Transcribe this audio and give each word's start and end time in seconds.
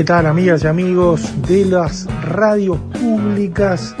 ¿Qué 0.00 0.04
tal 0.04 0.24
amigas 0.24 0.64
y 0.64 0.66
amigos 0.66 1.30
de 1.46 1.66
las 1.66 2.06
radios 2.22 2.78
públicas? 2.98 3.94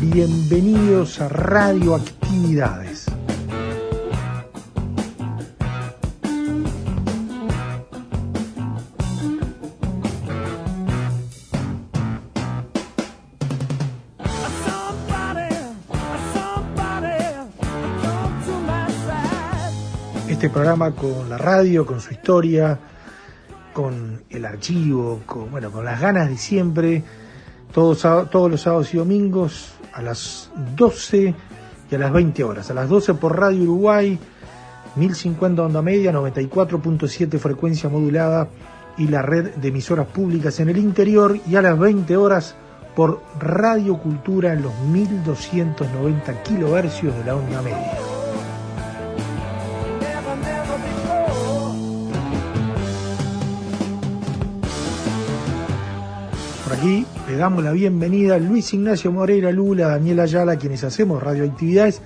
Bienvenidos 0.00 1.20
a 1.20 1.28
Radioactividades. 1.28 3.04
Este 20.26 20.48
programa 20.48 20.92
con 20.92 21.28
la 21.28 21.36
radio, 21.36 21.84
con 21.84 22.00
su 22.00 22.14
historia, 22.14 22.78
con 23.74 24.17
el 24.38 24.46
archivo, 24.46 25.20
con, 25.26 25.50
bueno, 25.50 25.70
con 25.70 25.84
las 25.84 26.00
ganas 26.00 26.28
de 26.28 26.36
siempre, 26.36 27.02
todos, 27.72 28.00
todos 28.30 28.50
los 28.50 28.60
sábados 28.60 28.92
y 28.94 28.96
domingos 28.96 29.74
a 29.92 30.02
las 30.02 30.50
12 30.76 31.34
y 31.90 31.94
a 31.94 31.98
las 31.98 32.12
20 32.12 32.44
horas. 32.44 32.70
A 32.70 32.74
las 32.74 32.88
12 32.88 33.14
por 33.14 33.38
Radio 33.38 33.62
Uruguay, 33.64 34.18
1050 34.96 35.62
onda 35.62 35.82
media, 35.82 36.12
94.7 36.12 37.38
frecuencia 37.38 37.88
modulada 37.88 38.48
y 38.96 39.08
la 39.08 39.22
red 39.22 39.54
de 39.54 39.68
emisoras 39.68 40.06
públicas 40.06 40.58
en 40.60 40.68
el 40.68 40.78
interior 40.78 41.38
y 41.46 41.56
a 41.56 41.62
las 41.62 41.78
20 41.78 42.16
horas 42.16 42.56
por 42.96 43.22
Radio 43.38 43.96
Cultura 43.98 44.52
en 44.52 44.62
los 44.62 44.76
1290 44.90 46.42
kilohercios 46.42 47.16
de 47.16 47.24
la 47.24 47.36
onda 47.36 47.62
media. 47.62 48.07
Aquí 56.78 57.04
le 57.28 57.36
damos 57.36 57.64
la 57.64 57.72
bienvenida 57.72 58.36
a 58.36 58.38
Luis 58.38 58.72
Ignacio 58.72 59.10
Moreira 59.10 59.50
Lula, 59.50 59.88
Daniel 59.88 60.20
Ayala, 60.20 60.56
quienes 60.56 60.84
hacemos 60.84 61.20
radioactividades. 61.20 62.00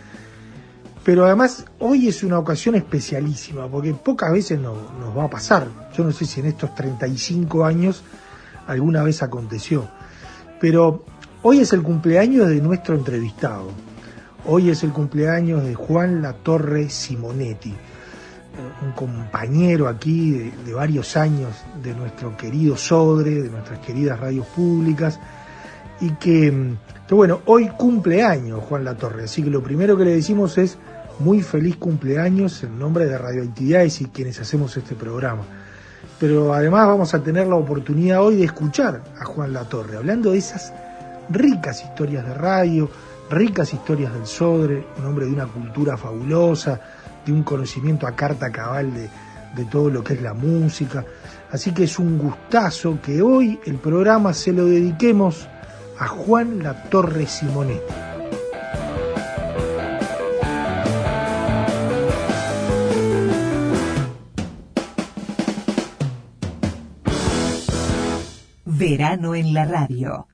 Pero 1.04 1.26
además 1.26 1.66
hoy 1.78 2.08
es 2.08 2.22
una 2.22 2.38
ocasión 2.38 2.74
especialísima, 2.74 3.68
porque 3.68 3.92
pocas 3.92 4.32
veces 4.32 4.58
nos 4.58 4.74
va 5.16 5.24
a 5.24 5.30
pasar. 5.30 5.68
Yo 5.94 6.04
no 6.04 6.12
sé 6.12 6.24
si 6.24 6.40
en 6.40 6.46
estos 6.46 6.74
35 6.74 7.66
años 7.66 8.02
alguna 8.66 9.02
vez 9.02 9.22
aconteció. 9.22 9.88
Pero 10.58 11.04
hoy 11.42 11.58
es 11.58 11.74
el 11.74 11.82
cumpleaños 11.82 12.48
de 12.48 12.62
nuestro 12.62 12.94
entrevistado. 12.94 13.68
Hoy 14.46 14.70
es 14.70 14.82
el 14.84 14.92
cumpleaños 14.92 15.64
de 15.64 15.74
Juan 15.74 16.22
Latorre 16.22 16.88
Simonetti 16.88 17.74
un 18.82 18.92
compañero 18.92 19.88
aquí 19.88 20.52
de, 20.64 20.72
varios 20.72 21.16
años 21.16 21.50
de 21.82 21.94
nuestro 21.94 22.36
querido 22.36 22.76
Sodre, 22.76 23.42
de 23.42 23.48
nuestras 23.48 23.78
queridas 23.80 24.18
radios 24.18 24.46
públicas, 24.46 25.18
y 26.00 26.10
que, 26.12 26.74
que, 27.06 27.14
bueno, 27.14 27.40
hoy 27.46 27.68
cumpleaños 27.68 28.62
Juan 28.64 28.84
Latorre, 28.84 29.24
así 29.24 29.42
que 29.42 29.50
lo 29.50 29.62
primero 29.62 29.96
que 29.96 30.04
le 30.04 30.14
decimos 30.14 30.58
es 30.58 30.78
muy 31.18 31.42
feliz 31.42 31.76
cumpleaños 31.76 32.62
en 32.64 32.78
nombre 32.78 33.06
de 33.06 33.16
Radioactividades 33.16 34.00
y 34.00 34.06
quienes 34.06 34.40
hacemos 34.40 34.76
este 34.76 34.94
programa. 34.94 35.42
Pero 36.18 36.52
además 36.52 36.86
vamos 36.86 37.14
a 37.14 37.22
tener 37.22 37.46
la 37.46 37.56
oportunidad 37.56 38.22
hoy 38.22 38.36
de 38.36 38.44
escuchar 38.44 39.02
a 39.18 39.24
Juan 39.24 39.52
Latorre, 39.52 39.96
hablando 39.96 40.32
de 40.32 40.38
esas 40.38 40.72
ricas 41.28 41.82
historias 41.82 42.26
de 42.26 42.34
radio, 42.34 42.90
ricas 43.30 43.72
historias 43.72 44.12
del 44.12 44.26
Sodre, 44.26 44.86
un 44.98 45.06
hombre 45.06 45.26
de 45.26 45.32
una 45.32 45.46
cultura 45.46 45.96
fabulosa, 45.96 46.80
de 47.24 47.32
un 47.32 47.42
conocimiento 47.42 48.06
a 48.06 48.16
carta 48.16 48.50
cabal 48.50 48.92
de, 48.94 49.08
de, 49.54 49.64
todo 49.66 49.90
lo 49.90 50.02
que 50.02 50.14
es 50.14 50.22
la 50.22 50.34
música. 50.34 51.04
Así 51.50 51.72
que 51.72 51.84
es 51.84 51.98
un 51.98 52.18
gustazo 52.18 52.98
que 53.02 53.22
hoy 53.22 53.58
el 53.66 53.76
programa 53.76 54.32
se 54.32 54.52
lo 54.52 54.66
dediquemos 54.66 55.48
a 55.98 56.08
Juan 56.08 56.62
La 56.62 56.82
Torre 56.84 57.26
Simonetti. 57.26 57.92
Verano 68.64 69.36
en 69.36 69.54
la 69.54 69.64
radio. 69.64 70.26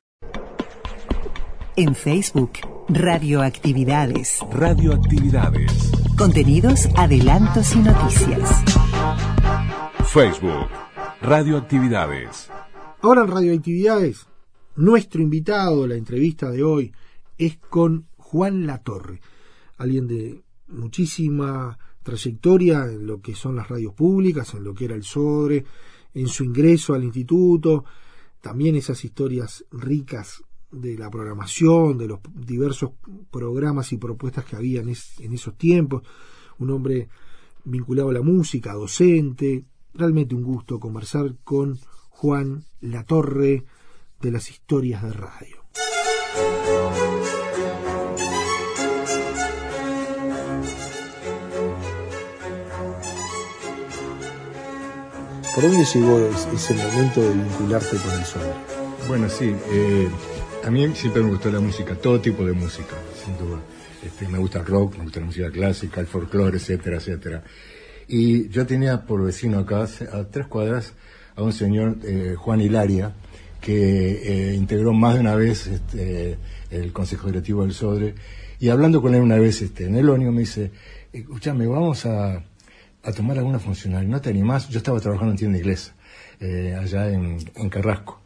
En 1.76 1.94
Facebook, 1.94 2.53
Radioactividades. 2.91 4.38
Radioactividades. 4.50 5.93
Contenidos, 6.16 6.88
adelantos 6.97 7.76
y 7.76 7.81
noticias. 7.81 8.65
Facebook, 10.06 10.69
Radioactividades. 11.21 12.49
Ahora 13.03 13.25
en 13.25 13.28
Radioactividades, 13.28 14.26
nuestro 14.76 15.21
invitado, 15.21 15.87
la 15.87 15.97
entrevista 15.97 16.50
de 16.50 16.62
hoy, 16.62 16.91
es 17.37 17.59
con 17.59 18.06
Juan 18.16 18.66
Latorre, 18.66 19.20
alguien 19.76 20.09
de 20.09 20.43
muchísima 20.69 21.78
trayectoria 22.03 22.87
en 22.87 23.06
lo 23.06 23.20
que 23.20 23.34
son 23.34 23.56
las 23.56 23.69
radios 23.69 23.93
públicas, 23.93 24.55
en 24.55 24.65
lo 24.65 24.72
que 24.72 24.87
era 24.87 24.94
el 24.94 25.05
Sodre, 25.05 25.62
en 26.15 26.26
su 26.26 26.43
ingreso 26.43 26.94
al 26.94 27.05
instituto, 27.05 27.84
también 28.41 28.76
esas 28.76 29.05
historias 29.05 29.66
ricas 29.72 30.43
de 30.70 30.98
la 30.98 31.10
programación, 31.10 31.98
de 31.98 32.08
los 32.08 32.20
diversos 32.34 32.90
programas 33.30 33.92
y 33.92 33.96
propuestas 33.96 34.44
que 34.44 34.56
había 34.56 34.80
en, 34.80 34.90
es, 34.90 35.18
en, 35.20 35.32
esos 35.32 35.56
tiempos, 35.56 36.02
un 36.58 36.70
hombre 36.70 37.08
vinculado 37.64 38.10
a 38.10 38.14
la 38.14 38.22
música, 38.22 38.74
docente, 38.74 39.64
realmente 39.94 40.34
un 40.34 40.42
gusto 40.42 40.78
conversar 40.78 41.36
con 41.44 41.78
Juan 42.10 42.64
Latorre 42.80 43.64
de 44.20 44.30
las 44.30 44.50
historias 44.50 45.02
de 45.02 45.12
radio. 45.12 45.64
¿Por 55.54 55.64
dónde 55.64 55.84
llegó 55.84 56.18
ese 56.54 56.74
momento 56.74 57.20
de 57.20 57.34
vincularte 57.34 57.96
con 57.96 58.12
el 58.12 58.24
sol? 58.24 58.42
Bueno, 59.08 59.28
sí, 59.28 59.56
eh, 59.70 60.08
a 60.68 60.70
mí 60.70 60.86
siempre 60.94 61.22
me 61.22 61.30
gustó 61.30 61.50
la 61.50 61.60
música, 61.60 61.94
todo 61.94 62.20
tipo 62.20 62.44
de 62.44 62.52
música, 62.52 62.94
sin 63.24 63.38
duda. 63.38 63.58
Este, 64.04 64.28
me 64.28 64.36
gusta 64.36 64.58
el 64.58 64.66
rock, 64.66 64.98
me 64.98 65.04
gusta 65.04 65.20
la 65.20 65.24
música 65.24 65.50
clásica, 65.50 66.02
el 66.02 66.06
folclore, 66.06 66.58
etcétera, 66.58 66.98
etcétera. 66.98 67.42
Y 68.06 68.50
yo 68.50 68.66
tenía 68.66 69.06
por 69.06 69.24
vecino 69.24 69.60
acá, 69.60 69.84
a 70.12 70.24
tres 70.24 70.46
cuadras, 70.46 70.92
a 71.36 71.42
un 71.42 71.54
señor, 71.54 71.96
eh, 72.04 72.34
Juan 72.36 72.60
Hilaria, 72.60 73.14
que 73.62 74.50
eh, 74.50 74.54
integró 74.56 74.92
más 74.92 75.14
de 75.14 75.20
una 75.20 75.34
vez 75.36 75.68
este, 75.68 76.36
el 76.70 76.92
Consejo 76.92 77.28
Directivo 77.28 77.62
del 77.62 77.72
Sodre. 77.72 78.14
Y 78.60 78.68
hablando 78.68 79.00
con 79.00 79.14
él 79.14 79.22
una 79.22 79.38
vez 79.38 79.62
este, 79.62 79.86
en 79.86 79.96
el 79.96 80.06
ónimo, 80.10 80.32
me 80.32 80.40
dice, 80.40 80.70
escúchame, 81.14 81.66
vamos 81.66 82.04
a, 82.04 82.44
tomar 83.16 83.38
alguna 83.38 83.58
funcionaria, 83.58 84.06
¿no 84.06 84.20
te 84.20 84.28
animás? 84.28 84.68
Yo 84.68 84.76
estaba 84.76 85.00
trabajando 85.00 85.30
en 85.30 85.38
tienda 85.38 85.56
inglesa, 85.56 85.94
eh, 86.40 86.76
allá 86.78 87.08
en 87.08 87.70
Carrasco. 87.70 88.20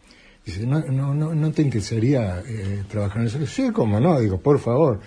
Dice, 0.44 0.66
¿no, 0.66 0.80
no, 0.80 1.14
no, 1.14 1.34
no 1.34 1.52
te 1.52 1.62
interesaría 1.62 2.42
eh, 2.46 2.82
trabajar 2.88 3.22
en 3.22 3.28
eso? 3.28 3.46
Sí, 3.46 3.70
cómo 3.72 4.00
no, 4.00 4.18
digo, 4.18 4.40
por 4.40 4.58
favor. 4.58 5.00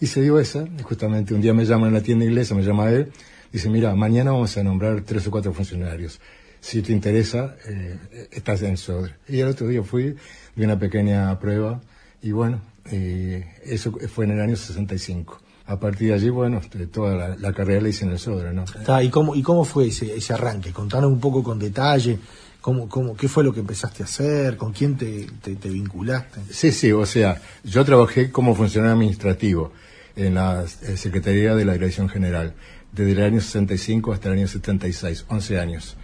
Y 0.00 0.06
se 0.06 0.22
dio 0.22 0.38
esa, 0.38 0.64
justamente 0.82 1.34
un 1.34 1.40
día 1.40 1.54
me 1.54 1.64
llaman 1.64 1.88
en 1.88 1.94
la 1.94 2.02
tienda 2.02 2.24
inglesa, 2.24 2.54
me 2.54 2.62
llama 2.62 2.90
él, 2.90 3.12
dice, 3.52 3.68
mira, 3.68 3.94
mañana 3.94 4.32
vamos 4.32 4.56
a 4.56 4.62
nombrar 4.62 5.02
tres 5.02 5.26
o 5.26 5.30
cuatro 5.30 5.52
funcionarios. 5.52 6.20
Si 6.60 6.82
te 6.82 6.92
interesa, 6.92 7.56
eh, 7.66 7.98
estás 8.32 8.62
en 8.62 8.76
Sodre. 8.76 9.14
Y 9.28 9.40
el 9.40 9.48
otro 9.48 9.68
día 9.68 9.82
fui, 9.82 10.16
di 10.56 10.64
una 10.64 10.78
pequeña 10.78 11.38
prueba, 11.38 11.80
y 12.22 12.32
bueno, 12.32 12.60
eh, 12.90 13.54
eso 13.64 13.92
fue 14.12 14.24
en 14.24 14.32
el 14.32 14.40
año 14.40 14.56
65. 14.56 15.40
A 15.66 15.78
partir 15.78 16.08
de 16.08 16.14
allí, 16.14 16.30
bueno, 16.30 16.60
toda 16.90 17.14
la, 17.14 17.36
la 17.36 17.52
carrera 17.52 17.80
la 17.80 17.88
hice 17.90 18.04
en 18.04 18.10
el 18.10 18.18
Sodre, 18.18 18.52
¿no? 18.52 18.64
¿y, 19.02 19.08
cómo, 19.08 19.36
¿Y 19.36 19.42
cómo 19.42 19.64
fue 19.64 19.86
ese, 19.86 20.16
ese 20.16 20.32
arranque? 20.32 20.72
Contanos 20.72 21.12
un 21.12 21.20
poco 21.20 21.44
con 21.44 21.58
detalle. 21.58 22.18
¿Cómo, 22.60 22.88
cómo, 22.88 23.16
¿Qué 23.16 23.26
fue 23.28 23.42
lo 23.42 23.54
que 23.54 23.60
empezaste 23.60 24.02
a 24.02 24.06
hacer? 24.06 24.56
¿Con 24.56 24.72
quién 24.72 24.96
te, 24.96 25.26
te, 25.42 25.56
te, 25.56 25.68
vinculaste? 25.70 26.40
Sí, 26.50 26.72
sí, 26.72 26.92
o 26.92 27.06
sea, 27.06 27.40
yo 27.64 27.84
trabajé 27.84 28.30
como 28.30 28.54
funcionario 28.54 28.94
administrativo 28.94 29.72
en 30.14 30.34
la 30.34 30.66
Secretaría 30.66 31.54
de 31.54 31.64
la 31.64 31.72
Dirección 31.72 32.08
General, 32.08 32.54
desde 32.92 33.12
el 33.12 33.22
año 33.22 33.40
65 33.40 34.12
hasta 34.12 34.28
el 34.28 34.38
año 34.38 34.48
76, 34.48 35.24
11 35.28 35.58
años. 35.58 35.96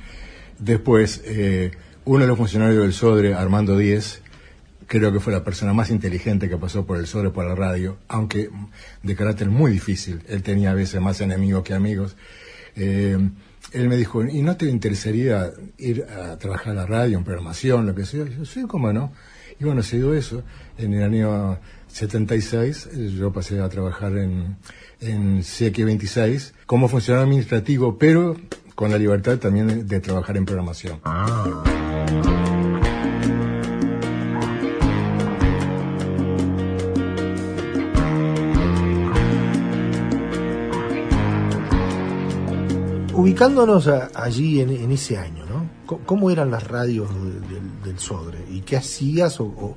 Después, 0.59 1.21
eh, 1.27 1.73
uno 2.07 2.21
de 2.21 2.29
los 2.29 2.39
funcionarios 2.39 2.83
del 2.83 2.95
SODRE, 2.95 3.35
Armando 3.35 3.77
Díez, 3.77 4.23
creo 4.87 5.13
que 5.13 5.21
fue 5.21 5.33
la 5.33 5.45
persona 5.45 5.75
más 5.75 5.91
inteligente 5.91 6.49
que 6.49 6.57
pasó 6.57 6.87
por 6.87 6.97
el 6.97 7.07
sobre 7.07 7.31
por 7.31 7.45
la 7.47 7.55
radio, 7.55 7.99
aunque 8.09 8.49
de 9.03 9.17
carácter 9.17 9.51
muy 9.51 9.73
difícil. 9.73 10.23
Él 10.29 10.43
tenía 10.43 10.71
a 10.71 10.75
veces 10.75 11.01
más 11.01 11.21
enemigos 11.21 11.65
que 11.65 11.75
amigos. 11.75 12.17
Eh, 12.77 13.19
él 13.73 13.89
me 13.89 13.97
dijo, 13.97 14.25
¿y 14.25 14.43
no 14.43 14.57
te 14.57 14.67
interesaría 14.67 15.53
ir 15.79 16.05
a 16.05 16.39
trabajar 16.39 16.73
a 16.73 16.75
la 16.75 16.87
radio, 16.87 17.19
en 17.19 17.25
programación, 17.25 17.87
lo 17.87 17.95
que 17.95 18.05
sea? 18.05 18.25
yo, 18.25 18.45
sí, 18.45 18.65
cómo 18.67 18.93
no. 18.93 19.13
Y 19.59 19.65
bueno, 19.65 19.83
se 19.83 19.97
dio 19.97 20.15
eso. 20.15 20.43
En 20.79 20.95
el 20.95 21.03
año 21.03 21.59
76 21.89 22.89
eh, 22.93 23.15
yo 23.19 23.33
pasé 23.33 23.61
a 23.61 23.69
trabajar 23.69 24.17
en, 24.19 24.57
en 25.01 25.41
CX26 25.41 26.53
como 26.67 26.89
funcionario 26.89 27.25
administrativo, 27.25 27.97
pero 27.99 28.37
con 28.75 28.91
la 28.91 28.99
libertad 28.99 29.39
también 29.39 29.67
de, 29.67 29.85
de 29.85 30.01
trabajar 30.01 30.37
en 30.37 30.45
programación. 30.45 31.01
Ubicándonos 43.17 43.89
allí 44.15 44.61
en, 44.61 44.91
ese 44.93 45.17
año, 45.17 45.47
¿no? 45.47 45.71
¿Cómo 46.05 46.31
eran 46.31 46.51
las 46.51 46.65
radios 46.69 47.09
de- 47.15 47.89
del- 47.89 47.99
Sodre? 47.99 48.39
¿Y 48.51 48.61
qué 48.61 48.77
hacías 48.77 49.41
o, 49.41 49.75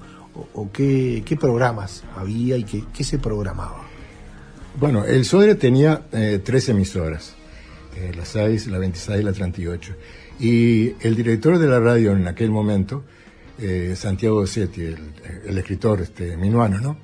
qué, 0.73 1.37
programas 1.39 2.03
había 2.17 2.57
y 2.57 2.63
qué, 2.65 3.03
se 3.03 3.17
programaba? 3.17 3.85
Bueno, 4.77 5.05
el 5.05 5.23
Sodre 5.23 5.55
tenía 5.55 6.03
eh, 6.11 6.41
tres 6.43 6.67
emisoras, 6.67 7.35
eh, 7.95 8.11
la 8.15 8.25
6, 8.25 8.67
la 8.67 8.77
26 8.77 9.21
y 9.21 9.23
la 9.23 9.31
38. 9.31 9.93
Y 10.41 10.93
el 10.99 11.15
director 11.15 11.57
de 11.59 11.67
la 11.67 11.79
radio 11.79 12.11
en 12.11 12.27
aquel 12.27 12.51
momento, 12.51 13.05
eh, 13.57 13.93
Santiago 13.95 14.45
Setti, 14.47 14.81
el, 14.81 15.57
escritor 15.57 16.01
este, 16.01 16.35
minuano, 16.35 16.79
¿no? 16.81 16.97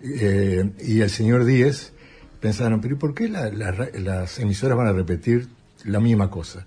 Eh, 0.00 0.70
y 0.84 1.00
el 1.00 1.10
señor 1.10 1.44
Díez 1.44 1.92
pensaron, 2.40 2.80
pero 2.80 2.94
¿y 2.94 2.98
por 2.98 3.14
qué 3.14 3.28
las 3.28 4.38
emisoras 4.38 4.76
van 4.78 4.86
a 4.86 4.92
repetir 4.92 5.48
la 5.84 6.00
misma 6.00 6.30
cosa? 6.30 6.66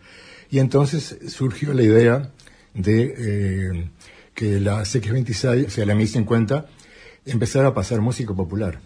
Y 0.50 0.60
entonces 0.60 1.18
surgió 1.28 1.74
la 1.74 1.84
idea 1.84 2.32
de 2.74 3.16
eh, 3.18 3.90
que 4.34 4.60
la 4.60 4.82
CX26, 4.82 5.68
o 5.68 5.70
sea, 5.70 5.86
la 5.86 5.96
1050, 5.96 6.66
empezara 7.26 7.70
a 7.70 7.74
pasar 7.74 8.02
música 8.02 8.34
popular 8.34 8.80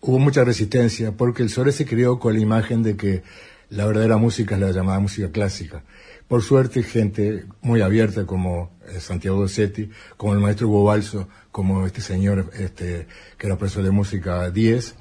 hubo 0.00 0.18
mucha 0.18 0.44
resistencia 0.44 1.12
porque 1.12 1.42
el 1.42 1.50
Sore 1.50 1.72
se 1.72 1.86
creó 1.86 2.18
con 2.18 2.34
la 2.34 2.40
imagen 2.40 2.82
de 2.82 2.96
que 2.96 3.22
la 3.68 3.86
verdadera 3.86 4.16
música 4.16 4.54
es 4.54 4.60
la 4.60 4.70
llamada 4.70 5.00
música 5.00 5.30
clásica. 5.30 5.82
Por 6.28 6.42
suerte, 6.42 6.82
gente 6.82 7.46
muy 7.62 7.82
abierta 7.82 8.26
como 8.26 8.70
eh, 8.88 9.00
Santiago 9.00 9.40
Dossetti, 9.40 9.90
como 10.16 10.34
el 10.34 10.40
maestro 10.40 10.68
Hugo 10.68 10.84
Balso, 10.84 11.28
como 11.50 11.86
este 11.86 12.00
señor 12.00 12.50
este, 12.58 13.06
que 13.38 13.46
era 13.46 13.56
profesor 13.56 13.84
de 13.84 13.90
música 13.90 14.50
10, 14.50 14.94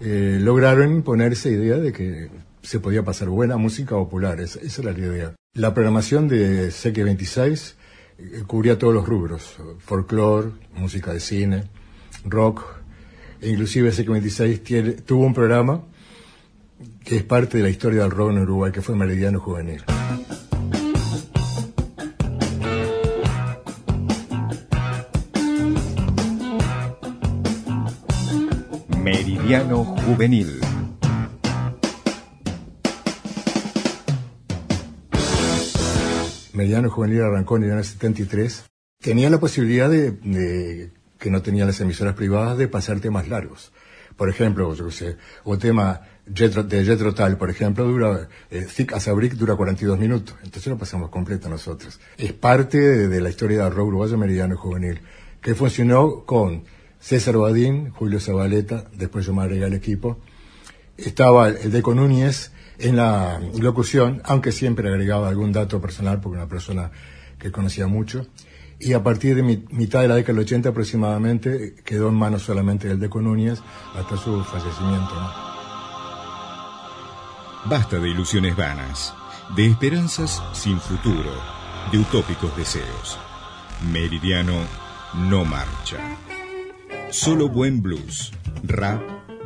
eh, 0.00 0.38
lograron 0.40 0.92
imponer 0.92 1.32
esa 1.32 1.48
idea 1.48 1.78
de 1.78 1.92
que 1.92 2.30
se 2.68 2.80
podía 2.80 3.02
pasar 3.02 3.30
buena 3.30 3.56
música 3.56 3.94
popular. 3.94 4.42
Esa, 4.42 4.60
esa 4.60 4.82
era 4.82 4.92
la 4.92 4.98
idea. 4.98 5.34
La 5.54 5.72
programación 5.72 6.28
de 6.28 6.70
Seque 6.70 7.02
26 7.02 7.76
eh, 8.18 8.42
cubría 8.46 8.76
todos 8.76 8.92
los 8.92 9.08
rubros, 9.08 9.56
folclore, 9.78 10.50
música 10.74 11.14
de 11.14 11.20
cine, 11.20 11.64
rock, 12.26 12.62
e 13.40 13.48
inclusive 13.48 13.90
CX26 13.90 14.62
tiene, 14.62 14.92
tuvo 14.92 15.24
un 15.24 15.32
programa 15.32 15.82
que 17.04 17.16
es 17.16 17.22
parte 17.22 17.56
de 17.56 17.62
la 17.62 17.70
historia 17.70 18.02
del 18.02 18.10
rock 18.10 18.32
en 18.32 18.38
Uruguay, 18.40 18.70
que 18.70 18.82
fue 18.82 18.94
Meridiano 18.94 19.40
Juvenil. 19.40 19.82
Meridiano 29.02 29.84
Juvenil. 29.84 30.67
Meridiano 36.58 36.90
Juvenil 36.90 37.22
arrancó 37.22 37.56
en 37.56 37.64
el 37.64 37.72
año 37.72 37.84
73. 37.84 38.64
Tenía 39.00 39.30
la 39.30 39.38
posibilidad 39.38 39.88
de, 39.88 40.10
de- 40.10 40.90
que 41.18 41.30
no 41.30 41.40
tenían 41.40 41.66
las 41.68 41.80
emisoras 41.80 42.14
privadas, 42.14 42.58
de 42.58 42.68
pasar 42.68 43.00
temas 43.00 43.28
largos. 43.28 43.72
Por 44.16 44.28
ejemplo, 44.28 44.74
yo 44.74 44.90
sé, 44.90 45.16
un 45.44 45.58
tema 45.58 46.00
de 46.26 46.84
Jetro 46.84 47.14
Tal, 47.14 47.38
por 47.38 47.48
ejemplo, 47.50 47.84
dura, 47.84 48.28
eh, 48.50 48.66
Thick 48.76 48.92
as 48.92 49.06
a 49.08 49.12
Brick 49.12 49.34
dura 49.34 49.54
42 49.54 49.98
minutos. 49.98 50.34
Entonces 50.42 50.66
lo 50.66 50.76
pasamos 50.76 51.10
completo 51.10 51.48
nosotros. 51.48 52.00
Es 52.16 52.32
parte 52.32 52.78
de, 52.78 53.08
de 53.08 53.20
la 53.20 53.30
historia 53.30 53.62
del 53.64 53.72
rock 53.74 53.88
uruguayo 53.88 54.18
Meridiano 54.18 54.56
Juvenil, 54.56 55.00
que 55.40 55.54
funcionó 55.54 56.24
con 56.24 56.64
César 57.00 57.36
Badín, 57.36 57.90
Julio 57.90 58.18
Zabaleta, 58.20 58.84
después 58.96 59.24
yo 59.24 59.32
me 59.32 59.42
agregué 59.42 59.64
al 59.64 59.74
equipo, 59.74 60.18
estaba 60.96 61.48
el 61.48 61.70
Deco 61.70 61.94
Núñez 61.94 62.50
en 62.78 62.96
la 62.96 63.40
locución, 63.58 64.22
aunque 64.24 64.52
siempre 64.52 64.88
agregaba 64.88 65.28
algún 65.28 65.52
dato 65.52 65.80
personal, 65.80 66.20
porque 66.20 66.38
una 66.38 66.48
persona 66.48 66.90
que 67.38 67.50
conocía 67.52 67.86
mucho. 67.86 68.26
Y 68.80 68.92
a 68.92 69.02
partir 69.02 69.34
de 69.34 69.42
mi- 69.42 69.64
mitad 69.70 70.02
de 70.02 70.08
la 70.08 70.14
década 70.14 70.34
del 70.34 70.44
80 70.44 70.68
aproximadamente, 70.68 71.74
quedó 71.84 72.08
en 72.08 72.14
manos 72.14 72.42
solamente 72.42 72.86
del 72.88 73.00
Deco 73.00 73.20
Núñez 73.20 73.60
hasta 73.96 74.16
su 74.16 74.42
fallecimiento. 74.44 75.14
Basta 77.64 77.98
de 77.98 78.08
ilusiones 78.08 78.56
vanas, 78.56 79.14
de 79.56 79.66
esperanzas 79.66 80.42
sin 80.52 80.78
futuro, 80.80 81.30
de 81.92 81.98
utópicos 81.98 82.56
deseos. 82.56 83.18
Meridiano 83.92 84.54
no 85.28 85.44
marcha. 85.44 85.96
Solo 87.10 87.48
buen 87.48 87.82
blues, 87.82 88.32
rap, 88.62 89.00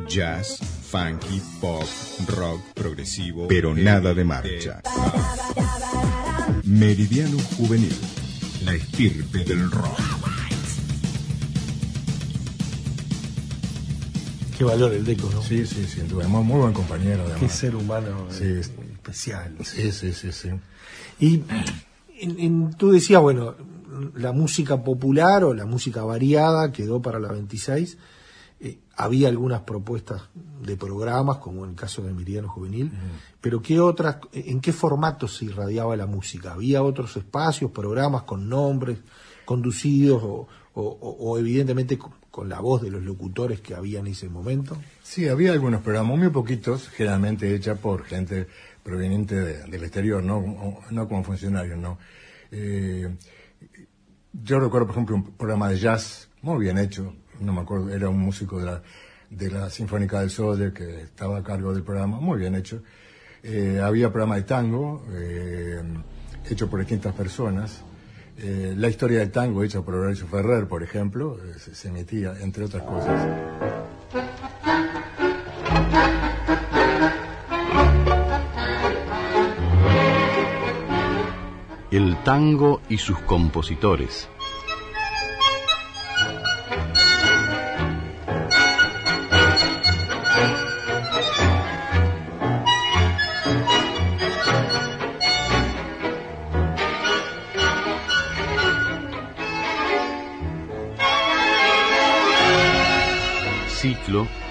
jazz, 0.07 0.57
funky, 0.89 1.41
pop, 1.61 1.83
rock, 2.27 2.61
progresivo, 2.73 3.47
pero 3.47 3.73
nada 3.75 4.13
de 4.13 4.23
marcha. 4.23 4.81
Meridiano 6.63 7.37
juvenil, 7.57 7.95
la 8.65 8.73
estirpe 8.75 9.39
del 9.43 9.69
rock. 9.71 9.99
Qué 14.57 14.63
valor 14.63 14.93
el 14.93 15.03
Deco, 15.03 15.29
¿no? 15.33 15.41
Sí, 15.41 15.65
sí, 15.65 15.85
duda. 16.07 16.27
Muy, 16.27 16.43
muy 16.43 16.59
buen 16.59 16.73
compañero, 16.73 17.23
además. 17.23 17.39
Qué 17.39 17.49
ser 17.49 17.75
humano 17.75 18.27
Sí, 18.29 18.43
eh, 18.43 18.59
es- 18.59 18.71
especial. 18.93 19.55
Sí, 19.63 19.91
sí, 19.91 20.13
sí, 20.13 20.31
sí. 20.31 20.49
Y 21.19 21.41
en- 22.19 22.39
en- 22.39 22.73
tú 22.75 22.91
decías, 22.91 23.19
bueno, 23.21 23.55
la 24.15 24.31
música 24.31 24.83
popular 24.83 25.43
o 25.43 25.53
la 25.53 25.65
música 25.65 26.03
variada 26.03 26.71
quedó 26.71 27.01
para 27.01 27.19
la 27.19 27.31
26. 27.31 27.97
Había 28.95 29.27
algunas 29.27 29.61
propuestas 29.61 30.21
de 30.61 30.77
programas, 30.77 31.37
como 31.37 31.63
en 31.63 31.71
el 31.71 31.75
caso 31.75 32.03
de 32.03 32.13
Meridiano 32.13 32.47
Juvenil, 32.47 32.91
pero 33.41 33.59
¿qué 33.61 33.79
otras, 33.79 34.17
en 34.33 34.61
qué 34.61 34.71
formato 34.71 35.27
se 35.27 35.45
irradiaba 35.45 35.95
la 35.97 36.05
música? 36.05 36.53
¿Había 36.53 36.83
otros 36.83 37.17
espacios, 37.17 37.71
programas 37.71 38.21
con 38.23 38.47
nombres 38.47 38.99
conducidos 39.45 40.21
o, 40.23 40.47
o- 40.75 40.81
o- 40.81 41.31
o 41.31 41.37
evidentemente 41.39 41.97
con, 41.97 42.11
con 42.29 42.47
la 42.49 42.59
voz 42.59 42.81
de 42.83 42.91
los 42.91 43.01
locutores 43.03 43.61
que 43.61 43.73
había 43.75 43.99
en 43.99 44.07
ese 44.07 44.29
momento? 44.29 44.77
Sí, 45.01 45.27
había 45.27 45.53
algunos 45.53 45.81
programas, 45.81 46.17
muy 46.17 46.29
poquitos, 46.29 46.87
generalmente 46.89 47.53
hechas 47.55 47.79
por 47.79 48.03
gente 48.05 48.47
proveniente 48.83 49.35
de- 49.35 49.63
del 49.63 49.83
exterior, 49.83 50.23
no, 50.23 50.79
no 50.91 51.07
como 51.07 51.23
funcionarios, 51.23 51.77
no. 51.79 51.97
Eh, 52.51 53.09
yo 54.33 54.59
recuerdo, 54.59 54.87
por 54.87 54.95
ejemplo, 54.95 55.15
un 55.15 55.23
programa 55.33 55.69
de 55.69 55.77
jazz 55.77 56.29
muy 56.41 56.59
bien 56.63 56.77
hecho, 56.77 57.15
no 57.39 57.53
me 57.53 57.61
acuerdo, 57.61 57.89
era 57.89 58.09
un 58.09 58.19
músico 58.19 58.59
de 58.59 58.65
la, 58.65 58.81
de 59.29 59.51
la 59.51 59.69
Sinfónica 59.69 60.19
del 60.19 60.29
Sol 60.29 60.73
que 60.73 61.01
estaba 61.01 61.39
a 61.39 61.43
cargo 61.43 61.73
del 61.73 61.83
programa, 61.83 62.19
muy 62.19 62.39
bien 62.39 62.55
hecho. 62.55 62.81
Eh, 63.43 63.81
había 63.83 64.09
programa 64.09 64.35
de 64.35 64.43
tango, 64.43 65.03
eh, 65.11 65.81
hecho 66.49 66.69
por 66.69 66.79
distintas 66.79 67.13
personas. 67.13 67.83
Eh, 68.37 68.73
la 68.75 68.87
historia 68.89 69.19
del 69.19 69.31
tango, 69.31 69.63
hecha 69.63 69.81
por 69.81 69.95
Horacio 69.95 70.27
Ferrer, 70.27 70.67
por 70.67 70.81
ejemplo, 70.81 71.37
eh, 71.37 71.59
se, 71.59 71.75
se 71.75 71.89
emitía, 71.89 72.33
entre 72.41 72.65
otras 72.65 72.83
cosas. 72.83 73.29
El 81.91 82.17
tango 82.23 82.81
y 82.89 82.97
sus 82.97 83.19
compositores. 83.19 84.27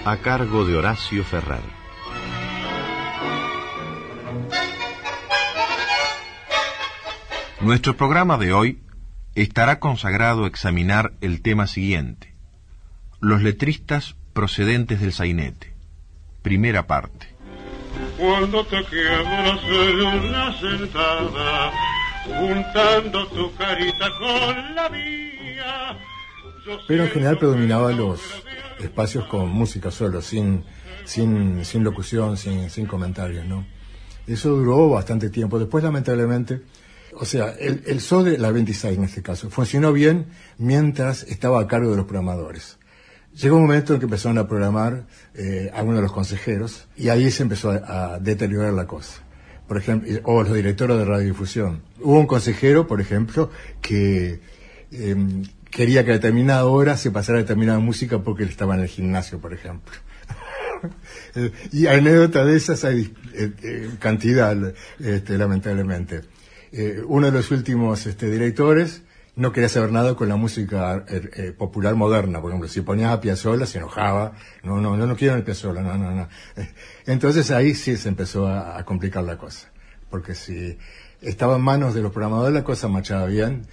A 0.05 0.17
cargo 0.17 0.65
de 0.65 0.75
Horacio 0.75 1.23
Ferrer. 1.23 1.61
Nuestro 7.61 7.95
programa 7.95 8.37
de 8.37 8.51
hoy 8.51 8.79
estará 9.35 9.79
consagrado 9.79 10.43
a 10.43 10.47
examinar 10.47 11.13
el 11.21 11.41
tema 11.41 11.67
siguiente. 11.67 12.35
Los 13.21 13.41
letristas 13.41 14.15
procedentes 14.33 14.99
del 14.99 15.13
sainete. 15.13 15.73
Primera 16.41 16.85
parte. 16.85 17.33
Cuando 18.17 18.65
te 18.65 18.83
quiero 18.85 19.23
una 19.23 20.59
sentada, 20.59 21.71
juntando 22.25 23.27
tu 23.27 23.55
carita 23.55 24.09
con 24.19 24.75
la 24.75 24.89
mía. 24.89 25.97
Pero 26.87 27.03
en 27.03 27.09
general 27.11 27.37
predominaban 27.37 27.95
los 27.95 28.43
espacios 28.83 29.25
con 29.25 29.49
música 29.49 29.91
solo, 29.91 30.21
sin, 30.21 30.63
sin, 31.05 31.63
sin 31.65 31.83
locución, 31.83 32.37
sin, 32.37 32.69
sin 32.69 32.85
comentarios, 32.85 33.45
¿no? 33.45 33.65
Eso 34.27 34.49
duró 34.49 34.89
bastante 34.89 35.29
tiempo. 35.29 35.59
Después, 35.59 35.83
lamentablemente, 35.83 36.61
o 37.15 37.25
sea, 37.25 37.51
el, 37.51 37.83
el 37.85 37.99
SODE, 37.99 38.37
la 38.37 38.51
26 38.51 38.97
en 38.97 39.03
este 39.03 39.21
caso, 39.21 39.49
funcionó 39.49 39.91
bien 39.91 40.27
mientras 40.57 41.23
estaba 41.23 41.59
a 41.61 41.67
cargo 41.67 41.91
de 41.91 41.97
los 41.97 42.05
programadores. 42.05 42.77
Llegó 43.35 43.55
un 43.55 43.63
momento 43.63 43.93
en 43.93 43.99
que 43.99 44.05
empezaron 44.05 44.37
a 44.37 44.47
programar 44.47 45.07
eh, 45.33 45.71
algunos 45.73 45.97
de 45.97 46.03
los 46.03 46.11
consejeros 46.11 46.87
y 46.95 47.09
ahí 47.09 47.31
se 47.31 47.43
empezó 47.43 47.71
a, 47.71 48.19
deteriorar 48.19 48.73
la 48.73 48.85
cosa. 48.85 49.23
Por 49.67 49.77
ejemplo, 49.77 50.11
o 50.25 50.43
los 50.43 50.53
directores 50.53 50.97
de 50.97 51.05
radiodifusión. 51.05 51.81
Hubo 51.99 52.19
un 52.19 52.27
consejero, 52.27 52.85
por 52.85 53.01
ejemplo, 53.01 53.49
que 53.81 54.39
em, 54.91 55.43
quería 55.73 56.05
que 56.05 56.11
a 56.11 56.13
determinada 56.15 56.65
hora 56.65 56.97
se 56.97 57.11
pasara 57.11 57.39
determinada 57.39 57.79
música 57.79 58.19
porque 58.19 58.43
él 58.43 58.49
estaba 58.49 58.75
en 58.75 58.81
el 58.81 58.87
gimnasio, 58.87 59.39
por 59.39 59.53
ejemplo. 59.53 59.93
y 61.71 61.87
anécdotas 61.87 62.45
de 62.45 62.55
esas 62.55 62.83
hay 62.83 63.13
eh, 63.33 63.51
eh, 63.63 63.89
cantidad, 63.99 64.55
este, 64.99 65.37
lamentablemente. 65.37 66.21
uno 67.07 67.27
de 67.27 67.31
los 67.31 67.51
últimos 67.51 68.05
este, 68.05 68.29
directores 68.29 69.03
no 69.35 69.51
quería 69.51 69.69
saber 69.69 69.91
nada 69.91 70.15
con 70.15 70.29
la 70.29 70.35
música 70.35 71.05
eh, 71.07 71.29
eh, 71.35 71.51
popular 71.51 71.95
moderna. 71.95 72.39
Por 72.39 72.51
ejemplo, 72.51 72.69
si 72.69 72.81
ponías 72.81 73.11
a 73.11 73.19
Piazzolla 73.19 73.65
se 73.65 73.79
enojaba. 73.79 74.33
No, 74.63 74.79
no, 74.79 74.95
no, 74.95 75.07
no 75.07 75.15
quiero 75.15 75.35
el 75.35 75.43
Piazzolla, 75.43 75.81
no, 75.81 75.97
no, 75.97 76.11
no. 76.11 76.27
Entonces 77.05 77.49
ahí 77.51 77.73
sí 77.73 77.97
se 77.97 78.09
empezó 78.09 78.47
a, 78.47 78.83
complicar 78.85 79.23
la 79.23 79.37
cosa. 79.37 79.71
Porque 80.09 80.35
si 80.35 80.77
estaba 81.21 81.55
en 81.55 81.61
manos 81.61 81.95
de 81.95 82.01
los 82.01 82.11
programadores 82.11 82.53
la 82.53 82.63
cosa 82.63 82.87
marchaba 82.87 83.25
bien. 83.25 83.65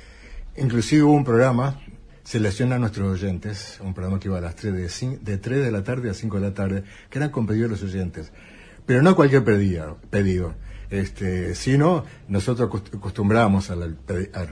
Inclusive 0.56 1.02
hubo 1.02 1.12
un 1.12 1.24
programa, 1.24 1.80
selecciona 2.24 2.76
a 2.76 2.78
nuestros 2.78 3.20
oyentes, 3.20 3.78
un 3.80 3.94
programa 3.94 4.20
que 4.20 4.28
iba 4.28 4.38
a 4.38 4.40
las 4.40 4.56
3 4.56 4.74
de, 4.74 5.18
de 5.20 5.38
3 5.38 5.64
de 5.64 5.70
la 5.70 5.82
tarde 5.82 6.10
a 6.10 6.14
5 6.14 6.36
de 6.40 6.42
la 6.42 6.54
tarde, 6.54 6.84
que 7.08 7.18
eran 7.18 7.30
con 7.30 7.46
pedidos 7.46 7.70
de 7.70 7.76
los 7.76 7.94
oyentes. 7.94 8.32
Pero 8.86 9.02
no 9.02 9.14
cualquier 9.14 9.44
pedido. 9.44 9.98
pedido 10.10 10.54
este, 10.90 11.54
sino 11.54 12.04
nosotros 12.26 12.68
acostumbramos 12.92 13.70
al, 13.70 13.96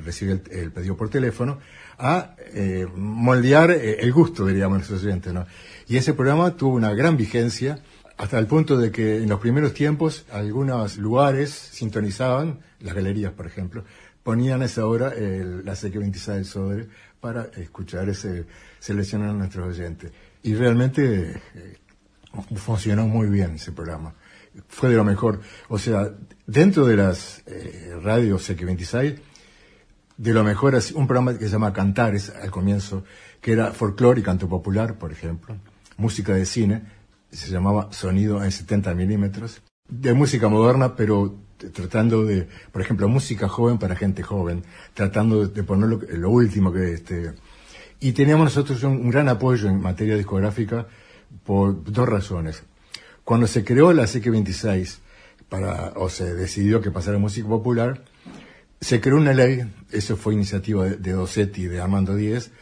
recibir 0.04 0.42
el, 0.50 0.70
pedido 0.70 0.96
por 0.96 1.10
teléfono 1.10 1.58
a 1.98 2.36
eh, 2.54 2.86
moldear 2.94 3.72
eh, 3.72 3.98
el 4.00 4.12
gusto, 4.12 4.46
diríamos, 4.46 4.78
nuestros 4.78 5.02
oyentes. 5.02 5.32
¿no? 5.32 5.46
Y 5.88 5.96
ese 5.96 6.14
programa 6.14 6.56
tuvo 6.56 6.76
una 6.76 6.94
gran 6.94 7.16
vigencia 7.16 7.80
hasta 8.16 8.38
el 8.38 8.46
punto 8.46 8.78
de 8.78 8.92
que 8.92 9.16
en 9.16 9.28
los 9.28 9.40
primeros 9.40 9.74
tiempos 9.74 10.26
algunos 10.30 10.96
lugares 10.96 11.50
sintonizaban, 11.50 12.60
las 12.80 12.94
galerías 12.94 13.32
por 13.32 13.46
ejemplo, 13.46 13.84
ponían 14.22 14.62
a 14.62 14.66
esa 14.66 14.86
hora 14.86 15.08
el, 15.08 15.64
la 15.64 15.72
CQ26 15.72 16.34
del 16.34 16.44
Sodre 16.44 16.88
para 17.20 17.44
escuchar 17.56 18.08
ese, 18.08 18.46
seleccionar 18.78 19.30
a 19.30 19.32
nuestros 19.34 19.76
oyentes. 19.76 20.12
Y 20.42 20.54
realmente 20.54 21.40
eh, 21.54 21.76
funcionó 22.56 23.06
muy 23.06 23.28
bien 23.28 23.56
ese 23.56 23.72
programa 23.72 24.14
fue 24.66 24.90
de 24.90 24.96
lo 24.96 25.04
mejor. 25.04 25.40
O 25.68 25.78
sea, 25.78 26.10
dentro 26.46 26.86
de 26.86 26.96
las 26.96 27.42
eh, 27.46 27.96
radios 28.02 28.48
X26, 28.50 29.18
de 30.16 30.32
lo 30.32 30.42
mejor 30.42 30.74
es 30.74 30.92
un 30.92 31.06
programa 31.06 31.38
que 31.38 31.44
se 31.44 31.52
llama 31.52 31.72
Cantares 31.72 32.30
al 32.30 32.50
comienzo, 32.50 33.04
que 33.40 33.52
era 33.52 33.72
folclore 33.72 34.20
y 34.20 34.24
canto 34.24 34.48
popular, 34.48 34.98
por 34.98 35.12
ejemplo, 35.12 35.56
música 35.96 36.34
de 36.34 36.44
cine, 36.44 36.82
se 37.30 37.50
llamaba 37.50 37.92
Sonido 37.92 38.42
en 38.42 38.50
70 38.50 38.94
milímetros, 38.94 39.62
de 39.88 40.12
música 40.14 40.48
moderna, 40.48 40.96
pero 40.96 41.36
tratando 41.72 42.24
de, 42.24 42.48
por 42.72 42.82
ejemplo, 42.82 43.08
música 43.08 43.48
joven 43.48 43.78
para 43.78 43.96
gente 43.96 44.22
joven, 44.22 44.64
tratando 44.94 45.46
de, 45.46 45.62
poner 45.62 45.88
lo, 46.18 46.30
último 46.30 46.72
que 46.72 46.92
este. 46.94 47.32
Y 48.00 48.12
teníamos 48.12 48.44
nosotros 48.44 48.82
un 48.84 49.10
gran 49.10 49.28
apoyo 49.28 49.68
en 49.68 49.80
materia 49.80 50.16
discográfica 50.16 50.86
por 51.44 51.84
dos 51.84 52.08
razones. 52.08 52.62
Cuando 53.24 53.46
se 53.46 53.64
creó 53.64 53.92
la 53.92 54.04
CQ26, 54.04 54.98
para, 55.48 55.92
o 55.96 56.08
se 56.08 56.34
decidió 56.34 56.80
que 56.80 56.90
pasara 56.90 57.18
música 57.18 57.48
popular, 57.48 58.04
se 58.80 59.00
creó 59.00 59.16
una 59.16 59.32
ley, 59.32 59.70
eso 59.90 60.16
fue 60.16 60.34
iniciativa 60.34 60.84
de, 60.84 60.96
de 60.96 61.12
Dossetti 61.12 61.62
y 61.62 61.66
de 61.66 61.80
Armando 61.80 62.14
Díez, 62.14 62.52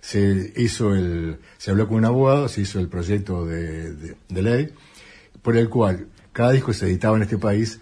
se 0.00 0.52
hizo 0.56 0.94
el, 0.94 1.38
se 1.58 1.70
habló 1.70 1.86
con 1.86 1.98
un 1.98 2.04
abogado, 2.04 2.48
se 2.48 2.62
hizo 2.62 2.80
el 2.80 2.88
proyecto 2.88 3.46
de, 3.46 3.92
de, 4.28 4.42
ley, 4.42 4.72
por 5.42 5.56
el 5.56 5.68
cual 5.68 6.08
cada 6.32 6.52
disco 6.52 6.72
se 6.72 6.86
editaba 6.86 7.16
en 7.16 7.22
este 7.22 7.38
país, 7.38 7.80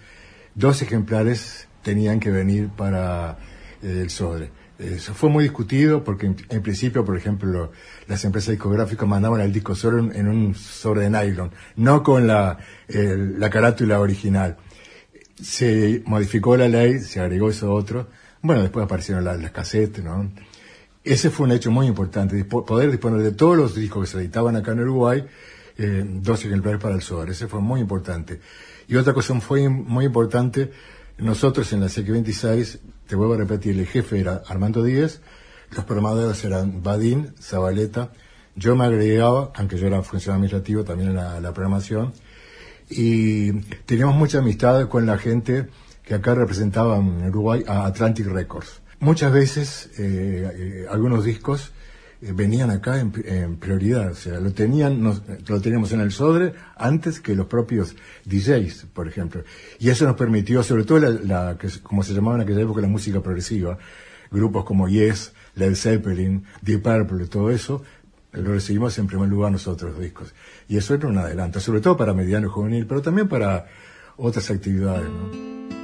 dos 0.58 0.82
ejemplares 0.82 1.68
tenían 1.82 2.20
que 2.20 2.30
venir 2.30 2.68
para 2.68 3.38
el 3.82 4.10
Sodre. 4.10 4.50
Eso 4.78 5.12
fue 5.14 5.28
muy 5.28 5.42
discutido 5.44 6.04
porque 6.04 6.26
en, 6.26 6.62
principio, 6.62 7.04
por 7.04 7.16
ejemplo, 7.16 7.72
las 8.06 8.24
empresas 8.24 8.50
discográficas 8.50 9.08
mandaban 9.08 9.40
el 9.40 9.52
disco 9.52 9.74
solo 9.74 10.12
en, 10.12 10.28
un 10.28 10.54
sobre 10.54 11.02
de 11.02 11.10
nylon, 11.10 11.50
no 11.76 12.02
con 12.02 12.26
la, 12.28 12.58
la 12.88 13.50
carátula 13.50 13.98
original. 14.00 14.56
Se 15.40 16.02
modificó 16.06 16.56
la 16.56 16.68
ley, 16.68 17.00
se 17.00 17.20
agregó 17.20 17.50
eso 17.50 17.72
otro. 17.72 18.08
Bueno, 18.40 18.62
después 18.62 18.84
aparecieron 18.84 19.24
las 19.24 19.50
casetes, 19.50 20.04
¿no? 20.04 20.30
Ese 21.02 21.30
fue 21.30 21.46
un 21.46 21.52
hecho 21.52 21.70
muy 21.70 21.86
importante, 21.86 22.44
poder 22.44 22.90
disponer 22.90 23.22
de 23.22 23.32
todos 23.32 23.56
los 23.56 23.74
discos 23.74 24.04
que 24.04 24.12
se 24.12 24.18
editaban 24.18 24.56
acá 24.56 24.72
en 24.72 24.80
Uruguay, 24.80 25.24
eh, 25.76 26.04
dos 26.06 26.44
ejemplares 26.44 26.80
para 26.80 26.94
el 26.94 27.02
sobre. 27.02 27.32
Ese 27.32 27.48
fue 27.48 27.60
muy 27.60 27.80
importante. 27.80 28.40
Y 28.88 28.96
otra 28.96 29.12
cosa 29.12 29.38
fue 29.40 29.68
muy 29.68 30.06
importante, 30.06 30.72
nosotros 31.18 31.72
en 31.74 31.80
la 31.80 31.86
CQ26 31.88 32.78
te 33.06 33.16
vuelvo 33.16 33.34
a 33.34 33.36
repetir, 33.36 33.78
el 33.78 33.86
jefe 33.86 34.18
era 34.18 34.42
Armando 34.46 34.82
Díez, 34.82 35.20
los 35.76 35.84
programadores 35.84 36.42
eran 36.44 36.82
Badín, 36.82 37.34
Zabaleta, 37.38 38.12
yo 38.56 38.74
me 38.76 38.86
agregaba, 38.86 39.52
aunque 39.54 39.76
yo 39.76 39.86
era 39.86 40.02
funcionario 40.02 40.38
administrativo 40.38 40.84
también 40.84 41.10
en 41.10 41.16
la, 41.16 41.52
programación, 41.52 42.14
y 42.88 43.52
teníamos 43.84 44.16
mucha 44.16 44.38
amistad 44.38 44.88
con 44.88 45.04
la 45.04 45.18
gente 45.18 45.68
que 46.02 46.14
acá 46.14 46.34
representaba 46.34 46.96
en 46.96 47.28
Uruguay 47.28 47.64
a 47.68 47.84
Atlantic 47.84 48.26
Records. 48.26 48.80
Muchas 49.00 49.32
veces 49.32 49.90
eh, 49.98 50.50
eh, 50.56 50.86
algunos 50.90 51.24
discos 51.24 51.72
venían 52.20 52.70
acá 52.70 52.98
en, 52.98 53.56
prioridad, 53.56 54.10
o 54.10 54.14
sea, 54.14 54.40
lo 54.40 54.52
tenían, 54.52 55.02
lo 55.02 55.60
teníamos 55.60 55.92
en 55.92 56.00
el 56.00 56.10
Sodre 56.10 56.54
antes 56.76 57.20
que 57.20 57.34
los 57.34 57.46
propios 57.46 57.94
DJs, 58.24 58.86
por 58.92 59.06
ejemplo. 59.06 59.44
Y 59.78 59.90
eso 59.90 60.04
nos 60.04 60.16
permitió, 60.16 60.62
sobre 60.62 60.84
todo 60.84 60.98
la, 60.98 61.56
que, 61.58 61.68
como 61.82 62.02
se 62.02 62.14
llamaba 62.14 62.36
en 62.36 62.42
aquella 62.42 62.62
época 62.62 62.80
la 62.80 62.88
música 62.88 63.20
progresiva, 63.20 63.78
grupos 64.30 64.64
como 64.64 64.88
Yes, 64.88 65.32
Led 65.54 65.74
Zeppelin, 65.76 66.44
Deep 66.62 66.82
Purple, 66.82 67.26
todo 67.26 67.50
eso, 67.50 67.82
lo 68.32 68.52
recibimos 68.52 68.98
en 68.98 69.06
primer 69.06 69.28
lugar 69.28 69.52
nosotros 69.52 69.92
los 69.92 70.00
discos. 70.00 70.34
Y 70.68 70.76
eso 70.76 70.94
era 70.94 71.08
un 71.08 71.18
adelanto, 71.18 71.60
sobre 71.60 71.80
todo 71.80 71.96
para 71.96 72.14
mediano 72.14 72.50
juvenil, 72.50 72.86
pero 72.86 73.00
también 73.00 73.28
para 73.28 73.66
otras 74.16 74.50
actividades, 74.50 75.08
¿no? 75.08 75.77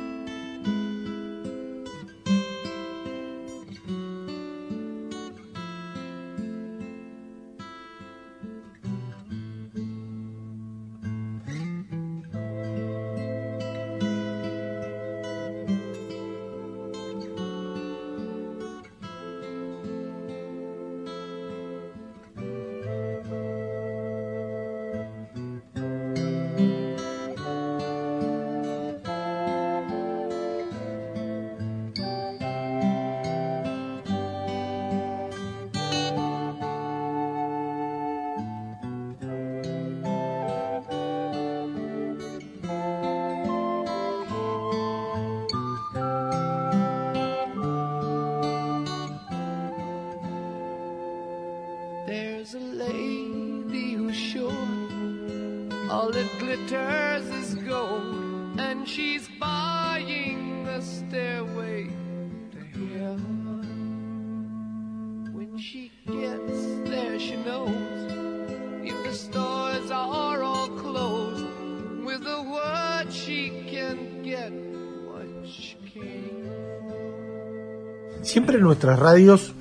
Siempre 78.34 78.58
nuestras 78.58 78.98
radios 78.98 79.52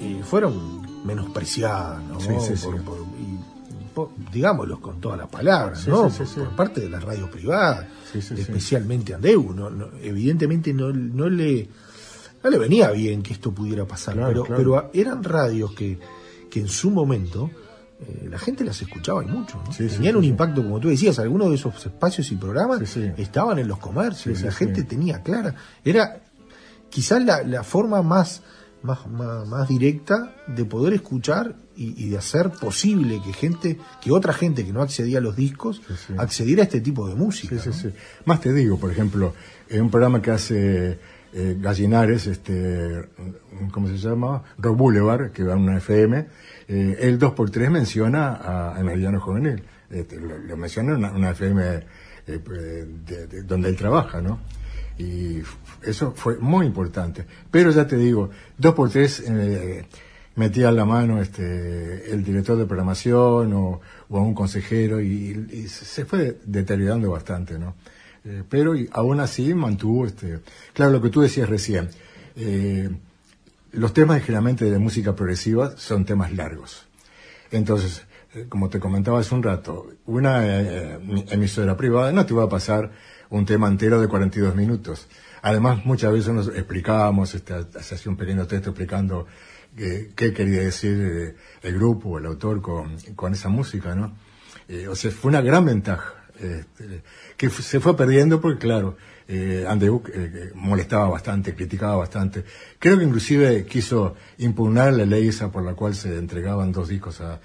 eh, 0.00 0.22
fueron 0.24 1.04
menospreciadas, 1.04 2.02
¿no? 2.04 2.18
Sí, 2.18 2.28
sí, 2.40 2.56
sí. 2.56 2.64
Por- 2.64 2.80
por- 2.82 2.98
y 3.20 3.94
por- 3.94 4.08
digámoslo 4.32 4.80
con 4.80 5.02
todas 5.02 5.18
las 5.18 5.28
palabras, 5.28 5.86
¿no? 5.86 6.08
por, 6.08 6.56
parte 6.56 6.80
de 6.80 6.88
las 6.88 7.04
radios 7.04 7.28
privadas, 7.28 7.86
especialmente 8.14 9.12
Andeu. 9.12 9.52
No, 9.54 9.68
no- 9.68 9.88
evidentemente 10.02 10.72
no, 10.72 10.90
no 10.94 11.28
le 11.28 11.68
no 12.42 12.48
le 12.48 12.56
venía 12.58 12.90
bien 12.92 13.22
que 13.22 13.34
esto 13.34 13.52
pudiera 13.52 13.84
pasar, 13.84 14.14
Claro, 14.14 14.28
pero, 14.30 14.44
claro. 14.44 14.62
pero 14.62 14.90
eran 14.94 15.22
radios 15.22 15.72
que, 15.74 15.98
que 16.50 16.60
en 16.60 16.68
su 16.68 16.90
momento 16.90 17.50
eh, 18.00 18.28
la 18.30 18.38
gente 18.38 18.64
las 18.64 18.80
escuchaba 18.80 19.22
y 19.22 19.26
mucho. 19.26 19.60
¿no? 19.62 19.72
Sí, 19.74 19.88
sí, 19.90 19.96
Tenían 19.96 20.12
sí, 20.14 20.16
un 20.18 20.22
sí. 20.24 20.28
impacto, 20.30 20.62
como 20.62 20.80
tú 20.80 20.88
decías, 20.88 21.18
algunos 21.18 21.50
de 21.50 21.56
esos 21.56 21.84
espacios 21.84 22.32
y 22.32 22.36
programas 22.36 22.80
estaban 22.96 23.58
en 23.58 23.68
los 23.68 23.78
comercios, 23.78 24.40
la 24.40 24.52
gente 24.52 24.84
tenía 24.84 25.22
clara. 25.22 25.54
Era 25.84 26.20
quizás 26.90 27.22
la, 27.24 27.42
la 27.42 27.62
forma 27.62 28.02
más, 28.02 28.42
más, 28.82 29.06
más, 29.08 29.46
más 29.46 29.68
directa 29.68 30.34
de 30.46 30.64
poder 30.64 30.92
escuchar 30.94 31.56
y, 31.76 32.04
y 32.04 32.08
de 32.10 32.18
hacer 32.18 32.50
posible 32.52 33.20
que 33.24 33.32
gente, 33.32 33.78
que 34.00 34.10
otra 34.12 34.32
gente 34.32 34.64
que 34.64 34.72
no 34.72 34.82
accedía 34.82 35.18
a 35.18 35.20
los 35.20 35.36
discos, 35.36 35.82
Sí, 35.86 35.94
sí. 36.08 36.14
accediera 36.16 36.62
a 36.62 36.64
este 36.64 36.80
tipo 36.80 37.06
de 37.08 37.14
música. 37.14 37.56
Más 38.24 38.40
te 38.40 38.52
digo, 38.52 38.78
por 38.78 38.90
ejemplo, 38.90 39.34
en 39.68 39.82
un 39.82 39.90
programa 39.90 40.22
que 40.22 40.30
hace 40.30 40.98
eh, 41.32 41.56
Gallinares, 41.60 42.26
este, 42.28 43.08
¿cómo 43.72 43.88
se 43.88 43.98
llama? 43.98 44.42
Rock 44.58 44.76
Boulevard, 44.78 45.32
que 45.32 45.42
va 45.44 45.52
en 45.54 45.58
una 45.60 45.76
FM, 45.78 46.26
eh, 46.68 46.96
el 47.00 47.18
2x3 47.18 47.68
menciona 47.70 48.28
a, 48.36 48.76
a 48.76 48.82
Meridiano 48.82 49.20
Juvenil. 49.20 49.62
Este, 49.90 50.18
lo, 50.18 50.38
lo 50.38 50.56
menciona 50.56 50.92
en 50.92 50.98
una, 50.98 51.12
una 51.12 51.30
FM 51.30 51.62
eh, 52.26 52.38
de- 53.06 53.26
de- 53.26 53.42
donde 53.42 53.68
él 53.68 53.76
trabaja, 53.76 54.20
¿no? 54.22 54.38
Y 54.98 55.42
eso 55.82 56.12
fue 56.12 56.38
muy 56.38 56.66
importante. 56.66 57.26
Pero 57.50 57.70
ya 57.70 57.86
te 57.86 57.96
digo, 57.96 58.30
2x3 58.60 59.22
eh, 59.28 59.86
metía 60.36 60.70
la 60.70 60.84
mano 60.84 61.20
este, 61.20 62.12
el 62.12 62.24
director 62.24 62.56
de 62.56 62.66
programación 62.66 63.52
o, 63.52 63.80
o 64.08 64.18
a 64.18 64.22
un 64.22 64.34
consejero 64.34 65.00
y, 65.00 65.66
se 65.68 66.04
fue 66.04 66.38
deteriorando 66.44 67.10
bastante, 67.10 67.58
¿no? 67.58 67.74
Eh, 68.24 68.42
pero 68.48 68.74
aún 68.92 69.20
así 69.20 69.54
mantuvo, 69.54 70.06
este, 70.06 70.40
claro, 70.72 70.92
lo 70.92 71.02
que 71.02 71.10
tú 71.10 71.20
decías 71.20 71.48
recién, 71.48 71.88
eh, 72.34 72.90
los 73.72 73.92
temas 73.92 74.22
generalmente 74.22 74.64
de 74.64 74.78
música 74.78 75.14
progresiva 75.14 75.76
son 75.76 76.04
temas 76.04 76.32
largos. 76.32 76.86
Entonces, 77.50 78.06
eh, 78.34 78.46
como 78.48 78.68
te 78.68 78.80
comentaba 78.80 79.20
hace 79.20 79.34
un 79.34 79.42
rato, 79.42 79.86
una 80.06 80.46
eh, 80.46 80.98
eh, 80.98 81.24
emisora 81.30 81.76
privada 81.76 82.12
no 82.12 82.26
te 82.26 82.34
va 82.34 82.44
a 82.44 82.48
pasar 82.48 82.90
un 83.30 83.44
tema 83.44 83.68
entero 83.68 84.00
de 84.00 84.08
42 84.08 84.54
minutos. 84.54 85.08
Además, 85.42 85.84
muchas 85.84 86.12
veces 86.12 86.32
nos 86.32 86.48
explicábamos, 86.48 87.34
este, 87.34 87.54
hacía 87.54 88.10
un 88.10 88.16
pequeño 88.16 88.46
texto 88.46 88.70
explicando 88.70 89.26
eh, 89.76 90.12
qué 90.16 90.32
quería 90.32 90.60
decir 90.60 90.98
eh, 91.00 91.36
el 91.62 91.74
grupo 91.74 92.10
o 92.10 92.18
el 92.18 92.26
autor 92.26 92.60
con, 92.60 92.96
con 93.14 93.32
esa 93.32 93.48
música, 93.48 93.94
¿no? 93.94 94.16
Eh, 94.68 94.88
o 94.88 94.96
sea, 94.96 95.10
fue 95.10 95.28
una 95.28 95.40
gran 95.40 95.64
ventaja, 95.64 96.14
este, 96.38 97.02
que 97.36 97.50
se 97.50 97.80
fue 97.80 97.96
perdiendo 97.96 98.40
porque, 98.40 98.58
claro, 98.58 98.96
eh, 99.28 99.64
Andeu 99.68 100.02
eh, 100.12 100.50
molestaba 100.54 101.08
bastante, 101.08 101.54
criticaba 101.54 101.96
bastante. 101.96 102.44
Creo 102.78 102.98
que 102.98 103.04
inclusive 103.04 103.64
quiso 103.66 104.14
impugnar 104.38 104.92
la 104.92 105.04
ley 105.04 105.28
esa 105.28 105.50
por 105.50 105.64
la 105.64 105.74
cual 105.74 105.94
se 105.94 106.16
entregaban 106.16 106.72
dos 106.72 106.88
discos 106.88 107.20
a, 107.20 107.40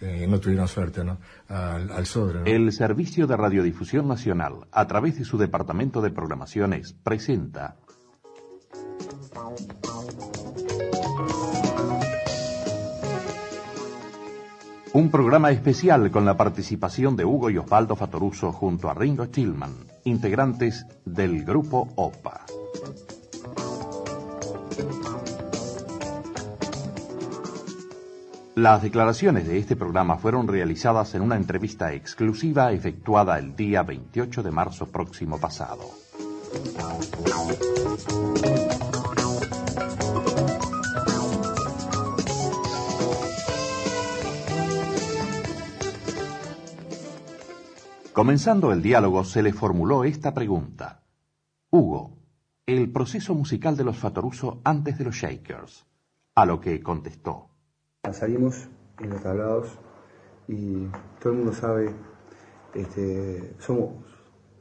eh, 0.00 0.26
no 0.28 0.40
tuvieron 0.40 0.68
suerte, 0.68 1.04
¿no? 1.04 1.18
Al. 1.48 2.06
El 2.44 2.72
Servicio 2.72 3.26
de 3.26 3.36
Radiodifusión 3.36 4.08
Nacional, 4.08 4.66
a 4.72 4.86
través 4.86 5.18
de 5.18 5.24
su 5.24 5.38
Departamento 5.38 6.00
de 6.00 6.10
Programaciones, 6.10 6.92
presenta 6.92 7.76
un 14.92 15.10
programa 15.10 15.50
especial 15.50 16.10
con 16.10 16.24
la 16.24 16.36
participación 16.36 17.16
de 17.16 17.24
Hugo 17.24 17.50
y 17.50 17.58
Osvaldo 17.58 17.96
Fatoruso 17.96 18.52
junto 18.52 18.88
a 18.88 18.94
Ringo 18.94 19.28
Tillman, 19.28 19.74
integrantes 20.04 20.86
del 21.04 21.44
grupo 21.44 21.88
OPA. 21.96 22.46
Las 28.56 28.82
declaraciones 28.82 29.48
de 29.48 29.58
este 29.58 29.74
programa 29.74 30.16
fueron 30.16 30.46
realizadas 30.46 31.16
en 31.16 31.22
una 31.22 31.34
entrevista 31.34 31.92
exclusiva 31.92 32.70
efectuada 32.70 33.36
el 33.36 33.56
día 33.56 33.82
28 33.82 34.44
de 34.44 34.50
marzo 34.52 34.86
próximo 34.86 35.40
pasado. 35.40 35.82
Comenzando 48.12 48.72
el 48.72 48.80
diálogo 48.82 49.24
se 49.24 49.42
le 49.42 49.52
formuló 49.52 50.04
esta 50.04 50.32
pregunta. 50.32 51.02
Hugo, 51.70 52.18
el 52.66 52.92
proceso 52.92 53.34
musical 53.34 53.76
de 53.76 53.82
los 53.82 53.98
Fatoruso 53.98 54.60
antes 54.62 54.96
de 54.96 55.04
los 55.06 55.16
Shakers. 55.16 55.84
A 56.36 56.46
lo 56.46 56.60
que 56.60 56.80
contestó. 56.80 57.53
Salimos 58.12 58.68
en 59.00 59.10
los 59.10 59.22
tablados 59.22 59.78
y 60.46 60.86
todo 61.20 61.32
el 61.32 61.38
mundo 61.38 61.52
sabe, 61.52 61.90
este, 62.74 63.54
somos 63.58 63.94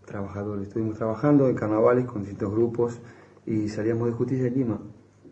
trabajadores, 0.06 0.67
estuvimos 0.67 0.97
trabajando 0.97 1.47
en 1.49 1.56
carnavales 1.56 2.06
con 2.06 2.21
distintos 2.21 2.51
grupos 2.51 2.99
y 3.45 3.69
salíamos 3.69 4.08
de 4.08 4.13
Justicia 4.13 4.45
de 4.45 4.51
Lima 4.51 4.79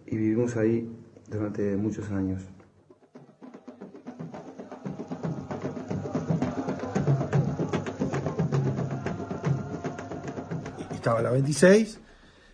y 0.06 0.18
vivimos 0.18 0.58
ahí 0.58 0.94
durante 1.30 1.76
muchos 1.78 2.12
años. 2.12 2.44
Estaba 10.92 11.22
la 11.22 11.32
26, 11.32 12.00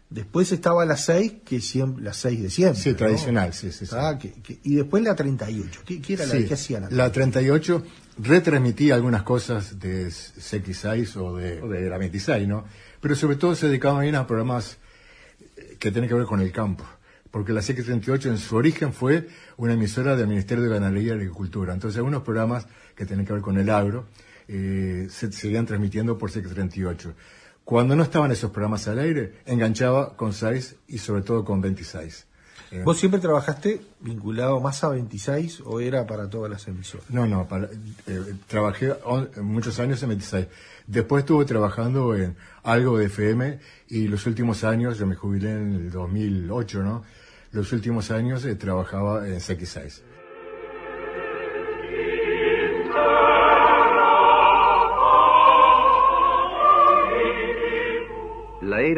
después 0.09 0.51
estaba 0.51 0.85
la 0.85 0.97
6, 0.97 1.33
que 1.45 1.59
siempre, 1.61 2.03
la 2.03 2.13
6 2.13 2.41
de 2.43 2.49
siempre. 2.49 2.81
Sí, 2.81 2.89
¿no? 2.91 2.95
tradicional, 2.95 3.53
sí, 3.53 3.71
sí, 3.71 3.85
sí. 3.85 3.95
Ah, 3.97 4.17
que- 4.19 4.31
que- 4.41 4.59
y 4.63 4.75
después 4.75 5.03
la 5.03 5.15
38. 5.15 5.81
¿Qué, 5.85 6.01
qué 6.01 6.13
era 6.13 6.25
Sí, 6.25 6.39
la 6.41 6.47
que 6.47 6.53
hacían 6.53 6.83
acá? 6.85 6.95
La 6.95 7.11
38 7.11 7.83
retransmitía 8.19 8.95
algunas 8.95 9.23
cosas 9.23 9.79
de 9.79 10.07
CX6 10.07 11.15
o 11.17 11.35
de, 11.37 11.61
o 11.61 11.67
de 11.67 11.89
la 11.89 11.97
26, 11.97 12.47
¿no? 12.47 12.65
Pero 13.01 13.15
sobre 13.15 13.35
todo 13.35 13.55
se 13.55 13.67
dedicaban 13.67 14.01
bien 14.01 14.15
a 14.15 14.25
programas 14.25 14.77
eh, 15.57 15.77
que 15.79 15.91
tienen 15.91 16.07
que 16.09 16.15
ver 16.15 16.25
con 16.25 16.39
el 16.41 16.51
campo. 16.51 16.85
Porque 17.29 17.51
la 17.53 17.61
CX38 17.61 18.27
en 18.27 18.37
su 18.37 18.55
origen 18.55 18.93
fue 18.93 19.27
una 19.57 19.73
emisora 19.73 20.15
del 20.15 20.27
Ministerio 20.27 20.63
de 20.63 20.69
Ganadería 20.69 21.09
y 21.13 21.15
Agricultura. 21.17 21.73
Entonces 21.73 21.97
algunos 21.97 22.23
programas 22.23 22.65
que 22.95 23.05
tienen 23.05 23.25
que 23.25 23.33
ver 23.33 23.41
con 23.41 23.57
el 23.57 23.69
agro 23.69 24.07
eh, 24.47 25.07
se 25.11 25.31
seguían 25.33 25.65
transmitiendo 25.65 26.17
por 26.17 26.31
CX38. 26.31 27.13
Cuando 27.67 27.97
no 27.97 28.03
estaban 28.03 28.31
esos 28.31 28.49
programas 28.51 28.87
al 28.87 28.97
aire, 28.99 29.33
enganchaba 29.45 30.15
con 30.15 30.31
6 30.31 30.77
y 30.87 30.99
sobre 30.99 31.21
todo 31.21 31.43
con 31.43 31.59
26. 31.59 32.25
Eh, 32.71 32.81
¿Vos 32.85 32.97
siempre 32.97 33.19
trabajaste 33.19 33.81
vinculado 33.99 34.61
más 34.61 34.81
a 34.85 34.89
26 34.89 35.63
o 35.65 35.81
era 35.81 36.07
para 36.07 36.29
todas 36.29 36.49
las 36.49 36.65
emisoras? 36.69 37.09
No, 37.09 37.27
no, 37.27 37.45
para- 37.45 37.67
eh, 38.07 38.21
trabajé 38.47 38.93
on- 39.03 39.29
muchos 39.41 39.79
años 39.81 40.01
en 40.01 40.09
26. 40.09 40.47
Después 40.87 41.23
estuve 41.23 41.43
trabajando 41.43 42.15
en 42.15 42.37
algo 42.63 42.97
de 42.99 43.07
FM 43.07 43.59
y 43.89 44.07
los 44.07 44.25
últimos 44.27 44.63
años, 44.63 44.97
yo 44.97 45.05
me 45.05 45.15
jubilé 45.15 45.51
en 45.51 45.73
el 45.73 45.91
2008, 45.91 46.83
¿no? 46.83 47.03
Los 47.51 47.73
últimos 47.73 48.11
años 48.11 48.45
eh, 48.45 48.55
trabajaba 48.55 49.27
en 49.27 49.41
CX6. 49.41 50.03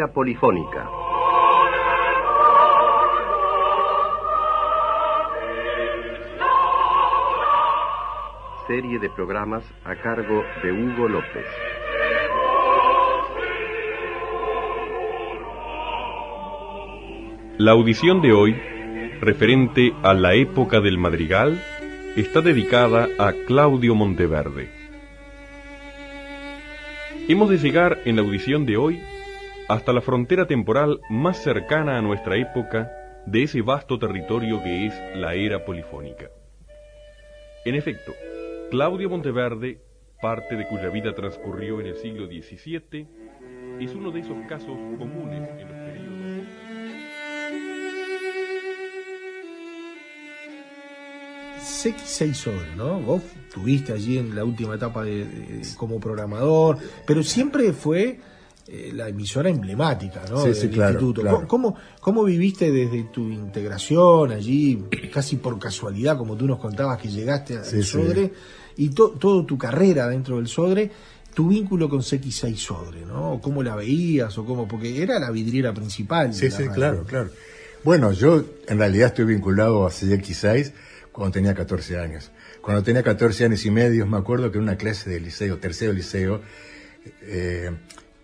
Polifónica. 0.08 0.90
Serie 8.68 9.00
de 9.00 9.10
programas 9.10 9.64
a 9.84 9.96
cargo 9.96 10.44
de 10.64 10.72
Hugo 10.72 11.08
López. 11.08 11.46
La 17.58 17.72
audición 17.72 18.22
de 18.22 18.32
hoy, 18.32 18.54
referente 19.20 19.94
a 20.02 20.14
la 20.14 20.34
época 20.34 20.80
del 20.80 20.98
madrigal, 20.98 21.62
está 22.16 22.42
dedicada 22.42 23.10
a 23.20 23.34
Claudio 23.46 23.96
Monteverde. 23.96 24.70
Hemos 27.28 27.50
de 27.50 27.58
llegar 27.58 28.00
en 28.06 28.16
la 28.16 28.22
audición 28.22 28.66
de 28.66 28.78
hoy 28.78 29.02
hasta 29.70 29.94
la 29.94 30.02
frontera 30.02 30.48
temporal 30.48 31.00
más 31.10 31.38
cercana 31.44 31.98
a 31.98 32.02
nuestra 32.02 32.36
época 32.38 32.92
de 33.26 33.44
ese 33.44 33.62
vasto 33.62 34.00
territorio 34.00 34.62
que 34.64 34.88
es 34.88 34.94
la 35.16 35.36
era 35.36 35.64
polifónica. 35.64 36.30
En 37.66 37.76
efecto, 37.76 38.14
Claudio 38.72 39.10
Monteverde, 39.10 39.80
parte 40.22 40.56
de 40.56 40.68
cuya 40.68 40.90
vida 40.90 41.14
transcurrió 41.14 41.80
en 41.80 41.88
el 41.88 41.96
siglo 41.98 42.26
XVII, 42.26 43.08
es 43.80 43.94
uno 43.94 44.12
de 44.12 44.22
esos 44.22 44.38
casos 44.48 44.76
comunes 44.98 45.48
en 45.60 45.68
los 45.68 45.78
periodos. 45.78 46.48
CX6 51.60 52.34
Sobre, 52.34 52.76
¿no? 52.76 53.00
Vos 53.00 53.22
tuviste 53.54 53.94
allí 53.94 54.18
en 54.18 54.36
la 54.36 54.44
última 54.44 54.76
etapa 54.76 55.04
de- 55.04 55.62
como 55.78 56.00
programador, 56.00 56.78
pero 57.06 57.22
siempre 57.24 57.74
fue 57.74 58.20
eh, 58.72 58.92
la 58.94 59.08
emisora 59.10 59.50
emblemática, 59.50 60.22
¿no? 60.30 60.44
Sí, 60.46 60.54
sí, 60.54 60.62
Del 60.68 60.70
claro, 60.72 60.92
instituto. 60.92 61.22
claro. 61.22 61.48
¿Cómo, 61.48 61.76
cómo 62.00 62.24
viviste 62.24 62.72
desde 62.72 63.04
tu 63.06 63.30
integración 63.30 64.32
allí, 64.32 64.84
casi 65.12 65.38
por 65.38 65.58
casualidad, 65.58 66.18
como 66.18 66.36
tú 66.36 66.46
nos 66.46 66.60
contabas 66.60 67.00
que 67.00 67.08
llegaste 67.10 67.58
al 67.58 67.66
Sí. 67.66 67.82
Sodre, 67.84 68.32
y 68.78 68.90
to- 68.90 69.12
toda 69.20 69.46
tu 69.46 69.58
carrera 69.58 70.08
dentro 70.08 70.38
del 70.38 70.48
Sodre, 70.48 70.92
tu 71.34 71.48
vínculo 71.50 71.90
con 71.90 72.02
CX6 72.02 72.56
Sodre, 72.58 73.06
¿no? 73.06 73.34
O 73.34 73.42
¿Cómo 73.42 73.64
la 73.64 73.76
veías? 73.76 74.38
o 74.38 74.46
cómo 74.46 74.68
Porque 74.68 75.02
era 75.02 75.20
la 75.20 75.32
vidriera 75.32 75.74
principal. 75.74 76.34
Sí, 76.34 76.50
sí, 76.52 76.64
radio. 76.64 76.72
claro, 76.74 77.04
claro. 77.06 77.30
Bueno, 77.84 78.12
yo 78.12 78.44
en 78.68 78.78
realidad 78.78 79.08
estoy 79.10 79.26
vinculado 79.26 79.86
a 79.86 79.90
CX6 79.90 80.74
cuando 81.12 81.32
tenía 81.32 81.54
14 81.56 81.98
años. 81.98 82.32
Cuando 82.62 82.84
tenía 82.84 83.04
14 83.04 83.46
años 83.46 83.66
y 83.66 83.72
medio, 83.72 84.06
me 84.06 84.18
acuerdo 84.18 84.52
que 84.52 84.58
en 84.58 84.64
una 84.66 84.76
clase 84.78 85.10
de 85.10 85.20
liceo, 85.22 85.58
tercero 85.60 85.94
liceo, 85.94 86.42
eh, 87.22 87.72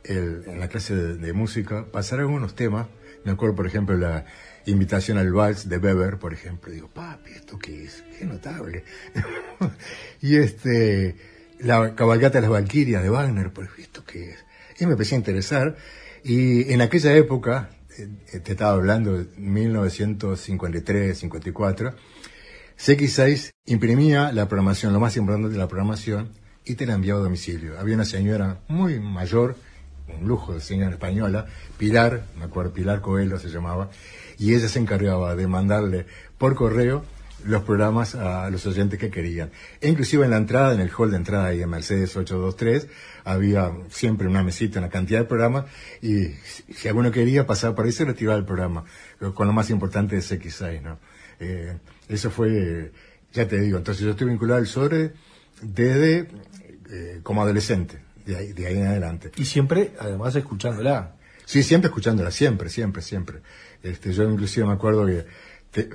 el- 0.08 0.44
en 0.48 0.60
la 0.60 0.68
clase 0.68 0.96
de, 0.96 1.34
música, 1.34 1.86
pasaron 1.92 2.32
unos 2.34 2.56
temas. 2.56 2.88
Me 3.24 3.32
acuerdo, 3.32 3.56
por 3.56 3.68
ejemplo, 3.68 3.98
la 3.98 4.26
invitación 4.66 5.18
al 5.18 5.32
vals 5.32 5.68
de 5.68 5.78
Weber, 5.78 6.18
por 6.18 6.34
ejemplo. 6.34 6.72
Digo, 6.72 6.88
papi, 6.90 7.32
¿esto 7.32 7.58
qué 7.58 7.84
es? 7.84 8.04
Qué 8.18 8.26
notable. 8.26 8.84
y 10.22 10.36
este, 10.38 11.16
la 11.60 11.96
cabalgata 11.96 12.38
de 12.38 12.42
las 12.44 12.52
Valquirias 12.52 13.02
de 13.04 13.10
Wagner, 13.10 13.52
por 13.52 13.68
¿esto 13.78 14.04
qué 14.06 14.32
es? 14.32 14.46
Y 14.80 14.86
me 14.86 14.94
empecé 14.94 15.16
a 15.16 15.18
interesar. 15.18 15.76
Y 16.24 16.72
en 16.72 16.82
aquella 16.82 17.14
época, 17.16 17.70
eh, 17.98 18.40
te 18.40 18.52
estaba 18.52 18.72
hablando 18.72 19.18
de 19.18 19.26
1953, 19.38 21.18
54, 21.18 21.96
CX6 22.78 23.52
imprimía 23.66 24.32
la 24.32 24.48
programación, 24.48 24.92
lo 24.94 25.00
más 25.00 25.16
importante 25.18 25.50
de 25.50 25.58
la 25.58 25.68
programación, 25.68 26.32
y 26.66 26.76
te 26.76 26.86
la 26.86 26.94
enviaba 26.94 27.20
a 27.20 27.24
domicilio. 27.24 27.80
Había 27.80 27.96
una 27.96 28.06
señora 28.06 28.60
muy 28.68 29.00
mayor, 29.00 29.56
un 30.08 30.28
lujo 30.28 30.54
de 30.54 30.62
señora 30.62 30.92
española, 30.92 31.46
Pilar, 31.78 32.26
me 32.38 32.46
acuerdo, 32.46 32.74
Pilar 32.74 33.02
Coelho 33.02 33.40
se 33.40 33.50
llamaba, 33.50 33.90
y 34.38 34.54
ella 34.54 34.68
se 34.68 34.80
encargaba 34.80 35.36
de 35.36 35.48
mandarle 35.48 36.06
por 36.38 36.56
correo 36.56 37.04
los 37.46 37.64
programas 37.64 38.16
a 38.16 38.50
los 38.50 38.66
oyentes 38.66 39.00
que 39.00 39.10
querían. 39.10 39.52
E 39.80 39.90
inclusive 39.90 40.26
en 40.26 40.32
la 40.32 40.38
entrada, 40.38 40.74
en 40.74 40.80
el 40.80 40.92
hall 40.98 41.12
de 41.12 41.18
entrada 41.18 41.48
ahí 41.48 41.62
en 41.62 41.70
Mercedes 41.70 42.16
823, 42.16 42.88
había 43.24 43.72
siempre 43.90 44.28
una 44.28 44.44
mesita, 44.44 44.80
una 44.80 44.90
cantidad 44.90 45.20
de 45.20 45.26
programas, 45.26 45.66
y 46.02 46.30
si 46.74 46.88
alguno 46.88 47.12
quería 47.12 47.46
pasar 47.46 47.76
por 47.76 47.86
ahí, 47.86 47.92
se 47.92 48.06
retiraba 48.06 48.38
el 48.38 48.46
programa, 48.46 48.86
con 49.34 49.48
lo 49.48 49.54
más 49.54 49.70
importante 49.70 50.16
de 50.16 50.22
CX6, 50.22 50.82
¿no? 50.82 51.00
Eh, 51.40 51.78
eso 52.08 52.32
fue, 52.32 52.92
ya 53.34 53.48
te 53.48 53.60
digo, 53.60 53.78
entonces 53.78 54.04
yo 54.04 54.12
estoy 54.12 54.28
vinculado 54.28 54.60
al 54.60 54.68
sobre 54.68 55.14
desde 55.62 56.28
eh, 56.90 57.20
como 57.24 57.42
adolescente, 57.42 58.00
de 58.26 58.36
ahí, 58.38 58.54
de 58.54 58.68
ahí 58.68 58.78
en 58.78 58.88
adelante. 58.88 59.32
Y 59.38 59.46
siempre, 59.46 59.94
además, 60.00 60.36
escuchándola. 60.36 61.16
Sí, 61.46 61.62
siempre 61.64 61.90
escuchándola, 61.90 62.32
siempre, 62.32 62.70
siempre, 62.70 63.02
siempre. 63.02 63.42
Este, 63.84 64.12
yo 64.12 64.24
inclusive 64.30 64.66
me 64.66 64.74
acuerdo 64.74 65.06
que 65.06 65.26
te- 65.72 65.90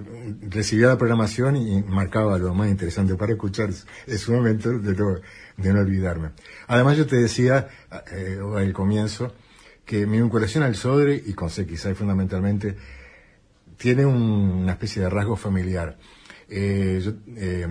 recibía 0.49 0.87
la 0.88 0.97
programación 0.99 1.57
y 1.57 1.83
marcaba 1.83 2.38
lo 2.38 2.55
más 2.55 2.69
interesante 2.71 3.14
para 3.16 3.33
escuchar 3.33 3.71
es 4.07 4.29
un 4.29 4.37
momento 4.37 4.71
de 4.79 4.95
no, 4.95 5.16
de 5.57 5.73
no 5.73 5.81
olvidarme. 5.81 6.31
Además 6.69 6.97
yo 6.97 7.07
te 7.07 7.16
decía 7.16 7.69
eh, 8.12 8.38
al 8.57 8.73
comienzo 8.73 9.35
que 9.85 10.07
mi 10.07 10.21
vinculación 10.21 10.62
al 10.62 10.77
Sodre 10.77 11.21
y 11.27 11.33
con 11.33 11.49
CXI 11.49 11.95
fundamentalmente 11.95 12.77
tiene 13.77 14.05
un- 14.07 14.61
una 14.62 14.73
especie 14.73 15.03
de 15.03 15.11
rasgo 15.11 15.35
familiar. 15.37 15.97
Eh, 16.53 17.01
eh, 17.37 17.67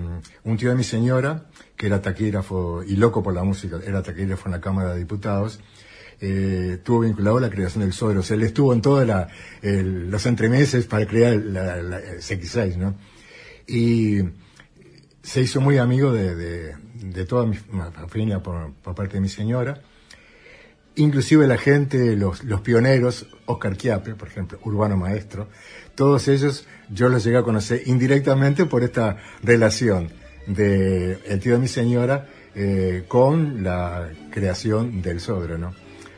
un 0.45 0.57
tío 0.57 0.69
de 0.69 0.75
mi 0.75 0.83
señora, 0.85 1.45
que 1.75 1.87
era 1.87 2.01
taquígrafo 2.01 2.81
y 2.83 2.95
loco 2.95 3.21
por 3.21 3.33
la 3.33 3.43
música, 3.43 3.77
era 3.85 4.01
taquígrafo 4.01 4.47
en 4.47 4.51
la 4.53 4.61
Cámara 4.61 4.93
de 4.93 4.99
Diputados, 4.99 5.59
eh, 6.21 6.71
estuvo 6.75 7.01
vinculado 7.01 7.37
a 7.37 7.41
la 7.41 7.49
creación 7.49 7.83
del 7.83 7.91
Sodre. 7.93 8.19
O 8.19 8.23
sea, 8.23 8.35
él 8.37 8.43
estuvo 8.43 8.73
en 8.73 8.81
todos 8.81 9.05
los 9.61 10.25
entremeses 10.25 10.85
para 10.85 11.05
crear 11.05 11.35
la, 11.37 11.81
la- 11.81 11.99
el 11.99 12.19
CX6, 12.21 12.77
¿no? 12.77 12.95
Y 13.67 14.19
se 15.21 15.41
hizo 15.41 15.59
muy 15.61 15.77
amigo 15.77 16.11
de, 16.13 16.35
de- 16.35 16.75
de 17.03 17.25
toda 17.25 17.45
mi 17.45 17.55
familia 17.55 18.41
por, 18.41 18.73
parte 18.95 19.13
de 19.15 19.21
mi 19.21 19.29
señora. 19.29 19.81
Inclusive 20.95 21.47
la 21.47 21.57
gente, 21.57 22.15
los, 22.17 22.43
los 22.43 22.59
pioneros, 22.61 23.27
Oscar 23.45 23.77
Chiape, 23.77 24.15
por 24.15 24.27
ejemplo, 24.27 24.59
Urbano 24.63 24.97
Maestro, 24.97 25.47
todos 25.99 26.29
ellos 26.29 26.65
yo 26.89 27.09
los 27.09 27.25
llegué 27.25 27.35
a 27.37 27.43
conocer 27.43 27.81
indirectamente 27.85 28.65
por 28.65 28.83
esta 28.83 29.17
relación 29.43 30.09
de 30.47 31.19
el 31.27 31.39
tío 31.41 31.53
de 31.55 31.59
mi 31.59 31.67
señora 31.67 32.25
eh, 32.55 33.03
con 33.09 33.63
la 33.63 34.07
creación 34.31 35.01
del 35.01 35.19
Sodre. 35.19 35.57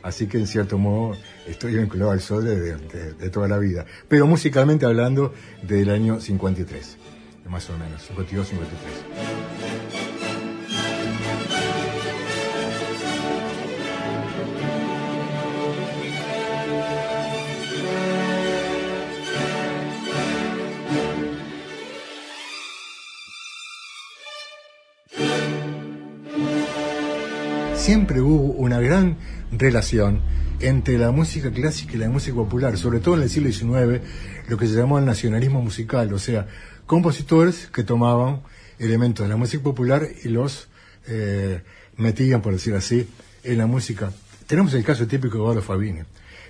Así 0.03 0.27
que 0.27 0.37
en 0.37 0.45
cierto 0.45 0.77
modo 0.77 1.17
estoy 1.47 1.73
vinculado 1.77 2.11
al 2.11 2.21
Sodre 2.21 2.55
de, 2.59 2.75
de- 2.77 3.29
toda 3.31 3.47
la 3.47 3.57
vida. 3.57 3.85
Pero 4.07 4.27
musicalmente 4.27 4.85
hablando 4.85 5.33
del 5.63 5.89
año 5.89 6.19
53, 6.21 6.97
más 7.49 7.67
o 7.71 7.73
menos, 7.79 8.03
52, 8.03 8.51
siempre 27.91 28.21
hubo 28.21 28.53
una 28.53 28.79
gran 28.79 29.17
relación 29.51 30.21
entre 30.61 30.97
la 30.97 31.11
música 31.11 31.51
clásica 31.51 31.91
y 31.95 31.97
la 31.97 32.07
música 32.07 32.37
popular, 32.37 32.77
sobre 32.77 33.01
todo 33.01 33.17
en 33.17 33.23
el 33.23 33.29
siglo 33.29 33.51
XIX, 33.51 34.01
lo 34.47 34.57
que 34.57 34.65
se 34.65 34.75
llamó 34.75 34.97
el 34.97 35.03
nacionalismo 35.03 35.61
musical, 35.61 36.13
o 36.13 36.17
sea, 36.17 36.47
compositores 36.85 37.67
que 37.67 37.83
tomaban 37.83 38.43
elementos 38.79 39.25
de 39.25 39.29
la 39.29 39.35
música 39.35 39.61
popular 39.61 40.07
y 40.23 40.29
los 40.29 40.69
eh, 41.05 41.63
metían, 41.97 42.41
por 42.41 42.53
decir 42.53 42.75
así, 42.75 43.09
en 43.43 43.57
la 43.57 43.65
música. 43.65 44.09
Tenemos 44.47 44.73
el 44.73 44.85
caso 44.85 45.05
típico 45.05 45.35
de 45.35 45.43
Eduardo 45.43 45.61
Fabini. 45.61 45.99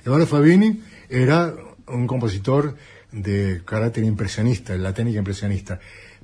Eduardo 0.05 0.27
Fabini 0.27 0.79
era 1.09 1.55
un 1.87 2.05
compositor 2.05 2.75
de 3.11 3.63
carácter 3.65 4.03
impresionista, 4.03 4.75
la 4.75 4.93
técnica 4.93 5.17
impresionista, 5.17 5.79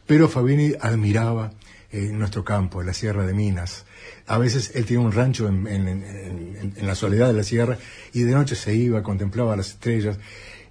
pero 0.05 0.29
Fabini 0.29 0.73
admiraba 0.79 1.53
eh, 1.91 2.09
nuestro 2.11 2.43
campo, 2.43 2.83
la 2.83 2.93
Sierra 2.93 3.25
de 3.25 3.33
Minas. 3.33 3.85
A 4.27 4.37
veces 4.37 4.71
él 4.75 4.85
tenía 4.85 4.99
un 5.01 5.11
rancho 5.11 5.47
en, 5.47 5.65
en- 5.67 5.87
en- 5.87 6.03
en- 6.03 6.73
en 6.75 6.87
la 6.87 6.95
soledad 6.95 7.27
de 7.27 7.33
la 7.33 7.43
sierra 7.43 7.77
y 8.13 8.23
de 8.23 8.31
noche 8.33 8.55
se 8.55 8.75
iba, 8.75 9.01
contemplaba 9.03 9.55
las 9.55 9.69
estrellas 9.69 10.17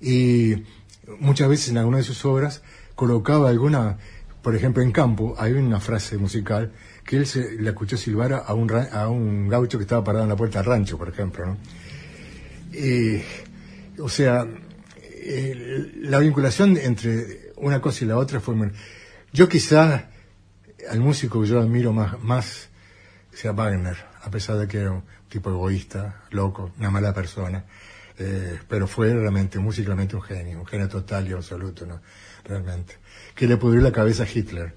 y 0.00 0.64
muchas 1.20 1.48
veces 1.48 1.70
en 1.70 1.78
alguna 1.78 1.98
de 1.98 2.02
sus 2.04 2.24
obras 2.24 2.62
colocaba 2.94 3.48
alguna, 3.48 3.96
por 4.42 4.54
ejemplo 4.54 4.82
en 4.82 4.92
campo, 4.92 5.34
hay 5.38 5.52
una 5.52 5.80
frase 5.80 6.18
musical 6.18 6.72
que 7.04 7.16
él 7.16 7.26
se 7.26 7.52
le 7.52 7.70
escuchó 7.70 7.96
silbar 7.96 8.32
a 8.46 8.52
un, 8.52 8.70
a 8.72 9.08
un 9.08 9.48
gaucho 9.48 9.78
que 9.78 9.82
estaba 9.84 10.02
parado 10.04 10.24
en 10.24 10.30
la 10.30 10.36
puerta 10.36 10.58
del 10.58 10.66
rancho, 10.66 10.98
por 10.98 11.08
ejemplo. 11.08 11.46
¿no? 11.46 11.56
Y, 12.72 13.22
o 14.00 14.08
sea, 14.08 14.46
eh, 15.02 15.92
la 16.00 16.18
vinculación 16.18 16.76
entre 16.76 17.52
una 17.56 17.80
cosa 17.80 18.04
y 18.04 18.08
la 18.08 18.18
otra 18.18 18.40
fue... 18.40 18.54
Yo 19.32 19.48
quizá 19.48 20.10
al 20.90 21.00
músico 21.00 21.40
que 21.40 21.48
yo 21.48 21.60
admiro 21.60 21.92
más, 21.92 22.20
más 22.22 22.68
sea 23.32 23.52
Wagner, 23.52 23.96
a 24.22 24.30
pesar 24.30 24.56
de 24.56 24.66
que 24.66 24.78
era 24.78 24.92
un 24.92 25.02
tipo 25.28 25.50
egoísta, 25.50 26.24
loco, 26.30 26.72
una 26.78 26.90
mala 26.90 27.12
persona, 27.12 27.64
eh, 28.18 28.58
pero 28.68 28.86
fue 28.86 29.12
realmente 29.12 29.58
musicalmente 29.58 30.16
un 30.16 30.22
genio, 30.22 30.60
un 30.60 30.66
genio 30.66 30.88
total 30.88 31.28
y 31.28 31.32
absoluto, 31.32 31.84
¿no? 31.84 32.00
Realmente. 32.44 32.94
Que 33.34 33.46
le 33.46 33.56
pudrió 33.56 33.82
la 33.82 33.92
cabeza 33.92 34.22
a 34.22 34.26
Hitler. 34.26 34.72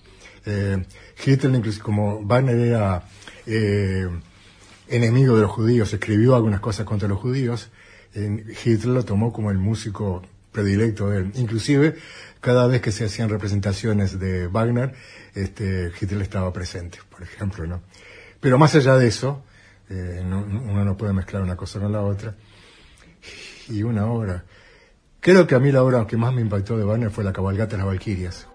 Eh, 0.45 0.83
Hitler, 1.25 1.55
incluso 1.55 1.81
como 1.81 2.21
Wagner 2.25 2.57
era 2.57 3.03
eh, 3.45 4.09
enemigo 4.87 5.35
de 5.35 5.43
los 5.43 5.51
judíos, 5.51 5.93
escribió 5.93 6.35
algunas 6.35 6.59
cosas 6.59 6.85
contra 6.85 7.07
los 7.07 7.19
judíos, 7.19 7.69
Hitler 8.13 8.87
lo 8.87 9.05
tomó 9.05 9.31
como 9.31 9.51
el 9.51 9.59
músico 9.59 10.23
predilecto 10.51 11.09
de 11.09 11.17
él. 11.19 11.31
Inclusive, 11.35 11.95
cada 12.41 12.67
vez 12.67 12.81
que 12.81 12.91
se 12.91 13.05
hacían 13.05 13.29
representaciones 13.29 14.19
de 14.19 14.47
Wagner, 14.47 14.93
este, 15.35 15.91
Hitler 15.99 16.21
estaba 16.21 16.51
presente, 16.53 16.99
por 17.09 17.21
ejemplo, 17.23 17.65
¿no? 17.67 17.81
Pero 18.39 18.57
más 18.57 18.73
allá 18.75 18.95
de 18.97 19.07
eso, 19.07 19.43
eh, 19.89 20.21
no- 20.25 20.45
no- 20.45 20.61
uno 20.61 20.85
no 20.85 20.95
puede 20.97 21.13
mezclar 21.13 21.41
una 21.41 21.55
cosa 21.55 21.79
con 21.79 21.91
la 21.91 22.01
otra. 22.01 22.35
Y 23.69 23.83
una 23.83 24.05
obra 24.07 24.43
Creo 25.21 25.45
que 25.45 25.53
a 25.53 25.59
mí 25.59 25.69
la 25.69 25.83
obra 25.83 26.07
que 26.07 26.15
más 26.15 26.33
me 26.33 26.39
impactó 26.39 26.77
de 26.77 26.85
Wagner 26.85 27.11
fue 27.11 27.25
La 27.25 27.33
cabalgata 27.33 27.71
de 27.71 27.79
las 27.79 27.87
Valquirias. 27.87 28.47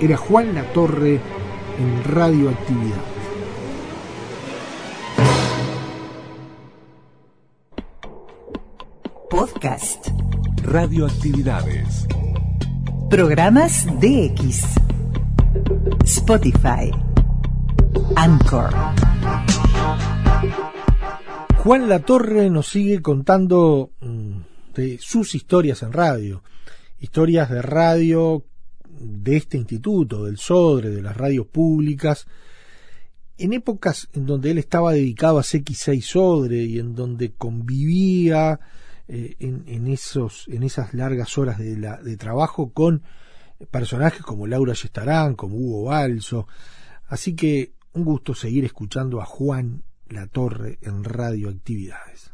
Era 0.00 0.16
Juan 0.16 0.54
Latorre 0.54 1.20
en 1.78 2.04
Radioactividad. 2.04 3.02
Podcast. 9.28 10.08
Radioactividades. 10.62 12.06
Programas 13.10 13.86
DX. 14.00 14.64
Spotify. 16.04 16.90
Anchor. 18.16 18.70
Juan 21.58 21.90
Latorre 21.90 22.48
nos 22.48 22.68
sigue 22.68 23.02
contando 23.02 23.90
mm, 24.00 24.40
de 24.74 24.98
sus 24.98 25.34
historias 25.34 25.82
en 25.82 25.92
radio. 25.92 26.42
Historias 27.00 27.50
de 27.50 27.60
radio 27.60 28.44
de 29.00 29.36
este 29.36 29.56
instituto, 29.56 30.24
del 30.24 30.38
SODRE, 30.38 30.90
de 30.90 31.02
las 31.02 31.16
radios 31.16 31.46
públicas, 31.46 32.26
en 33.40 33.54
épocas 33.54 34.08
en 34.12 34.26
donde 34.26 34.50
él 34.50 34.58
estaba 34.58 34.92
dedicado 34.92 35.38
a 35.38 35.42
CX6 35.42 36.02
Sodre 36.02 36.62
y 36.62 36.78
en 36.78 36.94
donde 36.94 37.32
convivía 37.32 38.60
eh, 39.08 39.34
en, 39.40 39.86
esos, 39.88 40.46
en 40.48 40.62
esas 40.62 40.92
largas 40.92 41.36
horas 41.38 41.58
de, 41.58 42.16
trabajo 42.18 42.72
con 42.72 43.02
personajes 43.70 44.22
como 44.22 44.46
Laura 44.46 44.74
Yestarán, 44.74 45.34
como 45.34 45.56
Hugo 45.56 45.84
Balso. 45.84 46.46
Así 47.08 47.34
que 47.34 47.72
un 47.92 48.04
gusto 48.04 48.34
seguir 48.34 48.64
escuchando 48.64 49.20
a 49.20 49.24
Juan 49.24 49.82
La 50.08 50.26
Torre 50.26 50.78
en 50.82 51.02
Radioactividades. 51.02 52.30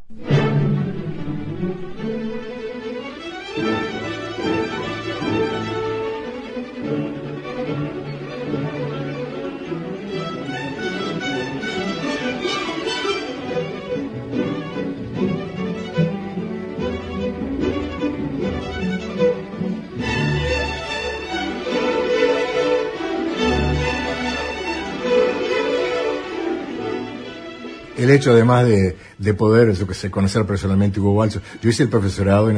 El 28.07 28.15
hecho 28.15 28.31
además 28.31 28.65
de, 28.65 28.95
de 29.17 29.33
poder, 29.33 29.73
yo 29.73 29.87
que 29.87 30.09
conocer 30.09 30.45
personalmente 30.45 30.99
Hugo 30.99 31.15
Balso. 31.15 31.41
Yo 31.61 31.69
hice 31.69 31.83
el 31.83 31.89
profesorado 31.89 32.49
en, 32.49 32.57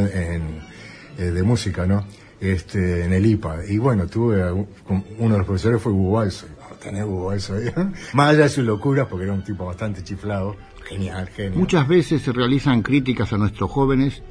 eh, 1.18 1.24
de 1.32 1.44
música, 1.44 1.86
¿no? 1.86 2.06
Este, 2.40 3.04
en 3.04 3.14
el 3.14 3.26
IPA. 3.26 3.66
Y 3.68 3.78
bueno, 3.78 4.08
tuve, 4.08 4.52
uno 4.52 5.34
de 5.34 5.38
los 5.38 5.46
profesores 5.46 5.82
fue 5.82 5.92
Hugo 5.92 6.14
Balso. 6.14 6.48
Tener 6.82 7.04
Hugo 7.04 7.26
Balso 7.26 7.56
ahí. 7.56 7.66
Más 8.14 8.30
allá 8.30 8.44
de 8.44 8.50
sus 8.50 8.64
locuras, 8.64 9.08
porque 9.08 9.26
era 9.26 9.34
un 9.34 9.44
tipo 9.44 9.66
bastante 9.66 10.04
chiflado. 10.04 10.56
Genial, 10.88 11.28
genial. 11.28 11.56
Muchas 11.56 11.88
veces 11.88 12.22
se 12.22 12.32
realizan 12.32 12.82
críticas 12.82 13.34
a 13.34 13.38
nuestros 13.38 13.70
jóvenes 13.70 14.24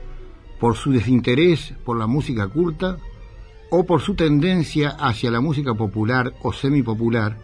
por 0.59 0.77
su 0.77 0.93
desinterés 0.93 1.75
por 1.85 1.99
la 1.99 2.07
música 2.07 2.49
culta 2.49 2.99
o 3.71 3.85
por 3.85 4.01
su 4.01 4.15
tendencia 4.15 4.91
hacia 4.99 5.31
la 5.31 5.41
música 5.41 5.75
popular 5.75 6.33
o 6.43 6.53
semipopular, 6.53 7.37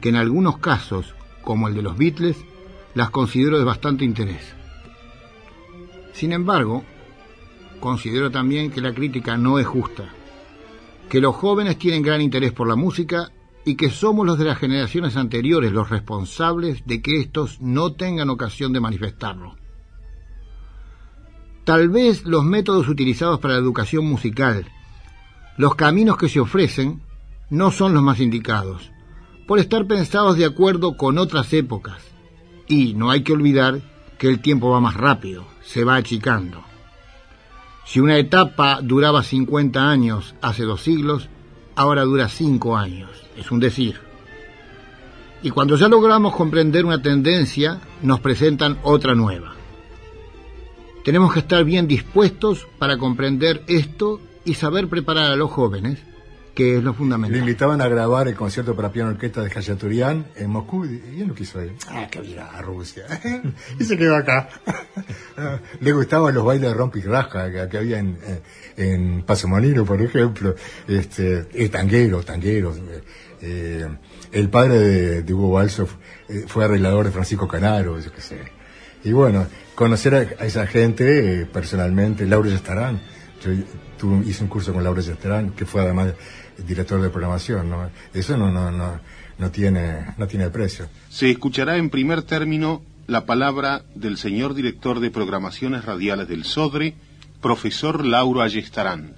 que 0.00 0.08
en 0.08 0.16
algunos 0.16 0.58
casos, 0.58 1.14
como 1.42 1.68
el 1.68 1.74
de 1.74 1.82
los 1.82 1.96
Beatles, 1.96 2.36
las 2.94 3.10
considero 3.10 3.58
de 3.58 3.64
bastante 3.64 4.04
interés. 4.04 4.54
Sin 6.12 6.32
embargo, 6.32 6.84
considero 7.80 8.30
también 8.30 8.70
que 8.70 8.80
la 8.80 8.94
crítica 8.94 9.36
no 9.36 9.58
es 9.58 9.66
justa, 9.66 10.08
que 11.08 11.20
los 11.20 11.34
jóvenes 11.34 11.78
tienen 11.78 12.02
gran 12.02 12.20
interés 12.20 12.52
por 12.52 12.68
la 12.68 12.76
música 12.76 13.30
y 13.64 13.76
que 13.76 13.90
somos 13.90 14.26
los 14.26 14.38
de 14.38 14.44
las 14.44 14.58
generaciones 14.58 15.16
anteriores 15.16 15.72
los 15.72 15.90
responsables 15.90 16.86
de 16.86 17.02
que 17.02 17.20
estos 17.20 17.60
no 17.60 17.92
tengan 17.94 18.30
ocasión 18.30 18.72
de 18.72 18.80
manifestarlo. 18.80 19.56
Tal 21.64 21.88
vez 21.88 22.24
los 22.24 22.44
métodos 22.44 22.88
utilizados 22.88 23.40
para 23.40 23.54
la 23.54 23.60
educación 23.60 24.06
musical, 24.06 24.66
los 25.56 25.74
caminos 25.74 26.18
que 26.18 26.28
se 26.28 26.40
ofrecen, 26.40 27.02
no 27.48 27.70
son 27.70 27.94
los 27.94 28.02
más 28.02 28.20
indicados, 28.20 28.90
por 29.46 29.58
estar 29.58 29.86
pensados 29.86 30.36
de 30.36 30.44
acuerdo 30.44 30.96
con 30.96 31.16
otras 31.18 31.52
épocas, 31.52 32.13
y 32.66 32.94
no 32.94 33.10
hay 33.10 33.22
que 33.22 33.32
olvidar 33.32 33.80
que 34.18 34.28
el 34.28 34.40
tiempo 34.40 34.70
va 34.70 34.80
más 34.80 34.94
rápido, 34.94 35.44
se 35.62 35.84
va 35.84 35.96
achicando. 35.96 36.62
Si 37.84 38.00
una 38.00 38.16
etapa 38.16 38.80
duraba 38.82 39.22
50 39.22 39.90
años 39.90 40.34
hace 40.40 40.64
dos 40.64 40.82
siglos, 40.82 41.28
ahora 41.76 42.02
dura 42.02 42.28
5 42.28 42.76
años, 42.76 43.10
es 43.36 43.50
un 43.50 43.60
decir. 43.60 44.00
Y 45.42 45.50
cuando 45.50 45.76
ya 45.76 45.88
logramos 45.88 46.34
comprender 46.34 46.86
una 46.86 47.02
tendencia, 47.02 47.80
nos 48.00 48.20
presentan 48.20 48.78
otra 48.82 49.14
nueva. 49.14 49.54
Tenemos 51.04 51.34
que 51.34 51.40
estar 51.40 51.62
bien 51.64 51.86
dispuestos 51.86 52.66
para 52.78 52.96
comprender 52.96 53.62
esto 53.66 54.20
y 54.46 54.54
saber 54.54 54.88
preparar 54.88 55.30
a 55.30 55.36
los 55.36 55.50
jóvenes 55.50 55.98
que 56.54 56.76
es 56.76 56.84
lo 56.84 56.92
Le 56.92 56.96
fundamental. 56.96 57.40
invitaban 57.40 57.80
a 57.80 57.88
grabar 57.88 58.28
el 58.28 58.34
concierto 58.36 58.76
para 58.76 58.92
piano 58.92 59.10
orquesta 59.10 59.42
de 59.42 59.50
Khachaturian 59.50 60.26
en 60.36 60.50
Moscú 60.50 60.84
y 60.84 61.20
él 61.20 61.26
no 61.28 61.34
quiso 61.34 61.62
ir. 61.62 61.74
Ah, 61.88 62.06
que 62.10 62.22
ir 62.22 62.38
a 62.38 62.62
Rusia. 62.62 63.04
y 63.80 63.84
se 63.84 63.96
quedó 63.96 64.14
acá. 64.16 64.48
Le 65.80 65.92
gustaban 65.92 66.34
los 66.34 66.44
bailes 66.44 66.68
de 66.68 66.74
rompi 66.74 67.00
raja 67.00 67.50
que, 67.68 67.76
había 67.76 67.98
en, 67.98 68.18
eh, 68.24 68.40
en 68.76 69.22
Paso 69.24 69.48
Molino, 69.48 69.84
por 69.84 70.00
ejemplo. 70.00 70.54
Este, 70.86 71.46
el 71.54 71.70
tanguero, 71.70 72.22
tangueros. 72.22 72.76
eh, 72.78 73.02
eh, 73.42 73.86
el 74.32 74.48
padre 74.48 74.78
de, 74.78 75.22
de 75.22 75.34
Hugo 75.34 75.52
Balso 75.52 75.88
eh, 76.28 76.44
fue 76.46 76.64
arreglador 76.64 77.04
de 77.06 77.10
Francisco 77.12 77.46
Canaro, 77.48 77.98
yo 78.00 78.12
qué 78.12 78.20
sé. 78.20 78.38
Y 79.04 79.12
bueno, 79.12 79.46
conocer 79.74 80.14
a, 80.14 80.22
esa 80.44 80.66
gente 80.66 81.42
eh, 81.42 81.46
personalmente, 81.46 82.26
Laura 82.26 82.54
Estarán. 82.54 83.00
Yo 83.42 83.50
tuve- 83.98 84.24
hice 84.26 84.42
un 84.44 84.48
curso 84.48 84.72
con 84.72 84.82
Laura 84.82 85.00
Estarán, 85.02 85.50
que 85.50 85.66
fue 85.66 85.82
además 85.82 86.14
director 86.66 87.00
de 87.00 87.10
programación, 87.10 87.70
¿no? 87.70 87.90
Eso 88.12 88.36
no, 88.36 88.50
no, 88.50 88.70
no, 88.70 89.00
no 89.38 89.50
tiene, 89.50 90.14
no 90.16 90.26
tiene 90.26 90.50
precio. 90.50 90.88
Se 91.08 91.30
escuchará 91.30 91.76
en 91.76 91.90
primer 91.90 92.22
término 92.22 92.82
la 93.06 93.26
palabra 93.26 93.84
del 93.94 94.16
señor 94.16 94.54
director 94.54 95.00
de 95.00 95.10
programaciones 95.10 95.84
radiales 95.84 96.28
del 96.28 96.44
SODRE, 96.44 96.94
profesor 97.40 98.04
Lauro 98.04 98.40
Ayestarán. 98.40 99.14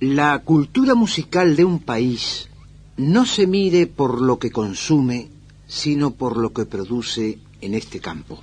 La 0.00 0.38
cultura 0.40 0.94
musical 0.94 1.56
de 1.56 1.64
un 1.64 1.80
país 1.80 2.48
no 2.96 3.26
se 3.26 3.46
mide 3.46 3.86
por 3.86 4.20
lo 4.20 4.38
que 4.38 4.50
consume, 4.50 5.28
sino 5.66 6.12
por 6.12 6.36
lo 6.36 6.52
que 6.52 6.66
produce 6.66 7.38
en 7.60 7.74
este 7.74 8.00
campo. 8.00 8.42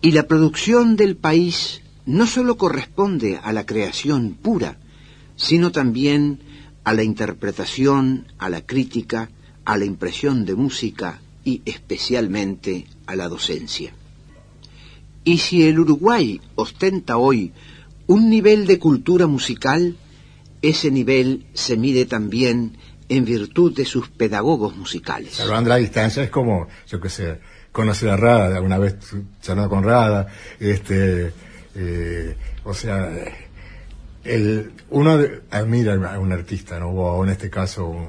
Y 0.00 0.12
la 0.12 0.22
producción 0.28 0.96
del 0.96 1.16
país 1.16 1.82
no 2.06 2.26
solo 2.26 2.56
corresponde 2.56 3.38
a 3.42 3.52
la 3.52 3.66
creación 3.66 4.32
pura, 4.40 4.78
sino 5.38 5.72
también 5.72 6.40
a 6.84 6.92
la 6.92 7.02
interpretación, 7.02 8.26
a 8.38 8.50
la 8.50 8.60
crítica, 8.60 9.30
a 9.64 9.78
la 9.78 9.86
impresión 9.86 10.44
de 10.44 10.54
música 10.54 11.20
y 11.44 11.62
especialmente 11.64 12.86
a 13.06 13.16
la 13.16 13.28
docencia. 13.28 13.94
Y 15.24 15.38
si 15.38 15.66
el 15.66 15.78
Uruguay 15.78 16.40
ostenta 16.54 17.16
hoy 17.16 17.52
un 18.06 18.28
nivel 18.28 18.66
de 18.66 18.78
cultura 18.78 19.26
musical, 19.26 19.96
ese 20.60 20.90
nivel 20.90 21.46
se 21.54 21.76
mide 21.76 22.04
también 22.04 22.76
en 23.08 23.24
virtud 23.24 23.74
de 23.74 23.84
sus 23.84 24.08
pedagogos 24.08 24.76
musicales. 24.76 25.34
Salvando 25.34 25.70
la 25.70 25.76
distancia 25.76 26.22
es 26.22 26.30
como, 26.30 26.66
yo 26.86 27.00
qué 27.00 27.08
sé, 27.08 27.40
conocer 27.70 28.08
a 28.08 28.16
Rada, 28.16 28.60
una 28.60 28.78
vez 28.78 28.96
charlando 29.40 29.70
con 29.70 29.84
Rada, 29.84 30.26
este, 30.58 31.32
eh, 31.74 32.36
o 32.64 32.74
sea, 32.74 33.10
el, 34.34 34.72
uno 34.90 35.18
de- 35.18 35.42
admira 35.50 35.94
a 36.14 36.18
un 36.18 36.32
artista, 36.32 36.78
¿no? 36.78 36.88
O 36.90 37.24
en 37.24 37.30
este 37.30 37.50
caso 37.50 37.86
un, 37.88 38.08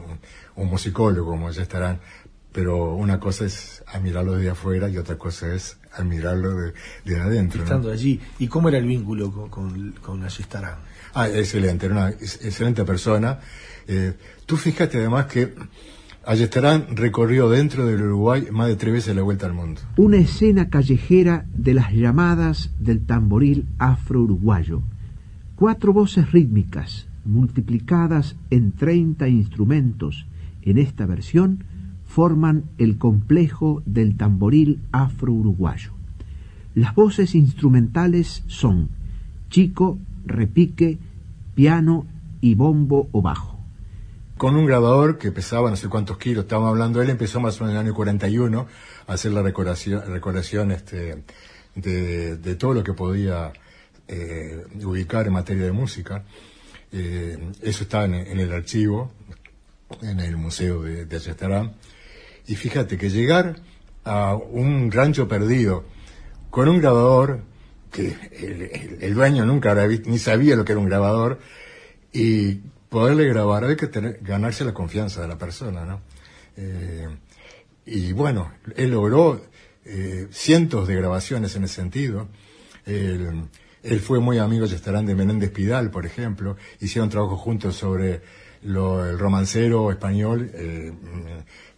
un 0.55 0.67
musicólogo, 0.69 1.31
como 1.31 1.49
ya 1.51 1.61
estarán, 1.63 1.99
pero 2.51 2.93
una 2.95 3.19
cosa 3.19 3.45
es 3.45 3.83
admirarlo 3.87 4.33
desde 4.35 4.49
afuera 4.51 4.89
y 4.89 4.97
otra 4.97 5.17
cosa 5.17 5.53
es 5.53 5.77
admirarlo 5.93 6.55
de, 6.55 6.73
de 7.05 7.19
adentro. 7.19 7.59
¿no? 7.59 7.63
Estando 7.65 7.91
allí. 7.91 8.19
¿Y 8.39 8.47
cómo 8.47 8.69
era 8.69 8.77
el 8.77 8.85
vínculo 8.85 9.31
con, 9.31 9.49
con, 9.49 9.91
con 10.01 10.23
Ayestarán? 10.23 10.79
Ah, 11.13 11.27
excelente, 11.29 11.85
era 11.87 11.95
una 11.95 12.09
ex- 12.09 12.43
excelente 12.45 12.83
persona. 12.85 13.39
Eh, 13.87 14.13
tú 14.45 14.57
fíjate 14.57 14.97
además 14.97 15.25
que 15.27 15.53
Ayestarán 16.25 16.95
recorrió 16.95 17.49
dentro 17.49 17.85
del 17.87 18.01
Uruguay 18.03 18.47
más 18.51 18.67
de 18.67 18.75
tres 18.75 18.93
veces 18.93 19.15
la 19.15 19.21
vuelta 19.23 19.45
al 19.47 19.53
mundo. 19.53 19.81
Una 19.97 20.17
escena 20.17 20.69
callejera 20.69 21.45
de 21.53 21.73
las 21.73 21.91
llamadas 21.93 22.71
del 22.77 23.05
tamboril 23.05 23.67
afro-uruguayo. 23.79 24.81
Cuatro 25.59 25.91
voces 25.91 26.31
rítmicas, 26.31 27.09
multiplicadas 27.25 28.37
en 28.49 28.71
30 28.71 29.27
instrumentos 29.27 30.25
en 30.61 30.77
esta 30.77 31.05
versión, 31.05 31.65
forman 32.05 32.63
el 32.77 32.97
complejo 32.97 33.83
del 33.85 34.15
tamboril 34.15 34.79
afro-uruguayo. 34.93 35.91
Las 36.75 36.95
voces 36.95 37.35
instrumentales 37.35 38.45
son 38.47 38.87
chico, 39.49 39.99
repique, 40.25 40.97
piano 41.55 42.05
y 42.39 42.55
bombo 42.55 43.09
o 43.11 43.21
bajo. 43.21 43.59
Con 44.37 44.55
un 44.55 44.65
grabador 44.65 45.17
que 45.17 45.33
pesaba 45.33 45.69
no 45.69 45.75
sé 45.75 45.89
cuántos 45.89 46.17
kilos, 46.19 46.45
estábamos 46.45 46.69
hablando, 46.69 47.01
él 47.01 47.09
empezó 47.09 47.41
más 47.41 47.59
o 47.59 47.65
menos 47.65 47.73
en 47.73 47.81
el 47.81 47.87
año 47.87 47.95
41 47.95 48.65
a 49.07 49.11
hacer 49.11 49.33
la 49.33 49.41
recordación 49.41 50.71
este, 50.71 51.25
de 51.75 52.55
todo 52.55 52.73
lo 52.73 52.81
que 52.81 52.93
podía 52.93 53.51
eh, 54.09 54.65
ubicar 54.83 55.27
en 55.27 55.33
materia 55.33 55.65
de 55.65 55.71
música. 55.71 56.23
Eh, 56.91 57.37
eso 57.61 57.83
está 57.83 58.05
en, 58.05 58.15
el 58.15 58.51
archivo, 58.51 59.11
en 60.01 60.19
el 60.19 60.35
museo 60.35 60.81
de, 60.81 61.05
de. 61.05 61.69
Y 62.47 62.55
fíjate 62.55 62.97
que 62.97 63.09
llegar 63.09 63.57
a 64.03 64.33
un 64.35 64.91
rancho 64.91 65.27
perdido 65.27 65.85
con 66.49 66.67
un 66.67 66.79
grabador 66.79 67.41
que 67.91 68.15
el, 69.01 69.13
dueño 69.13 69.45
nunca 69.45 69.71
había 69.71 69.85
visto, 69.85 70.09
ni 70.09 70.17
sabía 70.17 70.55
lo 70.55 70.65
que 70.65 70.71
era 70.71 70.81
un 70.81 70.87
grabador, 70.87 71.39
y 72.11 72.55
poderle 72.89 73.27
grabar, 73.27 73.65
hay 73.65 73.75
que 73.75 73.87
tener, 73.87 74.19
ganarse 74.21 74.65
la 74.65 74.73
confianza 74.73 75.21
de 75.21 75.27
la 75.27 75.37
persona, 75.37 75.85
¿no? 75.85 76.01
Eh, 76.57 77.07
y 77.85 78.11
bueno, 78.13 78.51
él 78.75 78.91
logró 78.91 79.41
eh, 79.85 80.27
cientos 80.31 80.87
de 80.87 80.95
grabaciones 80.95 81.55
en 81.55 81.63
ese 81.63 81.75
sentido. 81.75 82.27
Él 83.83 83.99
fue 83.99 84.19
muy 84.19 84.37
amigo 84.37 84.67
de 84.67 84.75
Estarán 84.75 85.05
de 85.05 85.15
Menéndez 85.15 85.51
Pidal, 85.51 85.89
por 85.91 86.05
ejemplo. 86.05 86.57
Hicieron 86.79 87.09
trabajo 87.09 87.37
juntos 87.37 87.75
sobre 87.75 88.21
lo- 88.63 89.05
el 89.05 89.17
romancero 89.17 89.89
español 89.91 90.51
eh, 90.53 90.91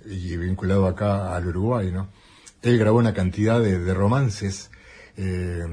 y 0.06 0.36
vinculado 0.38 0.88
acá 0.88 1.36
al 1.36 1.48
Uruguay, 1.48 1.92
¿no? 1.92 2.10
Él 2.64 2.78
grabó 2.78 3.00
una 3.00 3.14
cantidad 3.14 3.60
de, 3.60 3.94
romances. 3.94 4.70
Eh, 5.18 5.64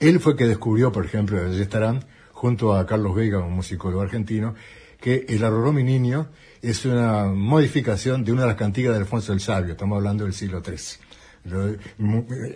él 0.00 0.20
fue 0.20 0.36
que 0.36 0.46
descubrió, 0.46 0.92
por 0.92 1.04
ejemplo, 1.06 1.42
de 1.42 1.62
Estarán, 1.62 2.04
junto 2.32 2.74
a 2.74 2.86
Carlos 2.86 3.14
Vega, 3.14 3.38
un 3.38 3.54
musicólogo 3.54 4.02
argentino, 4.02 4.54
que 5.00 5.24
el 5.28 5.42
Arroró 5.44 5.72
mi 5.72 5.82
niño 5.82 6.28
es 6.62 6.84
una 6.84 7.24
modificación 7.26 8.24
de 8.24 8.32
una 8.32 8.42
de 8.42 8.48
las 8.48 8.56
cantigas 8.56 8.92
de 8.92 8.98
Alfonso 9.00 9.32
el 9.32 9.40
Sabio, 9.40 9.72
estamos 9.72 9.96
hablando 9.96 10.24
del 10.24 10.32
siglo 10.34 10.62
XIII. 10.62 11.05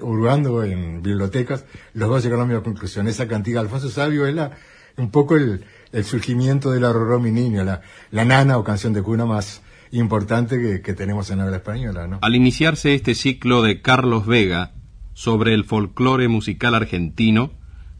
Hurgando 0.00 0.64
en 0.64 1.02
bibliotecas, 1.02 1.64
los 1.94 2.08
dos 2.08 2.22
llegaron 2.22 2.44
a 2.44 2.44
la 2.44 2.54
misma 2.54 2.64
conclusión. 2.64 3.08
Esa 3.08 3.28
cantiga 3.28 3.60
de 3.60 3.66
Alfonso 3.66 3.88
Sabio 3.90 4.26
es 4.26 4.34
la, 4.34 4.52
un 4.96 5.10
poco 5.10 5.36
el, 5.36 5.64
surgimiento 6.04 6.70
del 6.70 6.84
Arroró 6.84 7.18
mi 7.20 7.30
niño, 7.30 7.64
la, 7.64 7.82
la 8.10 8.24
nana 8.24 8.58
o 8.58 8.64
canción 8.64 8.92
de 8.92 9.02
cuna 9.02 9.26
más 9.26 9.62
importante 9.92 10.82
que, 10.82 10.94
tenemos 10.94 11.30
en 11.30 11.40
habla 11.40 11.56
española. 11.56 12.18
Al 12.20 12.34
iniciarse 12.34 12.94
este 12.94 13.14
ciclo 13.14 13.62
de 13.62 13.82
Carlos 13.82 14.26
Vega 14.26 14.72
sobre 15.14 15.54
el 15.54 15.64
folclore 15.64 16.28
musical 16.28 16.74
argentino, 16.74 17.52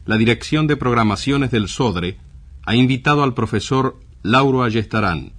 la 0.05 0.17
Dirección 0.17 0.67
de 0.67 0.77
Programaciones 0.77 1.51
del 1.51 1.67
SODRE 1.67 2.17
ha 2.65 2.75
invitado 2.75 3.23
al 3.23 3.33
profesor 3.33 3.99
Lauro 4.23 4.63
Ayestarán, 4.63 5.33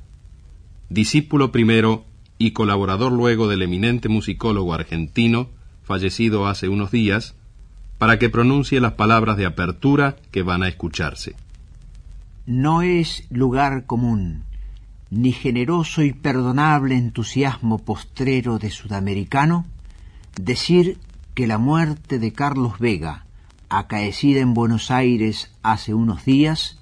discípulo 0.88 1.52
primero 1.52 2.04
y 2.46 2.50
colaborador 2.50 3.12
luego 3.12 3.46
del 3.46 3.62
eminente 3.62 4.08
musicólogo 4.08 4.74
argentino, 4.74 5.48
fallecido 5.84 6.48
hace 6.48 6.68
unos 6.68 6.90
días, 6.90 7.36
para 7.98 8.18
que 8.18 8.30
pronuncie 8.30 8.80
las 8.80 8.94
palabras 8.94 9.36
de 9.36 9.46
apertura 9.46 10.16
que 10.32 10.42
van 10.42 10.64
a 10.64 10.68
escucharse. 10.68 11.36
No 12.44 12.82
es 12.82 13.28
lugar 13.30 13.86
común, 13.86 14.42
ni 15.08 15.30
generoso 15.30 16.02
y 16.02 16.12
perdonable 16.12 16.96
entusiasmo 16.96 17.78
postrero 17.78 18.58
de 18.58 18.70
sudamericano, 18.70 19.64
decir 20.34 20.98
que 21.34 21.46
la 21.46 21.58
muerte 21.58 22.18
de 22.18 22.32
Carlos 22.32 22.80
Vega, 22.80 23.24
acaecida 23.68 24.40
en 24.40 24.52
Buenos 24.52 24.90
Aires 24.90 25.52
hace 25.62 25.94
unos 25.94 26.24
días, 26.24 26.80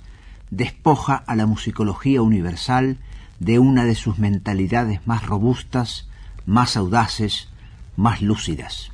despoja 0.51 1.17
a 1.17 1.37
la 1.37 1.45
musicología 1.45 2.23
universal 2.23 2.97
de 3.41 3.59
una 3.59 3.85
de 3.85 3.97
sus 3.97 4.19
mentalidades 4.19 5.07
más 5.07 5.27
robustas, 5.27 6.09
más 6.47 6.77
audaces, 6.77 7.49
más 7.97 8.23
lúcidas. 8.23 8.91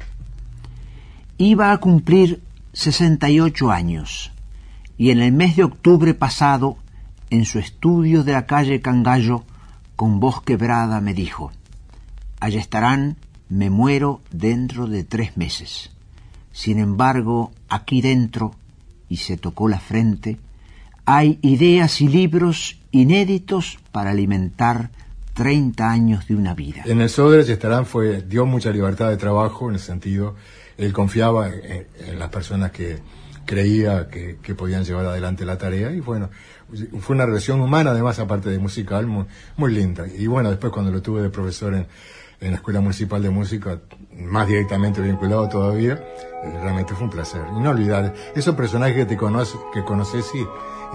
Iba 1.36 1.72
a 1.72 1.78
cumplir 1.78 2.42
68 2.72 3.70
años 3.70 4.32
y 4.96 5.10
en 5.10 5.20
el 5.20 5.32
mes 5.32 5.56
de 5.56 5.64
octubre 5.64 6.14
pasado, 6.14 6.78
en 7.28 7.44
su 7.44 7.58
estudio 7.58 8.24
de 8.24 8.32
la 8.32 8.46
calle 8.46 8.80
Cangallo, 8.80 9.44
con 9.96 10.20
voz 10.20 10.42
quebrada 10.42 11.00
me 11.00 11.12
dijo, 11.12 11.52
Ayestarán, 12.40 13.16
me 13.48 13.70
muero 13.70 14.20
dentro 14.30 14.86
de 14.86 15.04
tres 15.04 15.36
meses. 15.36 15.90
Sin 16.52 16.78
embargo, 16.78 17.52
aquí 17.68 18.00
dentro, 18.00 18.54
y 19.08 19.18
se 19.18 19.36
tocó 19.36 19.68
la 19.68 19.80
frente, 19.80 20.38
hay 21.06 21.38
ideas 21.42 22.00
y 22.00 22.08
libros 22.08 22.78
inéditos 22.90 23.78
para 23.92 24.10
alimentar 24.10 24.90
30 25.34 25.90
años 25.90 26.26
de 26.28 26.34
una 26.34 26.54
vida. 26.54 26.82
En 26.84 27.00
el 27.00 27.08
Sodre 27.08 27.40
Estarán 27.40 27.86
fue, 27.86 28.22
dio 28.22 28.46
mucha 28.46 28.70
libertad 28.70 29.10
de 29.10 29.16
trabajo 29.16 29.68
en 29.68 29.74
el 29.74 29.80
sentido, 29.80 30.34
él 30.76 30.92
confiaba 30.92 31.48
en, 31.48 31.86
en 32.06 32.18
las 32.18 32.28
personas 32.28 32.70
que 32.72 32.98
creía 33.46 34.08
que, 34.08 34.54
podían 34.54 34.84
llevar 34.84 35.06
adelante 35.06 35.46
la 35.46 35.56
tarea 35.56 35.92
y 35.92 36.00
bueno, 36.00 36.30
fue 37.00 37.14
una 37.14 37.24
relación 37.24 37.60
humana 37.60 37.92
además 37.92 38.18
aparte 38.18 38.50
de 38.50 38.58
musical 38.58 39.06
muy, 39.06 39.72
linda. 39.72 40.04
Y 40.06 40.26
bueno, 40.26 40.50
después 40.50 40.72
cuando 40.72 40.90
lo 40.90 41.00
tuve 41.00 41.22
de 41.22 41.30
profesor 41.30 41.74
en, 41.74 41.86
en 42.40 42.50
la 42.50 42.56
Escuela 42.56 42.80
Municipal 42.80 43.22
de 43.22 43.30
Música, 43.30 43.80
más 44.18 44.48
directamente 44.48 45.00
vinculado 45.00 45.48
todavía, 45.48 45.92
eh, 45.92 46.58
realmente 46.60 46.94
fue 46.94 47.04
un 47.04 47.10
placer. 47.10 47.42
Y 47.56 47.60
no 47.60 47.70
olvidar, 47.70 48.12
esos 48.34 48.54
personajes 48.56 48.96
que 48.96 49.06
te 49.06 49.16
conoces, 49.16 49.58
que 49.72 49.84
conoces 49.84 50.26
y, 50.34 50.44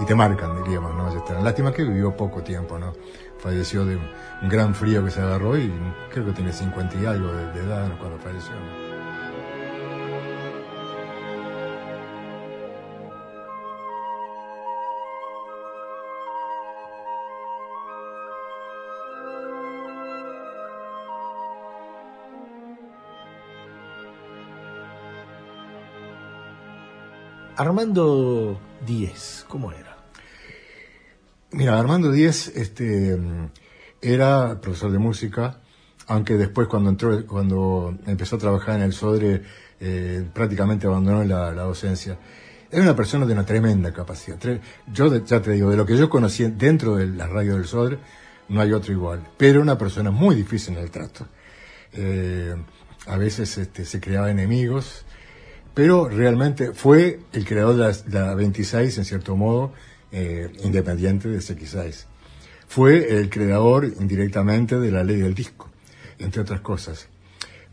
y 0.00 0.04
te 0.04 0.14
marcan, 0.14 0.62
diríamos, 0.62 0.94
¿no? 0.94 1.42
Lástima 1.42 1.72
que 1.72 1.84
vivió 1.84 2.16
poco 2.16 2.42
tiempo, 2.42 2.78
¿no? 2.78 2.92
Falleció 3.38 3.84
de 3.84 3.96
un 3.96 4.48
gran 4.48 4.74
frío 4.74 5.04
que 5.04 5.10
se 5.10 5.20
agarró 5.20 5.56
y 5.56 5.72
creo 6.10 6.26
que 6.26 6.32
tiene 6.32 6.52
50 6.52 6.96
y 6.96 7.06
algo 7.06 7.32
de, 7.32 7.60
edad 7.60 7.90
cuando 7.98 8.18
falleció. 8.18 8.52
Armando 27.56 28.58
Díez, 28.86 29.44
¿cómo 29.48 29.72
era? 29.72 29.96
Mira, 31.52 31.78
Armando 31.78 32.10
Díez 32.10 32.48
este, 32.56 33.18
era 34.00 34.60
profesor 34.60 34.90
de 34.90 34.98
música, 34.98 35.60
aunque 36.08 36.34
después 36.34 36.66
cuando 36.66 36.90
entró, 36.90 37.26
cuando 37.26 37.96
empezó 38.06 38.36
a 38.36 38.38
trabajar 38.38 38.76
en 38.76 38.82
el 38.82 38.92
Sodre, 38.92 39.42
eh, 39.78 40.26
prácticamente 40.32 40.86
abandonó 40.86 41.22
la, 41.24 41.52
docencia. 41.52 42.18
Era 42.70 42.82
una 42.82 42.96
persona 42.96 43.26
de 43.26 43.34
una 43.34 43.44
tremenda 43.44 43.92
capacidad. 43.92 44.38
Yo 44.92 45.24
ya 45.24 45.40
te 45.42 45.52
digo, 45.52 45.70
de 45.70 45.76
lo 45.76 45.86
que 45.86 45.96
yo 45.96 46.08
conocí 46.08 46.44
dentro 46.44 46.96
de 46.96 47.06
la 47.06 47.26
radio 47.26 47.54
del 47.54 47.66
Sodre, 47.66 47.98
no 48.48 48.60
hay 48.60 48.72
otro 48.72 48.92
igual. 48.92 49.28
Pero 49.36 49.60
una 49.60 49.78
persona 49.78 50.10
muy 50.10 50.34
difícil 50.34 50.76
en 50.76 50.82
el 50.82 50.90
trato. 50.90 51.26
Eh, 51.92 52.54
a 53.06 53.16
veces 53.16 53.58
este, 53.58 53.84
se 53.84 54.00
creaba 54.00 54.30
enemigos, 54.30 55.04
pero 55.74 56.08
realmente 56.08 56.72
fue 56.72 57.20
el 57.32 57.44
creador 57.44 57.76
de 57.76 58.18
la, 58.18 58.26
la 58.26 58.34
26, 58.34 58.98
en 58.98 59.04
cierto 59.04 59.36
modo, 59.36 59.72
eh, 60.10 60.50
independiente 60.62 61.28
de 61.28 61.38
CX6. 61.38 62.04
Fue 62.68 63.18
el 63.18 63.30
creador 63.30 63.86
indirectamente 63.98 64.78
de 64.78 64.90
la 64.90 65.04
ley 65.04 65.16
del 65.16 65.34
disco, 65.34 65.70
entre 66.18 66.42
otras 66.42 66.60
cosas. 66.60 67.08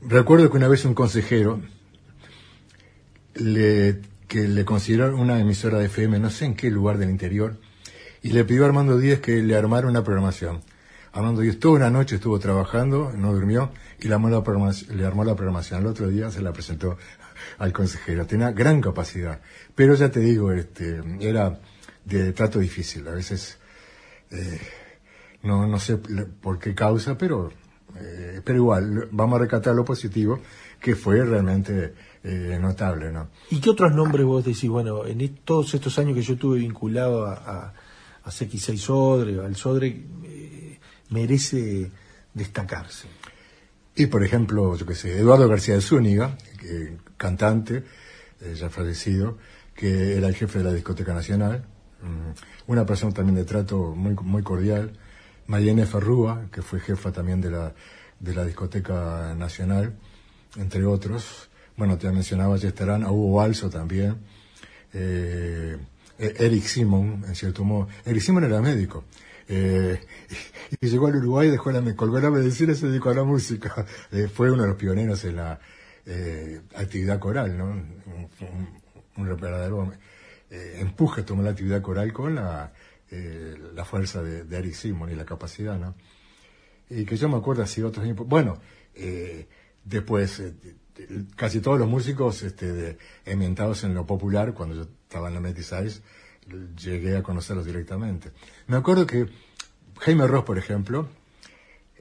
Recuerdo 0.02 0.50
que 0.50 0.58
una 0.58 0.70
vez 0.70 0.86
un 0.86 0.94
consejero 0.94 1.62
le, 3.36 4.00
que 4.28 4.48
le 4.48 4.64
consideró 4.64 5.16
una 5.18 5.40
emisora 5.40 5.80
de 5.80 5.88
FM, 5.88 6.20
no 6.20 6.30
sé 6.30 6.46
en 6.46 6.56
qué 6.56 6.72
lugar 6.72 6.98
del 6.98 7.10
interior, 7.10 7.58
y 8.22 8.32
le 8.32 8.46
pidió 8.46 8.64
a 8.64 8.68
Armando 8.68 8.98
Díez 8.98 9.20
que 9.20 9.42
le 9.42 9.56
armara 9.56 9.88
una 9.88 10.04
programación. 10.04 10.62
Armando 11.12 11.42
Díez 11.42 11.60
toda 11.60 11.76
una 11.76 11.90
noche 11.90 12.16
estuvo 12.16 12.40
trabajando, 12.40 13.12
no 13.18 13.34
durmió, 13.34 13.72
y 14.00 14.08
le 14.08 14.14
armó 14.14 14.30
la, 14.30 14.44
le 14.94 15.06
armó 15.06 15.24
la 15.24 15.36
programación. 15.36 15.86
Otro 15.88 16.08
día 16.08 16.32
se 16.32 16.42
la 16.42 16.54
presentó 16.54 16.98
al 17.58 17.74
consejero. 17.74 18.26
Tenía 18.26 18.52
gran 18.52 18.82
capacidad. 18.82 19.42
Pero 19.76 19.96
ya 19.96 20.10
te 20.10 20.20
digo, 20.20 20.52
este, 20.52 21.02
era 21.20 21.60
de 22.06 22.34
trato 22.34 22.60
difícil. 22.60 23.08
A 23.08 23.12
veces, 23.12 23.58
eh, 24.32 24.60
no, 25.44 25.68
no 25.68 25.80
sé 25.80 25.98
por 25.98 26.60
qué 26.60 26.74
causa, 26.74 27.18
pero, 27.18 27.52
eh, 27.96 28.42
pero 28.44 28.58
igual, 28.58 29.10
vamos 29.12 29.38
a 29.38 29.44
recatar 29.44 29.76
lo 29.76 29.86
positivo, 29.86 30.40
que 30.80 30.96
fue 30.96 31.24
realmente 31.24 31.94
eh, 32.24 32.58
notable, 32.60 33.12
¿no? 33.12 33.30
¿Y 33.50 33.60
qué 33.60 33.70
otros 33.70 33.94
nombres 33.94 34.26
vos 34.26 34.44
decís? 34.44 34.70
Bueno, 34.70 35.06
en 35.06 35.36
todos 35.44 35.74
estos 35.74 35.98
años 36.00 36.16
que 36.16 36.22
yo 36.22 36.34
estuve 36.34 36.60
vinculado 36.60 37.26
a, 37.26 37.34
a, 37.34 37.74
a 38.24 38.30
CX6 38.30 38.78
Sodre, 38.78 39.40
al 39.40 39.56
Sodre, 39.56 40.06
eh, 40.24 40.80
merece 41.10 41.92
destacarse. 42.34 43.08
Y 43.96 44.06
por 44.08 44.24
ejemplo, 44.24 44.76
yo 44.76 44.86
qué 44.86 44.96
sé, 44.96 45.18
Eduardo 45.18 45.48
García 45.48 45.76
de 45.76 45.82
Zúñiga, 45.82 46.38
que, 46.60 46.98
cantante, 47.18 47.84
eh, 48.42 48.56
ya 48.56 48.70
fallecido, 48.70 49.38
que 49.76 50.18
era 50.18 50.28
el 50.28 50.36
jefe 50.36 50.60
de 50.60 50.66
la 50.66 50.74
Discoteca 50.74 51.14
Nacional, 51.14 51.64
mm, 52.02 52.72
una 52.72 52.86
persona 52.86 53.14
también 53.14 53.36
de 53.36 53.46
trato 53.46 53.94
muy, 53.96 54.14
muy 54.16 54.44
cordial, 54.44 54.94
Mariene 55.48 55.86
Ferrúa, 55.86 56.48
que 56.52 56.62
fue 56.62 56.80
jefa 56.80 57.12
también 57.12 57.42
de 57.42 57.52
la, 57.52 57.74
de 58.20 58.36
la 58.36 58.46
Discoteca 58.46 59.34
Nacional, 59.36 59.94
entre 60.58 60.86
otros. 60.86 61.50
Bueno, 61.78 61.98
te 61.98 62.12
mencionaba 62.12 62.58
Yesterán, 62.58 63.04
a 63.04 63.12
Hugo 63.12 63.38
Balso 63.38 63.70
también, 63.70 64.18
eh, 64.94 65.78
Eric 66.20 66.64
Simon, 66.64 67.24
en 67.28 67.36
cierto 67.36 67.64
modo. 67.64 67.88
Eric 68.06 68.22
Simon 68.22 68.44
era 68.44 68.62
médico. 68.62 69.06
Eh, 69.48 70.00
y 70.82 70.88
llegó 70.88 71.08
al 71.08 71.16
Uruguay, 71.16 71.50
dejó 71.50 71.72
la, 71.72 71.82
la 71.82 72.30
medicina 72.30 72.74
y 72.74 72.76
se 72.76 72.88
dedicó 72.88 73.10
a 73.10 73.16
la 73.16 73.24
música. 73.24 73.86
Eh, 74.12 74.28
fue 74.28 74.52
uno 74.52 74.64
de 74.64 74.70
los 74.70 74.78
pioneros 74.78 75.24
en 75.26 75.36
la 75.36 75.60
eh, 76.10 76.62
actividad 76.76 77.20
coral, 77.20 77.58
¿no? 77.58 77.66
Un, 77.66 78.02
un, 78.42 78.80
un 79.16 79.40
verdadero 79.40 79.94
eh, 80.50 80.92
la 81.44 81.50
actividad 81.50 81.82
coral 81.82 82.12
con 82.12 82.36
la, 82.36 82.74
eh, 83.12 83.56
la 83.74 83.86
fuerza 83.86 84.24
de, 84.24 84.44
de 84.44 84.58
Eric 84.58 84.74
Simon 84.74 85.12
y 85.12 85.16
la 85.16 85.26
capacidad, 85.26 85.78
¿no? 85.78 85.96
Y 86.90 87.06
que 87.06 87.16
yo 87.16 87.30
me 87.30 87.38
acuerdo 87.38 87.62
así 87.62 87.84
otros. 87.84 88.06
Bueno, 88.26 88.58
eh, 88.96 89.48
después, 89.84 90.42
casi 91.36 91.60
todos 91.60 91.78
los 91.78 91.88
músicos 91.88 92.42
este, 92.42 92.98
ambientados 93.32 93.84
en 93.84 93.94
lo 93.94 94.06
popular, 94.08 94.54
cuando 94.54 94.76
yo 94.76 94.82
estaba 94.82 95.28
en 95.28 95.36
la 95.36 95.40
Metis 95.40 95.72
llegué 96.76 97.16
a 97.16 97.22
conocerlos 97.22 97.66
directamente. 97.66 98.32
Me 98.66 98.78
acuerdo 98.78 99.06
que 99.06 99.28
Jaime 100.00 100.26
Ross, 100.26 100.46
por 100.46 100.58
ejemplo, 100.58 101.08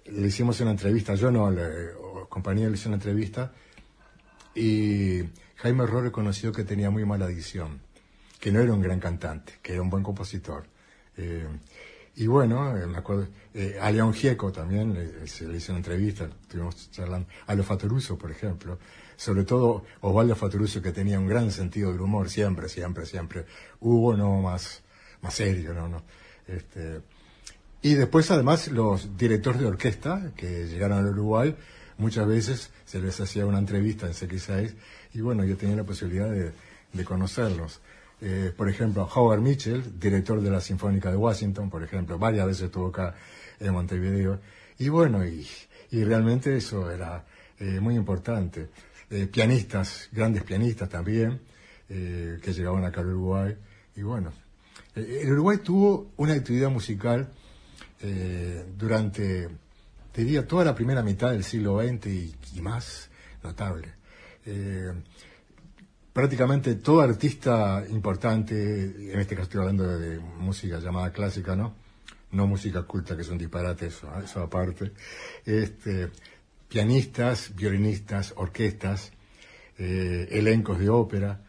le 0.06 0.26
hicimos 0.26 0.58
una 0.62 0.70
entrevista, 0.70 1.14
yo 1.14 1.30
no, 1.30 1.50
le, 1.50 1.92
compañía 2.30 2.68
le 2.68 2.74
hizo 2.74 2.88
una 2.88 2.96
entrevista, 2.96 3.52
y 4.54 5.22
Jaime 5.56 5.86
Ross 5.86 6.02
reconoció 6.02 6.52
que 6.52 6.64
tenía 6.64 6.90
muy 6.90 7.04
mala 7.04 7.26
adicción, 7.26 7.80
que 8.40 8.52
no 8.52 8.60
era 8.60 8.72
un 8.72 8.80
gran 8.80 9.00
cantante, 9.00 9.54
que 9.62 9.72
era 9.74 9.82
un 9.82 9.90
buen 9.90 10.02
compositor. 10.02 10.64
Eh, 11.16 11.46
y 12.16 12.26
bueno, 12.26 12.76
eh, 12.76 12.86
me 12.86 12.98
acuerdo, 12.98 13.28
eh, 13.54 13.78
a 13.80 13.90
León 13.90 14.12
Gieco 14.12 14.50
también 14.50 14.92
le, 14.92 15.26
se 15.28 15.46
le 15.46 15.58
hizo 15.58 15.72
una 15.72 15.78
entrevista, 15.78 16.24
estuvimos 16.24 16.90
charlando, 16.90 17.28
a 17.46 17.54
los 17.54 17.64
Fatoruso, 17.64 18.18
por 18.18 18.30
ejemplo, 18.30 18.78
sobre 19.16 19.44
todo 19.44 19.84
Osvaldo 20.00 20.34
Fatoruso, 20.34 20.82
que 20.82 20.92
tenía 20.92 21.18
un 21.18 21.26
gran 21.26 21.50
sentido 21.50 21.92
del 21.92 22.00
humor, 22.00 22.28
siempre, 22.28 22.68
siempre, 22.68 23.06
siempre. 23.06 23.46
Hugo 23.80 24.16
no 24.16 24.40
más, 24.40 24.82
más 25.22 25.34
serio, 25.34 25.74
no, 25.74 25.88
no. 25.88 26.02
Este, 26.46 27.00
y 27.82 27.94
después 27.94 28.30
además 28.30 28.68
los 28.68 29.16
directores 29.16 29.60
de 29.60 29.66
orquesta 29.66 30.32
que 30.36 30.66
llegaron 30.66 30.98
al 30.98 31.10
Uruguay, 31.10 31.54
muchas 31.98 32.26
veces 32.26 32.70
se 32.86 33.00
les 33.00 33.20
hacía 33.20 33.44
una 33.44 33.58
entrevista 33.58 34.06
en 34.06 34.12
CX6 34.12 34.74
y 35.14 35.20
bueno, 35.20 35.44
yo 35.44 35.56
tenía 35.56 35.76
la 35.76 35.84
posibilidad 35.84 36.30
de, 36.30 36.52
conocerlos. 37.04 37.80
Eh, 38.20 38.52
por 38.56 38.68
ejemplo, 38.68 39.08
Howard 39.14 39.40
Mitchell, 39.40 40.00
director 40.00 40.40
de 40.40 40.50
la 40.50 40.60
Sinfónica 40.60 41.10
de 41.10 41.16
Washington, 41.16 41.70
por 41.70 41.84
ejemplo, 41.84 42.18
varias 42.18 42.46
veces 42.46 42.64
estuvo 42.64 42.88
acá 42.88 43.14
en 43.60 43.72
Montevideo. 43.72 44.40
Y 44.78 44.88
bueno, 44.88 45.24
y, 45.24 45.46
realmente 45.90 46.56
eso 46.56 46.90
era 46.90 47.24
eh, 47.58 47.78
muy 47.80 47.94
importante. 47.94 48.68
Eh, 49.10 49.26
pianistas, 49.26 50.08
grandes 50.12 50.42
pianistas 50.42 50.88
también, 50.88 51.40
que 51.88 52.52
llegaban 52.52 52.84
acá 52.84 53.00
al 53.00 53.06
Uruguay. 53.06 53.56
Y 53.96 54.02
bueno, 54.02 54.30
el 54.94 55.32
Uruguay 55.32 55.58
tuvo 55.58 56.10
una 56.18 56.34
actividad 56.34 56.68
musical 56.68 57.30
durante, 58.76 59.48
diría, 60.24 60.46
toda 60.46 60.64
la 60.64 60.74
primera 60.74 61.02
mitad 61.02 61.30
del 61.30 61.44
siglo 61.44 61.80
XX 61.80 62.06
y, 62.06 62.60
más 62.60 63.10
notable 63.42 63.88
prácticamente 66.18 66.74
todo 66.74 67.00
artista 67.00 67.84
importante, 67.90 69.12
en 69.12 69.20
este 69.20 69.36
caso 69.36 69.44
estoy 69.44 69.60
hablando 69.60 69.86
de, 69.86 70.18
música 70.18 70.80
llamada 70.80 71.12
clásica, 71.12 71.54
¿no? 71.54 71.76
No 72.32 72.48
música 72.48 72.82
culta, 72.82 73.14
que 73.14 73.22
es 73.22 73.28
un 73.28 73.38
disparate, 73.38 73.86
eso, 73.86 74.10
eso 74.18 74.42
aparte. 74.42 74.90
Este, 75.44 76.10
pianistas, 76.68 77.54
violinistas, 77.54 78.34
orquestas, 78.34 79.12
eh, 79.78 80.26
elencos 80.32 80.80
de 80.80 80.88
ópera, 80.88 81.40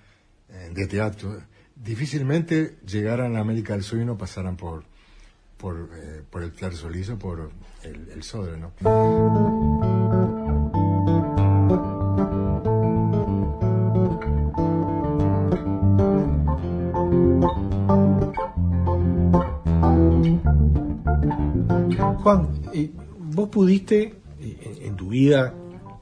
eh, 0.49 0.69
de 0.71 0.85
teatro, 0.85 1.41
difícilmente 1.75 2.77
llegaran 2.85 3.37
a 3.37 3.39
América 3.39 3.73
del 3.73 3.81
Sur 3.81 3.99
y 3.99 4.05
no 4.05 4.19
pasaran 4.19 4.55
por, 4.55 4.83
por, 5.59 5.89
eh, 5.93 6.23
por 6.29 6.41
el 6.43 6.51
Claro 6.53 6.75
Solís 6.75 7.09
o 7.09 7.17
por 7.19 7.51
el, 7.83 8.09
el 8.09 8.23
Sodre, 8.23 8.57
¿no? 8.57 8.71
Juan, 22.23 22.47
eh, 22.73 22.91
vos 23.33 23.49
pudiste 23.49 24.15
eh, 24.39 24.79
en 24.83 24.95
tu 24.95 25.09
vida 25.09 25.53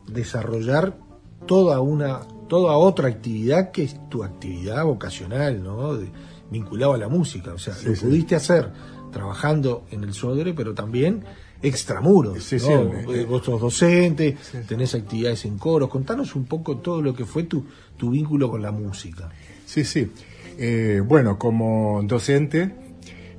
desarrollar 0.08 0.97
toda 1.45 1.82
una 1.82 2.20
toda 2.47 2.78
otra 2.78 3.10
actividad 3.10 3.72
que 3.72 3.84
es 3.84 3.99
tu 4.10 4.24
actividad 4.24 4.86
vocacional, 4.86 5.62
¿no? 5.64 5.95
De- 5.95 6.10
vinculado 6.49 6.93
a 6.93 6.97
la 6.97 7.10
música. 7.10 7.53
O 7.53 7.58
sea, 7.58 7.74
Sí, 7.74 7.89
lo 7.89 7.95
sí. 7.95 8.05
pudiste 8.05 8.36
hacer 8.36 8.72
trabajando 9.12 9.86
en 9.91 10.03
el 10.03 10.14
Sodre, 10.14 10.53
pero 10.53 10.74
también 10.74 11.24
extramuros. 11.62 12.43
Sí, 12.43 12.58
¿no? 12.58 12.62
sí, 12.62 13.14
Eh, 13.14 13.26
Vos 13.28 13.43
sos 13.45 13.60
docente, 13.60 14.38
tenés 14.68 14.93
actividades 14.95 15.45
en 15.45 15.58
coros. 15.58 15.89
Contanos 15.89 16.36
un 16.36 16.45
poco 16.45 16.78
todo 16.78 17.01
lo 17.01 17.14
que 17.14 17.26
fue 17.26 17.43
tu, 17.43 17.66
tu 17.97 18.12
vínculo 18.12 18.49
con 18.49 18.62
la 18.62 18.72
música. 18.72 19.30
Sí, 19.66 19.84
sí. 19.84 20.12
Eh, 20.58 21.01
bueno, 21.05 21.38
como 21.38 22.01
docente, 22.03 22.74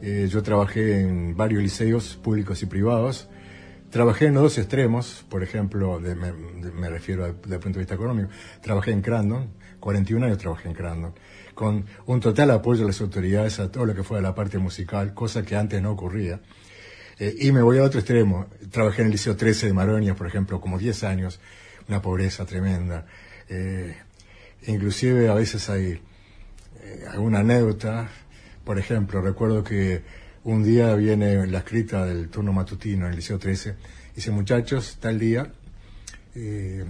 eh, 0.03 0.29
yo 0.31 0.43
trabajé 0.43 1.01
en 1.01 1.37
varios 1.37 1.63
liceos 1.63 2.17
públicos 2.23 2.63
y 2.63 2.67
privados. 2.67 3.29
Trabajé 3.91 4.27
en 4.27 4.35
los 4.35 4.43
dos 4.43 4.59
extremos, 4.59 5.25
por 5.31 5.43
ejemplo, 5.43 5.99
de- 5.99 6.15
me, 6.15 6.27
de- 6.33 6.73
me 6.73 6.91
refiero 6.91 7.25
desde 7.25 7.55
el 7.55 7.61
punto 7.61 7.79
de 7.79 7.85
vista 7.85 7.95
económico. 7.95 8.29
Trabajé 8.63 8.91
en 8.93 9.01
Crandon, 9.01 9.49
41 9.81 10.27
años 10.27 10.39
trabajé 10.39 10.69
en 10.69 10.75
Crandon, 10.75 11.15
con 11.59 11.87
un 12.07 12.21
total 12.21 12.53
apoyo 12.53 12.83
de 12.83 12.87
las 12.87 13.01
autoridades 13.01 13.59
a 13.59 13.69
todo 13.69 13.85
lo 13.85 13.93
que 13.93 14.05
fue 14.05 14.23
la 14.23 14.33
parte 14.33 14.59
musical, 14.59 15.13
cosa 15.13 15.43
que 15.43 15.57
antes 15.57 15.83
no 15.83 15.91
ocurría. 15.91 16.39
Eh, 17.19 17.35
y 17.41 17.51
me 17.51 17.63
voy 17.63 17.79
al 17.79 17.87
otro 17.87 17.99
extremo. 17.99 18.47
Trabajé 18.71 19.03
en 19.03 19.07
el 19.07 19.13
Liceo 19.15 19.35
13 19.37 19.67
de 19.67 19.73
Maronia, 19.73 20.15
por 20.15 20.29
ejemplo, 20.29 20.61
como 20.61 20.79
10 20.79 21.03
años, 21.03 21.41
una 21.89 22.01
pobreza 22.01 22.47
tremenda. 22.47 23.07
Eh, 23.49 23.93
inclusive 24.69 25.29
a 25.29 25.35
veces 25.35 25.69
hay 25.69 26.01
eh, 26.81 27.05
alguna 27.11 27.41
anécdota. 27.41 28.09
Por 28.63 28.79
ejemplo, 28.79 29.21
recuerdo 29.21 29.65
que 29.65 30.03
un 30.45 30.63
día 30.63 30.95
viene 30.95 31.45
la 31.49 31.59
escrita 31.59 32.07
del 32.07 32.29
turno 32.29 32.53
matutino 32.53 33.07
en 33.07 33.11
el 33.11 33.17
Liceo 33.17 33.41
13. 33.41 33.75
Dice, 34.15 34.31
muchachos, 34.31 34.99
tal 35.01 35.19
día 35.19 35.51
eh, 36.37 36.85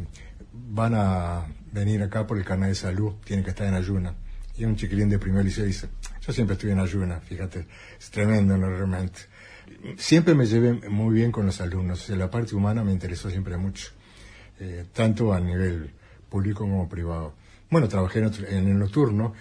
van 0.52 0.92
a 0.94 1.46
venir 1.72 2.02
acá 2.02 2.26
por 2.26 2.36
el 2.36 2.44
carnet 2.44 2.68
de 2.68 2.74
salud, 2.74 3.14
tienen 3.24 3.42
que 3.42 3.52
estar 3.52 3.66
en 3.66 3.72
ayuna. 3.72 4.14
Y 4.58 4.64
un 4.64 4.74
chiquilín 4.76 5.08
de 5.08 5.18
primer 5.18 5.44
liceo 5.44 5.64
dice, 5.64 5.88
yo 6.20 6.32
siempre 6.32 6.54
estoy 6.54 6.72
en 6.72 6.80
ayuna, 6.80 7.20
fíjate, 7.20 7.66
es 7.98 8.10
tremendo 8.10 8.56
¿no? 8.58 8.68
realmente. 8.70 9.20
Siempre 9.96 10.34
me 10.34 10.46
llevé 10.46 10.72
muy 10.88 11.14
bien 11.14 11.30
con 11.30 11.46
los 11.46 11.60
alumnos, 11.60 12.08
la 12.10 12.28
parte 12.30 12.54
humana 12.56 12.82
me 12.82 12.90
interesó 12.92 13.30
siempre 13.30 13.56
mucho, 13.56 13.90
eh, 14.58 14.84
tanto 14.92 15.32
a 15.32 15.40
nivel 15.40 15.90
público 16.28 16.60
como 16.60 16.88
privado. 16.88 17.34
Bueno, 17.70 17.86
trabajé 17.88 18.18
en, 18.18 18.24
otro- 18.26 18.46
en 18.48 18.66
el 18.68 18.78
nocturno, 18.78 19.32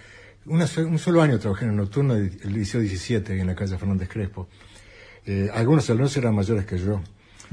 una 0.46 0.66
un 0.86 0.98
solo 0.98 1.20
año 1.20 1.38
trabajé 1.38 1.64
en 1.64 1.72
el 1.72 1.76
nocturno 1.76 2.14
del 2.14 2.38
el 2.44 2.52
Liceo 2.52 2.80
17, 2.80 3.32
ahí 3.32 3.40
en 3.40 3.48
la 3.48 3.54
calle 3.54 3.76
Fernández 3.76 4.08
Crespo. 4.08 4.48
Eh, 5.26 5.50
algunos 5.52 5.88
alumnos 5.90 6.16
eran 6.16 6.34
mayores 6.34 6.64
que 6.64 6.78
yo. 6.78 7.02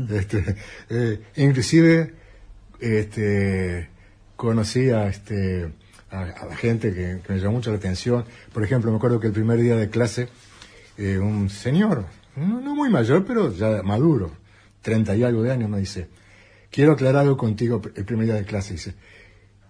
Este, 0.09 0.55
eh, 0.89 1.22
inclusive 1.38 2.13
este, 2.80 3.89
conocí 4.36 4.89
a, 4.91 5.07
este, 5.07 5.72
a, 6.22 6.45
la 6.47 6.55
gente 6.55 6.93
que, 6.93 7.20
me 7.28 7.39
llamó 7.39 7.53
mucho 7.53 7.72
la 7.72 7.78
atención. 7.78 8.26
Por 8.53 8.63
ejemplo, 8.63 8.91
me 8.91 8.97
acuerdo 8.97 9.20
que 9.20 9.28
el 9.28 9.34
primer 9.34 9.59
día 9.59 9.76
de 9.76 9.89
clase, 9.89 10.30
eh, 10.97 11.18
un 11.18 11.49
señor, 11.49 12.05
no, 12.36 12.76
muy 12.76 12.89
mayor, 12.89 13.26
pero 13.26 13.53
ya 13.53 13.82
maduro, 13.84 14.32
treinta 14.82 15.16
y 15.16 15.24
algo 15.24 15.41
de 15.43 15.51
años, 15.51 15.70
me 15.70 15.80
dice, 15.80 16.07
quiero 16.72 16.93
aclarar 16.93 17.22
algo 17.22 17.38
contigo 17.38 17.82
el 17.95 18.05
primer 18.05 18.26
día 18.26 18.36
de 18.36 18.43
clase. 18.45 18.74
Dice, 18.74 18.93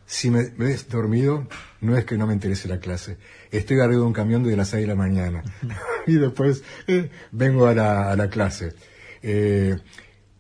si 0.08 0.30
me 0.30 0.50
ves 0.50 0.88
dormido, 0.90 1.48
no 1.82 1.98
es 1.98 2.06
que 2.06 2.18
no 2.18 2.28
me 2.28 2.34
interese 2.34 2.68
la 2.68 2.80
clase. 2.80 3.18
Estoy 3.52 3.80
arriba 3.80 4.02
de 4.02 4.06
un 4.08 4.14
camión 4.14 4.44
desde 4.44 4.58
las 4.58 4.70
6 4.70 4.82
de 4.82 4.88
la 4.88 4.96
mañana. 4.96 5.44
y 6.08 6.14
después 6.16 6.64
eh, 6.88 7.10
vengo 7.32 7.68
a 7.68 7.74
la, 7.74 8.12
a 8.12 8.16
la 8.16 8.30
clase. 8.30 8.74
Eh, 9.24 9.76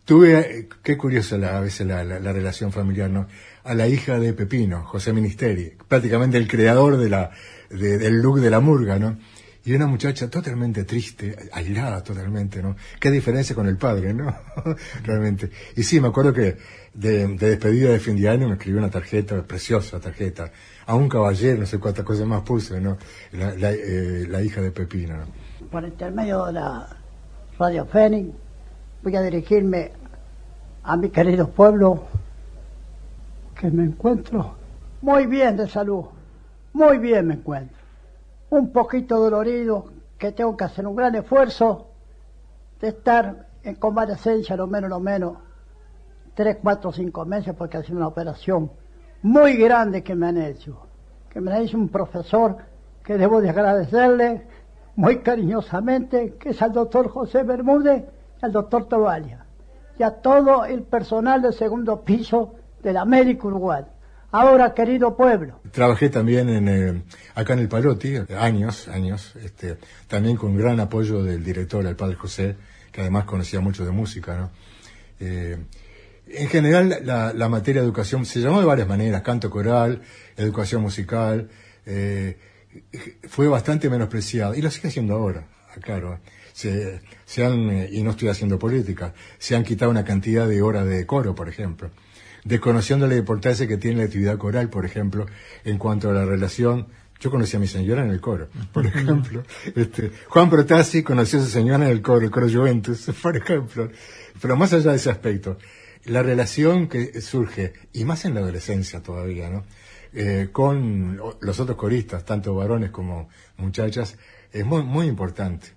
tuve, 0.03 0.68
qué 0.84 0.97
curiosa 0.97 1.36
a 1.36 1.60
veces 1.60 1.88
la- 1.88 2.03
la 2.03 2.34
relación 2.34 2.72
familiar, 2.72 3.10
¿no? 3.10 3.28
A 3.66 3.74
la 3.74 3.88
hija 3.88 4.20
de 4.20 4.34
Pepino, 4.34 4.84
José 4.86 5.11
Ministeri, 5.11 5.74
prácticamente 5.88 6.38
el 6.38 6.47
creador 6.47 6.97
de 6.97 7.09
la, 7.09 7.32
de- 7.70 7.97
del 7.97 8.22
look 8.22 8.39
de 8.39 8.49
la 8.49 8.59
murga, 8.59 8.97
¿no? 8.99 9.18
Y 9.68 9.74
una 9.74 9.88
muchacha 9.88 10.30
totalmente 10.30 10.84
triste, 10.84 11.36
aislada 11.51 12.03
totalmente, 12.03 12.61
¿no? 12.61 12.76
Qué 12.99 13.09
diferencia 13.09 13.55
con 13.55 13.66
el 13.68 13.78
padre, 13.78 14.13
¿no? 14.13 14.32
Realmente. 15.03 15.49
Y 15.76 15.82
sí, 15.82 15.99
me 15.99 16.09
acuerdo 16.09 16.32
que 16.32 16.57
de, 16.93 17.28
de 17.28 17.49
despedida 17.49 17.89
de 17.89 17.99
fin 17.99 18.16
de 18.16 18.30
año 18.30 18.47
me 18.47 18.53
escribió 18.53 18.78
una 18.80 18.91
tarjeta, 18.91 19.41
preciosa 19.41 19.99
tarjeta, 19.99 20.51
a 20.86 20.93
un 20.93 21.09
caballero, 21.09 21.61
no 21.61 21.66
sé 21.66 21.80
cuántas 21.80 22.05
cosas 22.05 22.28
más 22.28 22.43
puse, 22.43 22.80
¿no? 22.80 22.97
La, 23.32 23.72
eh, 23.74 24.28
hija 24.45 24.61
de 24.61 24.70
Pepino, 24.72 25.18
¿no? 25.18 25.26
por 25.72 25.84
intermedio 25.84 26.45
de 26.45 26.53
la 26.53 26.88
Radio 27.57 27.88
Fénix, 27.88 28.30
voy 29.01 29.16
a 29.16 29.24
dirigirme 29.24 29.91
a 30.84 30.95
mi 30.95 31.09
querido 31.09 31.49
pueblo, 31.49 32.05
que 33.56 33.72
me 33.72 33.86
encuentro 33.86 34.56
muy 35.01 35.28
bien 35.28 35.56
de 35.58 35.68
salud, 35.68 36.06
muy 36.74 36.97
bien 36.97 37.28
me 37.28 37.36
encuentro. 37.36 37.78
Un 38.49 38.72
poquito 38.72 39.20
dolorido, 39.20 39.86
que 40.18 40.32
tengo 40.32 40.56
que 40.56 40.64
hacer 40.64 40.88
un 40.88 40.95
gran 40.95 41.16
esfuerzo 41.16 41.88
de 42.80 42.89
estar 42.89 43.47
en 43.64 43.76
convalecencia, 43.76 44.56
lo 44.56 44.68
menos, 44.68 44.89
lo 44.89 44.99
menos, 44.99 45.38
tres, 46.34 46.58
cuatro, 46.62 46.91
cinco 46.91 47.26
meses, 47.26 47.53
porque 47.58 47.78
ha 47.78 47.84
sido 47.84 47.97
una 47.97 48.08
operación 48.08 48.72
muy 49.22 49.58
grande 49.58 50.03
que 50.03 50.16
me 50.16 50.28
han 50.28 50.38
hecho, 50.38 50.88
que 51.30 51.41
me 51.41 51.51
la 51.51 51.62
hizo 51.62 51.78
un 51.78 51.89
profesor 51.89 52.58
que 53.03 53.18
debo 53.18 53.41
de 53.41 53.49
agradecerle 53.49 54.47
muy 54.95 55.20
cariñosamente, 55.20 56.36
que 56.39 56.49
es 56.49 56.62
al 56.62 56.74
doctor 56.74 57.10
José 57.10 57.43
Bermúdez 57.43 58.06
y 58.41 58.45
al 58.45 58.51
doctor 58.51 58.88
Tobalia, 58.88 59.45
y 59.97 60.03
a 60.03 60.12
todo 60.12 60.66
el 60.66 60.84
personal 60.84 61.41
del 61.41 61.53
segundo 61.53 62.01
piso 62.01 62.56
de 62.86 62.94
la 62.94 63.02
América 63.02 63.48
Uruguay. 63.48 63.84
Ahora, 64.32 64.74
querido 64.74 65.16
pueblo, 65.16 65.62
Trabajé 65.72 66.10
también 66.10 66.50
en, 66.50 66.68
eh, 66.68 67.04
acá 67.34 67.54
en 67.54 67.60
el 67.60 67.68
Palotti, 67.68 68.16
años, 68.38 68.88
años, 68.88 69.36
este, 69.44 69.78
también 70.08 70.36
con 70.36 70.56
gran 70.56 70.80
apoyo 70.80 71.24
del 71.24 71.44
director, 71.44 71.86
el 71.86 71.96
padre 71.96 72.16
José, 72.16 72.56
que 72.92 73.02
además 73.02 73.26
conocía 73.26 73.60
mucho 73.60 73.86
de 73.86 73.92
música. 73.92 74.52
Eh, 75.20 75.58
en 76.28 76.48
general, 76.48 77.02
la, 77.04 77.50
materia 77.50 77.82
de 77.82 77.88
educación 77.88 78.26
se 78.26 78.40
llamó 78.40 78.60
de 78.60 78.66
varias 78.66 78.88
maneras, 78.88 79.22
canto 79.22 79.50
coral, 79.50 80.02
educación 80.38 80.82
musical, 80.82 81.50
eh, 81.86 82.38
fue 83.28 83.48
bastante 83.48 83.90
menospreciada, 83.90 84.56
y 84.56 84.62
lo 84.62 84.70
sigue 84.70 84.92
siendo 84.92 85.16
ahora, 85.16 85.48
claro. 85.82 86.20
Se 86.54 87.46
han, 87.46 87.70
eh, 87.70 87.90
y 87.92 88.04
no 88.04 88.12
estoy 88.12 88.30
haciendo 88.30 88.60
política, 88.60 89.14
se 89.38 89.56
han 89.56 89.64
quitado 89.64 89.92
una 89.92 90.04
cantidad 90.04 90.48
de 90.48 90.62
horas 90.62 90.86
de 90.86 91.06
coro, 91.06 91.34
por 91.34 91.50
ejemplo 91.50 91.90
desconociendo 92.46 93.08
la 93.08 93.16
importancia 93.18 93.68
que 93.68 93.76
tiene 93.78 93.98
la 93.98 94.04
actividad 94.06 94.38
coral, 94.38 94.70
por 94.70 94.86
ejemplo, 94.86 95.26
en 95.66 95.78
cuanto 95.78 96.10
a 96.10 96.14
la 96.14 96.24
relación. 96.26 96.88
Yo 97.20 97.32
conocí 97.32 97.56
a 97.58 97.60
mi 97.60 97.68
señora 97.68 98.04
en 98.04 98.12
el 98.12 98.22
coro, 98.22 98.50
por 98.74 98.86
ejemplo. 98.86 99.43
Este, 99.76 100.12
Juan 100.28 100.50
Protasi 100.50 101.02
conoció 101.04 101.39
a 101.39 101.43
su 101.43 101.50
señora 101.50 101.86
en 101.86 101.91
el 101.91 102.02
coro, 102.02 102.22
el 102.26 102.32
coro 102.32 102.48
Juventus, 102.50 103.10
por 103.22 103.36
ejemplo. 103.36 103.89
Pero 104.41 104.56
más 104.56 104.72
allá 104.74 104.91
de 104.91 104.98
ese 104.98 105.10
aspecto, 105.10 105.58
la 106.06 106.22
relación 106.24 106.88
que 106.88 107.20
surge, 107.22 107.74
y 107.93 108.06
más 108.06 108.26
en 108.26 108.36
la 108.36 108.41
adolescencia 108.41 109.02
todavía, 109.02 109.50
¿no? 109.50 109.64
Eh, 110.14 110.50
con 110.52 111.18
los 111.41 111.60
otros 111.60 111.78
coristas, 111.78 112.24
tanto 112.26 112.54
varones 112.56 112.91
como 112.91 113.28
muchachas, 113.58 114.18
es 114.52 114.66
muy, 114.66 114.84
muy 114.84 115.08
importante. 115.08 115.68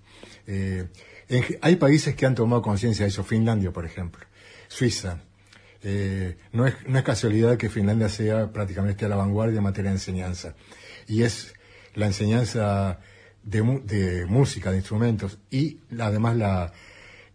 Eh, 0.45 0.87
en- 1.29 1.43
hay 1.61 1.75
países 1.77 2.15
que 2.15 2.25
han 2.25 2.35
tomado 2.35 2.61
conciencia 2.61 3.05
de 3.05 3.09
eso, 3.09 3.23
Finlandia, 3.23 3.71
por 3.71 3.85
ejemplo, 3.85 4.25
Suiza, 4.67 5.19
eh, 5.83 6.37
no, 6.51 6.67
es, 6.67 6.75
no 6.87 6.97
es 6.97 7.03
casualidad 7.03 7.57
que 7.57 7.69
Finlandia 7.69 8.09
sea 8.09 8.51
prácticamente 8.51 9.05
a 9.05 9.09
la 9.09 9.15
vanguardia 9.15 9.57
en 9.57 9.63
materia 9.63 9.91
de 9.91 9.97
enseñanza. 9.97 10.55
Y 11.07 11.23
es 11.23 11.53
la 11.95 12.05
enseñanza 12.05 12.99
de, 13.43 13.81
de 13.85 14.25
música, 14.25 14.71
de 14.71 14.77
instrumentos, 14.77 15.39
y 15.49 15.79
además 15.99 16.35
la 16.35 16.73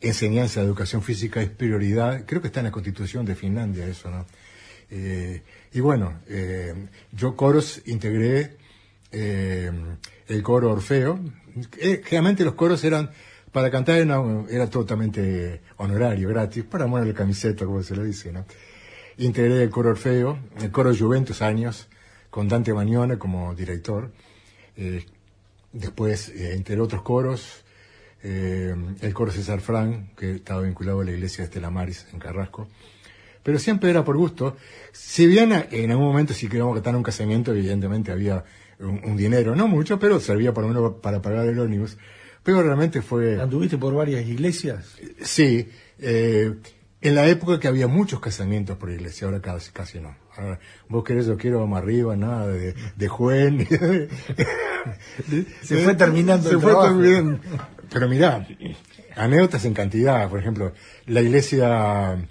enseñanza 0.01 0.61
de 0.61 0.67
educación 0.67 1.03
física 1.03 1.41
es 1.41 1.49
prioridad. 1.49 2.25
Creo 2.27 2.41
que 2.41 2.49
está 2.49 2.61
en 2.61 2.67
la 2.67 2.73
constitución 2.73 3.25
de 3.25 3.35
Finlandia 3.35 3.87
eso, 3.87 4.11
¿no? 4.11 4.27
Eh, 4.91 5.43
y 5.73 5.81
bueno, 5.81 6.21
eh, 6.29 6.75
yo 7.11 7.35
coros 7.35 7.83
integré 7.87 8.57
eh, 9.11 9.73
el 10.29 10.43
coro 10.43 10.71
Orfeo. 10.73 11.19
Eh, 11.79 12.03
generalmente 12.05 12.45
los 12.45 12.55
coros 12.55 12.85
eran, 12.85 13.11
para 13.55 13.71
cantar 13.71 13.99
era, 13.99 14.69
totalmente 14.69 15.61
honorario, 15.77 16.29
gratis, 16.29 16.65
para 16.65 16.89
poner 16.89 17.07
la 17.07 17.15
camiseta, 17.15 17.65
como 17.65 17.85
se 17.85 17.95
le 17.95 18.05
dice, 18.05 18.33
¿no? 18.33 18.45
Integré 19.19 19.63
el 19.63 19.71
coro 19.71 19.91
Orfeo, 19.91 20.41
el 20.61 20.73
coro 20.73 20.93
Juventus 20.93 21.41
años, 21.41 21.87
con 22.31 22.49
Dante 22.49 22.75
Magnone 22.75 23.17
como 23.17 23.55
director. 23.55 24.11
Eh, 24.77 25.07
después, 25.73 26.31
eh, 26.31 26.55
entre 26.55 26.81
otros 26.81 27.03
coros, 27.03 27.65
eh, 28.25 28.75
el 29.01 29.15
coro 29.15 29.31
César 29.31 29.61
Fran, 29.61 30.11
que 30.17 30.33
estaba 30.33 30.63
vinculado 30.63 31.03
a 31.03 31.05
la 31.05 31.13
iglesia 31.13 31.43
de 31.43 31.45
Estela 31.45 31.71
Maris 31.71 32.09
en 32.13 32.19
Carrasco. 32.19 32.67
Pero 33.45 33.61
siempre 33.61 33.89
era 33.89 34.05
por 34.05 34.17
gusto. 34.17 34.57
Si 34.91 35.29
bien 35.29 35.53
eh, 35.53 35.69
en 35.71 35.93
algún 35.93 36.07
momento 36.07 36.35
si 36.35 36.49
queríamos 36.49 36.75
cantar 36.75 36.97
un 36.97 37.05
casamiento, 37.05 37.53
evidentemente 37.53 38.11
había 38.11 38.43
un, 38.81 39.01
un 39.05 39.17
dinero, 39.17 39.55
no 39.55 39.69
mucho, 39.69 40.01
pero 40.01 40.19
servía 40.19 40.53
por 40.53 40.65
lo 40.65 40.71
menos 40.71 40.95
para 41.01 41.23
pagar 41.23 41.47
el 41.47 41.61
ómnibus. 41.61 41.97
Pero 42.45 42.63
realmente 42.63 43.03
fue... 43.03 43.41
¿Anduviste 43.41 43.77
por 43.79 43.95
varias 43.95 44.25
iglesias? 44.27 44.97
Sí, 45.23 45.69
eh, 45.99 46.55
En 47.01 47.15
la 47.15 47.27
época 47.27 47.59
que 47.59 47.69
había 47.69 47.87
muchos 47.89 48.21
casamientos 48.21 48.77
por 48.79 48.91
iglesia, 48.91 49.27
ahora 49.27 49.41
casi, 49.41 49.73
casi 49.73 49.99
no. 50.01 50.15
Ahora, 50.37 50.59
vos 50.89 51.05
querés, 51.05 51.27
yo 51.27 51.37
quiero, 51.37 51.61
vamos 51.61 51.79
arriba, 51.79 52.15
nada 52.17 52.47
de, 52.49 52.75
de 52.97 53.09
Juan. 53.09 53.67
Se 55.63 55.77
fue 55.85 55.95
terminando 55.95 56.49
Se 56.49 56.55
el 56.57 56.61
fue 56.61 56.71
trabajo. 56.73 56.99
terminando. 56.99 57.41
Pero 57.93 58.09
mirá, 58.09 58.47
anécdotas 59.17 59.65
en 59.65 59.75
cantidad. 59.75 60.29
Por 60.29 60.41
ejemplo, 60.41 60.73
la 61.07 61.21
iglesia 61.23 62.27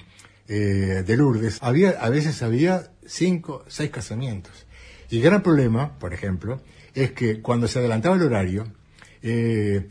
eh, 0.47 1.03
de 1.05 1.17
Lourdes, 1.17 1.59
había, 1.61 1.91
a 1.91 2.09
veces 2.09 2.41
había 2.43 2.91
cinco, 3.05 3.63
seis 3.67 3.89
casamientos. 3.89 4.65
Y 5.09 5.17
el 5.17 5.23
gran 5.23 5.41
problema, 5.43 5.97
por 5.99 6.13
ejemplo, 6.13 6.61
es 6.93 7.11
que 7.11 7.41
cuando 7.41 7.67
se 7.67 7.79
adelantaba 7.79 8.15
el 8.15 8.23
horario, 8.23 8.65
eh, 9.21 9.87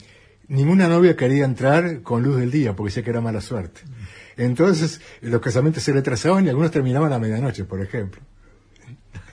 ninguna 0.52 0.86
novia 0.88 1.16
quería 1.16 1.44
entrar 1.44 2.02
con 2.02 2.22
luz 2.22 2.38
del 2.38 2.50
día 2.50 2.74
porque 2.74 2.90
decía 2.90 3.02
que 3.02 3.10
era 3.10 3.20
mala 3.20 3.40
suerte. 3.40 3.80
Entonces, 4.36 5.00
los 5.20 5.40
casamientos 5.40 5.82
se 5.82 5.92
retrasaban 5.92 6.46
y 6.46 6.48
algunos 6.48 6.70
terminaban 6.70 7.12
a 7.12 7.18
medianoche, 7.18 7.64
por 7.64 7.80
ejemplo. 7.82 8.20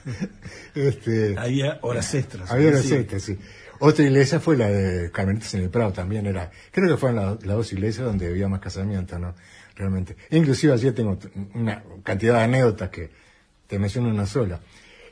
Este, 0.74 1.36
Había 1.38 1.78
horas 1.82 2.14
extras. 2.14 2.50
había 2.50 2.68
horas 2.68 2.82
Sí. 2.82 2.94
extras, 2.94 3.22
sí. 3.22 3.38
Otra 3.80 4.04
iglesia 4.04 4.40
fue 4.40 4.56
la 4.56 4.68
de 4.68 5.10
Carmelitas 5.10 5.54
en 5.54 5.62
el 5.62 5.70
Prado, 5.70 5.92
también 5.92 6.26
era, 6.26 6.50
creo 6.70 6.88
que 6.88 6.96
fueron 6.96 7.16
la- 7.16 7.30
las 7.32 7.56
dos 7.56 7.72
iglesias 7.72 8.04
donde 8.06 8.26
había 8.28 8.46
más 8.48 8.60
casamientos, 8.60 9.18
¿no? 9.18 9.34
Realmente. 9.74 10.16
Inclusive 10.30 10.72
allí 10.74 10.90
tengo 10.92 11.18
una 11.54 11.82
cantidad 12.04 12.34
de 12.36 12.40
anécdotas 12.42 12.90
que 12.90 13.10
te 13.66 13.78
menciono 13.78 14.10
una 14.10 14.26
sola. 14.26 14.60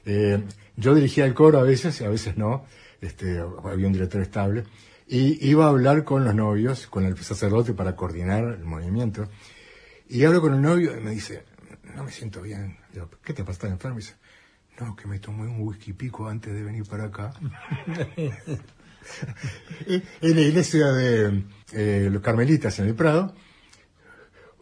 Eh, 0.04 0.42
yo 0.76 0.94
dirigía 0.94 1.24
el 1.24 1.34
coro 1.34 1.58
a 1.58 1.62
veces 1.62 2.00
y 2.00 2.04
a 2.04 2.08
veces 2.08 2.36
no, 2.36 2.64
este, 3.00 3.38
había 3.64 3.86
un 3.86 3.92
director 3.94 4.20
estable, 4.20 4.64
y 5.08 5.48
iba 5.48 5.64
a 5.64 5.68
hablar 5.68 6.04
con 6.04 6.24
los 6.24 6.34
novios, 6.34 6.86
con 6.86 7.04
el 7.04 7.16
sacerdote 7.16 7.72
para 7.72 7.96
coordinar 7.96 8.44
el 8.44 8.64
movimiento, 8.64 9.28
y 10.08 10.24
hablo 10.24 10.40
con 10.40 10.54
el 10.54 10.62
novio 10.62 10.96
y 10.96 11.00
me 11.00 11.10
dice, 11.10 11.44
no 11.94 12.04
me 12.04 12.12
siento 12.12 12.42
bien. 12.42 12.78
Digo, 12.92 13.08
¿qué 13.22 13.32
te 13.32 13.42
pasa? 13.42 13.52
¿Estás 13.54 13.70
enfermo? 13.70 13.98
Y 13.98 14.02
dice, 14.02 14.16
no, 14.80 14.94
que 14.94 15.06
me 15.06 15.18
tomé 15.18 15.42
un 15.42 15.60
whisky 15.60 15.92
pico 15.92 16.28
antes 16.28 16.52
de 16.52 16.62
venir 16.62 16.84
para 16.84 17.04
acá. 17.04 17.32
en 19.86 20.34
la 20.34 20.40
iglesia 20.40 20.86
de 20.92 21.44
eh, 21.72 22.08
los 22.10 22.22
Carmelitas 22.22 22.78
en 22.78 22.86
el 22.86 22.94
Prado, 22.94 23.34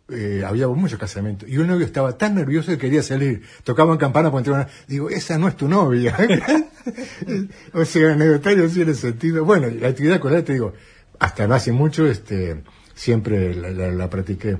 eh, 0.09 0.42
había 0.46 0.68
muchos 0.68 0.98
casamientos. 0.98 1.48
Y 1.48 1.59
un 1.59 1.66
novio 1.66 1.84
estaba 1.86 2.16
tan 2.16 2.34
nervioso 2.34 2.70
que 2.72 2.78
quería 2.78 3.02
salir. 3.02 3.42
Tocaban 3.64 3.98
campana 3.98 4.30
por 4.30 4.40
entrar. 4.40 4.68
Digo, 4.86 5.11
esa 5.11 5.36
no 5.38 5.48
es 5.48 5.57
tu 5.57 5.68
novia. 5.68 6.16
o 7.72 7.84
sea, 7.84 8.12
anecdotario 8.12 8.68
sí 8.68 8.82
en 8.82 8.90
ese 8.90 9.00
sentido. 9.12 9.44
Bueno, 9.44 9.68
la 9.68 9.88
actividad 9.88 10.20
coral, 10.20 10.44
te 10.44 10.52
digo, 10.54 10.72
hasta 11.18 11.46
no 11.46 11.54
hace 11.54 11.72
mucho, 11.72 12.07
este, 12.07 12.62
siempre 12.94 13.54
la, 13.54 13.70
la- 13.70 13.90
la 13.92 14.11
practiqué. 14.11 14.59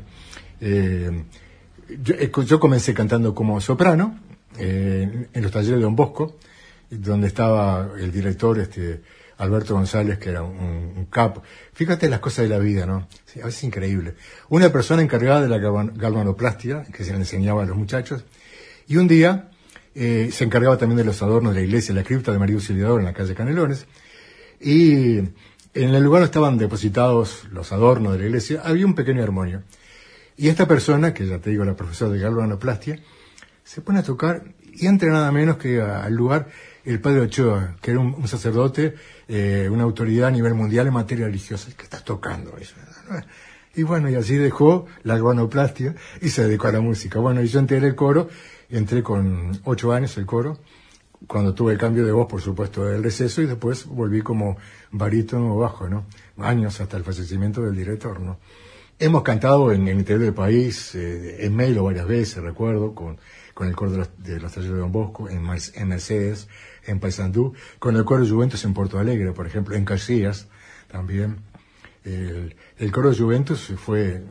Eh, 0.61 1.25
yo, 2.03 2.15
eh, 2.15 2.31
yo 2.47 2.59
comencé 2.61 2.95
cantando 2.95 3.35
como 3.35 3.61
soprano 3.61 4.19
eh, 4.59 5.29
en 5.33 5.43
los 5.43 5.53
talleres 5.53 5.77
de 5.77 5.83
Don 5.83 5.95
Bosco, 5.97 6.39
donde 6.91 7.27
estaba 7.29 7.91
el 7.99 8.11
director 8.11 8.59
este 8.59 9.03
Alberto 9.39 9.75
González, 9.75 10.19
que 10.19 10.31
era 10.31 10.43
un, 10.43 11.07
capo. 11.11 11.43
Fíjate 11.73 12.09
las 12.09 12.21
cosas 12.21 12.45
de 12.45 12.49
la 12.49 12.59
vida, 12.59 12.87
¿no? 12.87 12.97
A 12.97 13.47
veces 13.47 13.59
es 13.59 13.65
increíble. 13.65 14.15
Una 14.49 14.71
persona 14.71 15.03
encargada 15.03 15.43
de 15.43 15.49
la 15.49 15.59
galvan- 15.59 15.93
galvanoplastia, 15.97 16.85
que 16.85 17.05
se 17.05 17.13
le 17.13 17.19
enseñaba 17.19 17.63
a 17.63 17.67
los 17.67 17.77
muchachos, 17.77 18.25
y 18.89 18.97
un 18.97 19.09
día 19.09 19.51
eh, 19.95 20.31
se 20.33 20.45
encargaba 20.45 20.77
también 20.77 20.99
de 20.99 21.05
los 21.05 21.23
adornos 21.23 21.55
de 21.55 21.61
la 21.61 21.67
iglesia, 21.67 21.95
la 21.95 22.03
cripta 22.03 22.33
de 22.33 22.39
María 22.39 22.57
Auxiliadora 22.57 23.01
en 23.01 23.07
la 23.07 23.13
calle 23.15 23.35
Canelones, 23.35 23.87
y 24.61 25.19
en 25.19 25.95
el 25.95 26.03
lugar 26.03 26.21
donde 26.21 26.27
estaban 26.27 26.59
depositados 26.59 27.45
los 27.51 27.73
adornos 27.73 28.13
de 28.15 28.19
la 28.21 28.25
iglesia 28.27 28.63
había 28.65 28.87
un 28.87 28.95
pequeño 28.95 29.23
armonio. 29.23 29.63
Y 30.39 30.49
esta 30.49 30.67
persona, 30.67 31.15
que 31.15 31.27
ya 31.27 31.39
te 31.39 31.51
digo, 31.51 31.65
la 31.65 31.77
profesora 31.77 32.13
de 32.13 32.19
galvanoplastia, 32.19 32.99
se 33.65 33.81
pone 33.81 33.99
a 33.99 34.03
tocar 34.03 34.45
y 34.73 34.87
entra 34.87 35.11
nada 35.11 35.33
menos 35.33 35.57
que 35.57 35.81
al 35.81 36.15
lugar 36.15 36.49
el 36.87 37.01
padre 37.01 37.21
Ochoa, 37.21 37.77
que 37.83 37.91
era 37.91 38.01
un, 38.01 38.27
sacerdote, 38.29 38.95
eh, 39.27 39.69
una 39.71 39.83
autoridad 39.83 40.29
a 40.29 40.31
nivel 40.31 40.55
mundial 40.55 40.87
en 40.87 40.93
materia 40.93 41.27
religiosa. 41.27 41.71
¿Qué 41.77 41.83
estás 41.83 42.05
tocando? 42.05 42.57
Eso, 42.59 42.77
Y 43.75 43.83
bueno, 43.83 44.09
y 44.09 44.15
así 44.15 44.37
dejó 44.37 44.87
la 45.03 45.17
galvanoplastia 45.17 45.97
y 46.21 46.29
se 46.29 46.45
dedicó 46.45 46.69
a 46.69 46.73
la 46.73 46.81
música. 46.81 47.19
Bueno, 47.19 47.43
y 47.43 47.49
yo 47.49 47.59
entré 47.59 47.79
en 47.79 47.85
el 47.85 47.97
coro, 47.97 48.29
entré 48.71 49.03
con 49.03 49.61
ocho 49.65 49.93
años 49.93 50.17
el 50.17 50.27
coro, 50.27 50.59
cuando 51.27 51.55
tuve 51.55 51.73
el 51.73 51.79
cambio 51.79 52.07
de 52.07 52.13
voz, 52.13 52.29
por 52.29 52.41
supuesto, 52.41 52.85
del 52.85 53.03
receso, 53.03 53.43
y 53.43 53.47
después 53.47 53.87
volví 53.87 54.23
como 54.23 54.57
barítono 54.93 55.57
bajo, 55.57 55.89
¿no? 55.89 56.07
Años 56.39 56.81
hasta 56.81 56.97
el 56.97 57.03
fallecimiento 57.03 57.63
del 57.63 57.75
director, 57.75 58.21
¿no? 58.21 58.39
Hemos 58.99 59.23
cantado 59.23 59.73
en 59.73 59.89
el 59.89 59.99
interior 59.99 60.25
del 60.25 60.35
país, 60.35 60.95
eh, 60.95 61.45
en 61.45 61.55
Melo 61.55 61.85
varias 61.85 62.07
veces, 62.07 62.43
recuerdo, 62.43 62.95
con, 62.95 63.19
con 63.55 63.67
el 63.67 63.75
coro 63.75 63.91
de 63.91 63.99
los, 63.99 64.09
de 64.19 64.39
de 64.39 64.79
Don 64.79 64.93
Bosco, 64.93 65.29
en 65.29 65.89
Mercedes, 65.89 66.49
en 66.87 67.01
Paysandú, 67.01 67.55
con 67.79 67.97
el 67.97 68.05
coro 68.05 68.27
Juventus 68.27 68.65
en 68.65 68.75
Porto 68.75 68.99
Alegre, 68.99 69.33
por 69.33 69.47
ejemplo, 69.47 69.75
en 69.75 69.85
Casillas 69.85 70.49
también. 70.89 71.39
El, 72.05 72.55
coro 72.93 73.13
Juventus 73.15 73.73
fue, 73.77 74.23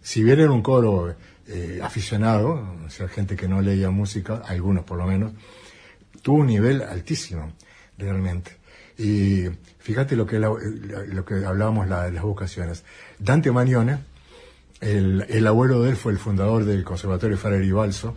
si 0.00 0.22
bien 0.22 0.38
era 0.40 0.50
un 0.52 0.62
coro 0.62 1.14
eh, 1.48 1.80
aficionado, 1.82 2.76
o 2.86 2.90
sea, 2.90 3.08
gente 3.08 3.34
que 3.34 3.48
no 3.48 3.60
leía 3.60 3.90
música, 3.90 4.42
algunos 4.46 4.84
por 4.84 4.98
lo 4.98 5.06
menos, 5.06 5.32
tuvo 6.22 6.38
un 6.38 6.46
nivel 6.46 6.82
altísimo, 6.82 7.52
realmente. 7.98 8.56
Y 8.98 9.46
fíjate 9.80 10.14
lo 10.14 10.26
que, 10.26 10.38
la- 10.38 10.50
lo 11.08 11.24
que 11.24 11.44
hablábamos 11.44 11.88
las 11.88 12.22
vocaciones. 12.22 12.84
Dante 13.18 13.50
Manione, 13.50 13.98
el, 14.80 15.26
el 15.28 15.46
abuelo 15.46 15.82
de 15.82 15.90
él 15.90 15.96
fue 15.96 16.12
el 16.12 16.18
fundador 16.18 16.64
del 16.64 16.84
Conservatorio 16.84 17.36
Ferrer 17.36 17.64
y 17.64 17.72
Balso, 17.72 18.14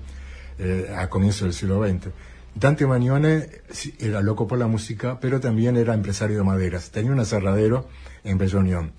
eh, 0.60 0.94
a 0.96 1.10
comienzos 1.10 1.42
del 1.44 1.54
siglo 1.54 1.84
XX. 1.88 2.08
Dante 2.56 2.88
Manione 2.88 3.50
sí, 3.70 3.94
era 4.00 4.22
loco 4.22 4.48
por 4.48 4.58
la 4.58 4.68
música, 4.68 5.20
pero 5.20 5.42
también 5.42 5.76
era 5.76 5.94
empresario 5.94 6.38
de 6.38 6.44
maderas. 6.44 6.90
Tenía 6.90 7.12
un 7.12 7.20
aserradero 7.20 7.90
en 8.24 8.38
Bella 8.38 8.60
Unión. 8.60 8.94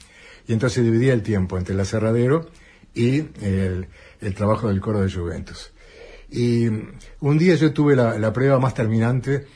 Y 0.47 0.53
entonces 0.53 0.85
dividía 0.85 1.15
el 1.15 1.23
tiempo 1.23 1.57
entre 1.57 1.75
el 1.75 1.81
aserradero 1.81 2.51
y 2.95 3.25
el, 3.43 3.89
trabajo 4.35 4.69
del 4.69 4.81
coro 4.81 5.01
de 5.01 5.11
Juventus. 5.11 5.73
Y 6.31 6.67
un 7.21 7.39
día 7.39 7.55
yo 7.55 7.73
tuve 7.73 7.97
la, 7.97 8.33
prueba 8.33 8.59
más 8.59 8.75
terminante 8.75 9.47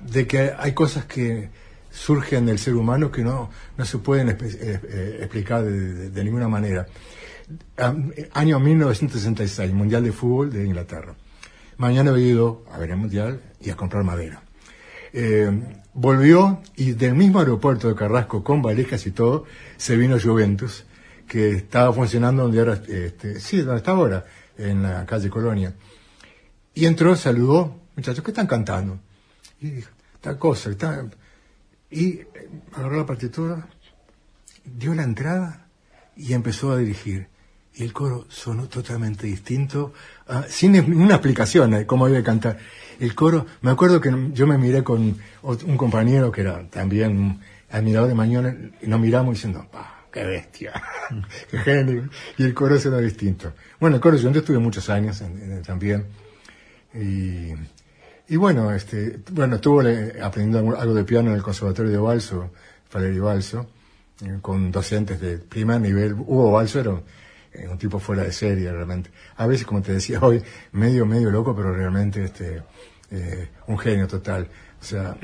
de 0.00 0.26
que 0.26 0.52
hay 0.56 0.72
cosas 0.72 1.06
que 1.06 1.48
surgen 1.90 2.46
del 2.46 2.58
ser 2.58 2.74
humano 2.74 3.10
que 3.10 3.22
no, 3.22 3.50
no 3.76 3.84
se 3.84 3.98
pueden 3.98 4.30
eh, 4.30 4.36
eh, 4.40 5.18
explicar 5.20 5.64
de, 5.64 6.10
de- 6.10 6.24
ninguna 6.24 6.48
manera. 6.48 6.86
Año 8.32 8.60
1966, 8.60 9.72
Mundial 9.72 10.04
de 10.04 10.12
Fútbol 10.12 10.52
de 10.52 10.64
Inglaterra. 10.64 11.14
Mañana 11.76 12.12
he 12.12 12.20
ido 12.20 12.64
a 12.72 12.78
ver 12.78 12.90
el 12.90 12.96
Mundial 12.96 13.40
y 13.60 13.70
a 13.70 13.76
comprar 13.76 14.04
madera. 14.04 14.42
Eh, 15.12 15.50
volvió 15.94 16.62
y 16.76 16.92
del 16.92 17.14
mismo 17.14 17.40
aeropuerto 17.40 17.88
de 17.88 17.94
Carrasco, 17.94 18.42
con 18.42 18.62
valijas 18.62 19.06
y 19.06 19.10
todo, 19.10 19.44
se 19.76 19.96
vino 19.96 20.18
Juventus, 20.20 20.84
que 21.26 21.50
estaba 21.50 21.92
funcionando 21.92 22.42
donde 22.44 22.60
ahora, 22.60 22.80
este, 22.86 23.40
sí, 23.40 23.58
donde 23.58 23.78
está 23.78 23.92
ahora, 23.92 24.24
en 24.56 24.82
la 24.82 25.06
calle 25.06 25.30
Colonia. 25.30 25.74
Y 26.74 26.86
entró, 26.86 27.14
saludó, 27.16 27.80
muchachos, 27.96 28.24
¿qué 28.24 28.30
están 28.30 28.46
cantando? 28.46 28.98
Y 29.60 29.70
dijo, 29.70 29.90
tal 30.20 30.38
cosa, 30.38 30.70
está... 30.70 31.06
Y 31.90 32.20
eh, 32.20 32.28
agarró 32.72 32.96
la 32.96 33.06
partitura, 33.06 33.68
dio 34.64 34.94
la 34.94 35.02
entrada 35.02 35.66
y 36.16 36.32
empezó 36.32 36.72
a 36.72 36.78
dirigir. 36.78 37.28
Y 37.74 37.84
el 37.84 37.92
coro 37.92 38.26
sonó 38.28 38.66
totalmente 38.68 39.26
distinto, 39.26 39.94
ah, 40.28 40.44
sin 40.48 40.72
ninguna 40.72 41.14
explicación 41.14 41.70
de 41.70 41.86
cómo 41.86 42.06
debe 42.06 42.22
cantar. 42.22 42.58
El 43.00 43.14
coro, 43.14 43.46
me 43.62 43.70
acuerdo 43.70 44.00
que 44.00 44.10
yo 44.34 44.46
me 44.46 44.58
miré 44.58 44.84
con 44.84 45.16
un 45.42 45.76
compañero 45.78 46.30
que 46.30 46.42
era 46.42 46.68
también 46.68 47.40
admirador 47.70 48.08
de 48.08 48.14
Mañona, 48.14 48.54
y 48.82 48.86
nos 48.86 49.00
miramos 49.00 49.34
diciendo, 49.34 49.66
"Pa, 49.72 50.04
qué 50.12 50.22
bestia, 50.24 50.82
qué 51.50 51.58
genio. 51.58 52.10
Y 52.36 52.44
el 52.44 52.52
coro 52.52 52.78
sonó 52.78 52.98
distinto. 52.98 53.54
Bueno, 53.80 53.96
el 53.96 54.02
coro 54.02 54.16
yo 54.18 54.28
estuve 54.30 54.58
muchos 54.58 54.90
años 54.90 55.22
también. 55.66 56.04
Y, 56.94 57.52
y 58.28 58.36
bueno, 58.36 58.70
este, 58.72 59.18
bueno, 59.30 59.56
estuve 59.56 60.18
eh, 60.18 60.22
aprendiendo 60.22 60.76
algo- 60.76 60.92
de 60.94 61.04
piano 61.04 61.30
en 61.30 61.36
el 61.36 61.42
Conservatorio 61.42 61.90
de 61.90 61.98
Balso, 61.98 62.50
Valerio 62.92 63.24
Balso, 63.24 63.70
eh, 64.22 64.38
con 64.42 64.70
docentes 64.70 65.18
de 65.20 65.38
primer 65.38 65.80
nivel. 65.80 66.12
Hugo 66.12 66.52
Balso 66.52 66.80
era 66.80 67.00
eh, 67.54 67.68
un 67.68 67.78
tipo 67.78 67.98
fuera 67.98 68.22
de 68.22 68.32
serie 68.32 68.70
realmente. 68.70 69.10
A 69.36 69.46
veces, 69.46 69.66
como 69.66 69.82
te 69.82 69.92
decía 69.92 70.20
hoy, 70.20 70.42
medio, 70.72 71.06
medio 71.06 71.30
loco, 71.30 71.54
pero 71.54 71.74
realmente 71.74 72.24
este, 72.24 72.62
eh, 73.10 73.48
un 73.66 73.78
genio 73.78 74.06
total. 74.06 74.48
O 74.80 74.84
sea, 74.84 75.16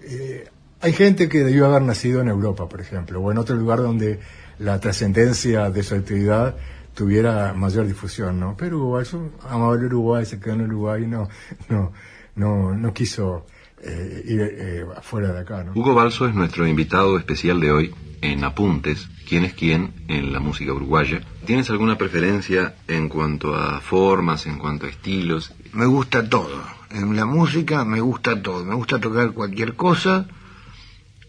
eh, 0.00 0.48
hay 0.80 0.92
gente 0.92 1.28
que 1.28 1.44
debió 1.44 1.66
haber 1.66 1.82
nacido 1.82 2.20
en 2.20 2.28
Europa, 2.28 2.68
por 2.68 2.80
ejemplo, 2.80 3.20
o 3.20 3.30
en 3.30 3.38
otro 3.38 3.54
lugar 3.54 3.78
donde 3.78 4.18
la 4.58 4.80
trascendencia 4.80 5.70
de 5.70 5.82
su 5.82 5.94
actividad 5.94 6.56
tuviera 6.94 7.52
mayor 7.54 7.86
difusión, 7.86 8.40
¿no? 8.40 8.56
Pero 8.56 9.00
amaba 9.48 9.74
el 9.74 9.84
Uruguay, 9.84 10.26
se 10.26 10.38
quedó 10.38 10.54
en 10.54 10.62
Uruguay 10.62 11.06
no, 11.06 11.28
no, 11.68 11.92
no, 12.34 12.74
no 12.74 12.92
quiso 12.92 13.46
eh, 13.82 14.22
ir 14.26 14.40
eh, 14.40 14.84
afuera 14.96 15.32
de 15.32 15.40
acá, 15.40 15.64
¿no? 15.64 15.72
Hugo 15.74 15.94
Balso 15.94 16.26
es 16.26 16.34
nuestro 16.34 16.66
invitado 16.66 17.18
especial 17.18 17.60
de 17.60 17.72
hoy 17.72 17.94
en 18.20 18.44
apuntes 18.44 19.08
quién 19.28 19.44
es 19.44 19.54
quién 19.54 19.92
en 20.08 20.32
la 20.32 20.40
música 20.40 20.72
uruguaya. 20.72 21.20
¿Tienes 21.44 21.68
alguna 21.70 21.96
preferencia 21.98 22.76
en 22.86 23.08
cuanto 23.08 23.54
a 23.54 23.80
formas, 23.80 24.46
en 24.46 24.58
cuanto 24.58 24.86
a 24.86 24.90
estilos? 24.90 25.52
Me 25.72 25.86
gusta 25.86 26.28
todo. 26.28 26.62
En 26.90 27.16
la 27.16 27.24
música 27.26 27.84
me 27.84 28.00
gusta 28.00 28.40
todo. 28.40 28.64
Me 28.64 28.74
gusta 28.74 29.00
tocar 29.00 29.32
cualquier 29.32 29.74
cosa. 29.74 30.26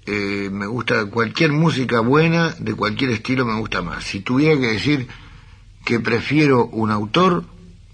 eh, 0.06 0.49
me 0.51 0.68
gusta 0.68 1.06
cualquier 1.06 1.51
música 1.54 2.01
buena, 2.01 2.54
de 2.60 2.76
cualquier 2.76 3.12
estilo 3.12 3.45
me 3.45 3.58
gusta 3.58 3.82
más. 3.82 4.04
Si 4.04 4.20
tuviera 4.20 4.60
que 4.60 4.68
decir 4.68 5.08
que 5.86 5.99
prefiero 6.01 6.66
un 6.66 6.91
autor, 6.91 7.45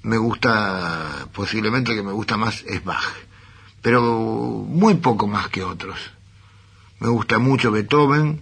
me 0.01 0.17
gusta, 0.17 1.27
posiblemente 1.33 1.91
el 1.91 1.97
que 1.97 2.03
me 2.03 2.11
gusta 2.13 2.35
más 2.35 2.63
es 2.67 2.83
Bach. 2.83 3.05
Pero 3.81 4.01
muy 4.01 4.95
poco 4.95 5.27
más 5.27 5.49
que 5.49 5.63
otros. 5.63 5.97
Me 6.99 7.07
gusta 7.07 7.39
mucho 7.39 7.71
Beethoven, 7.71 8.41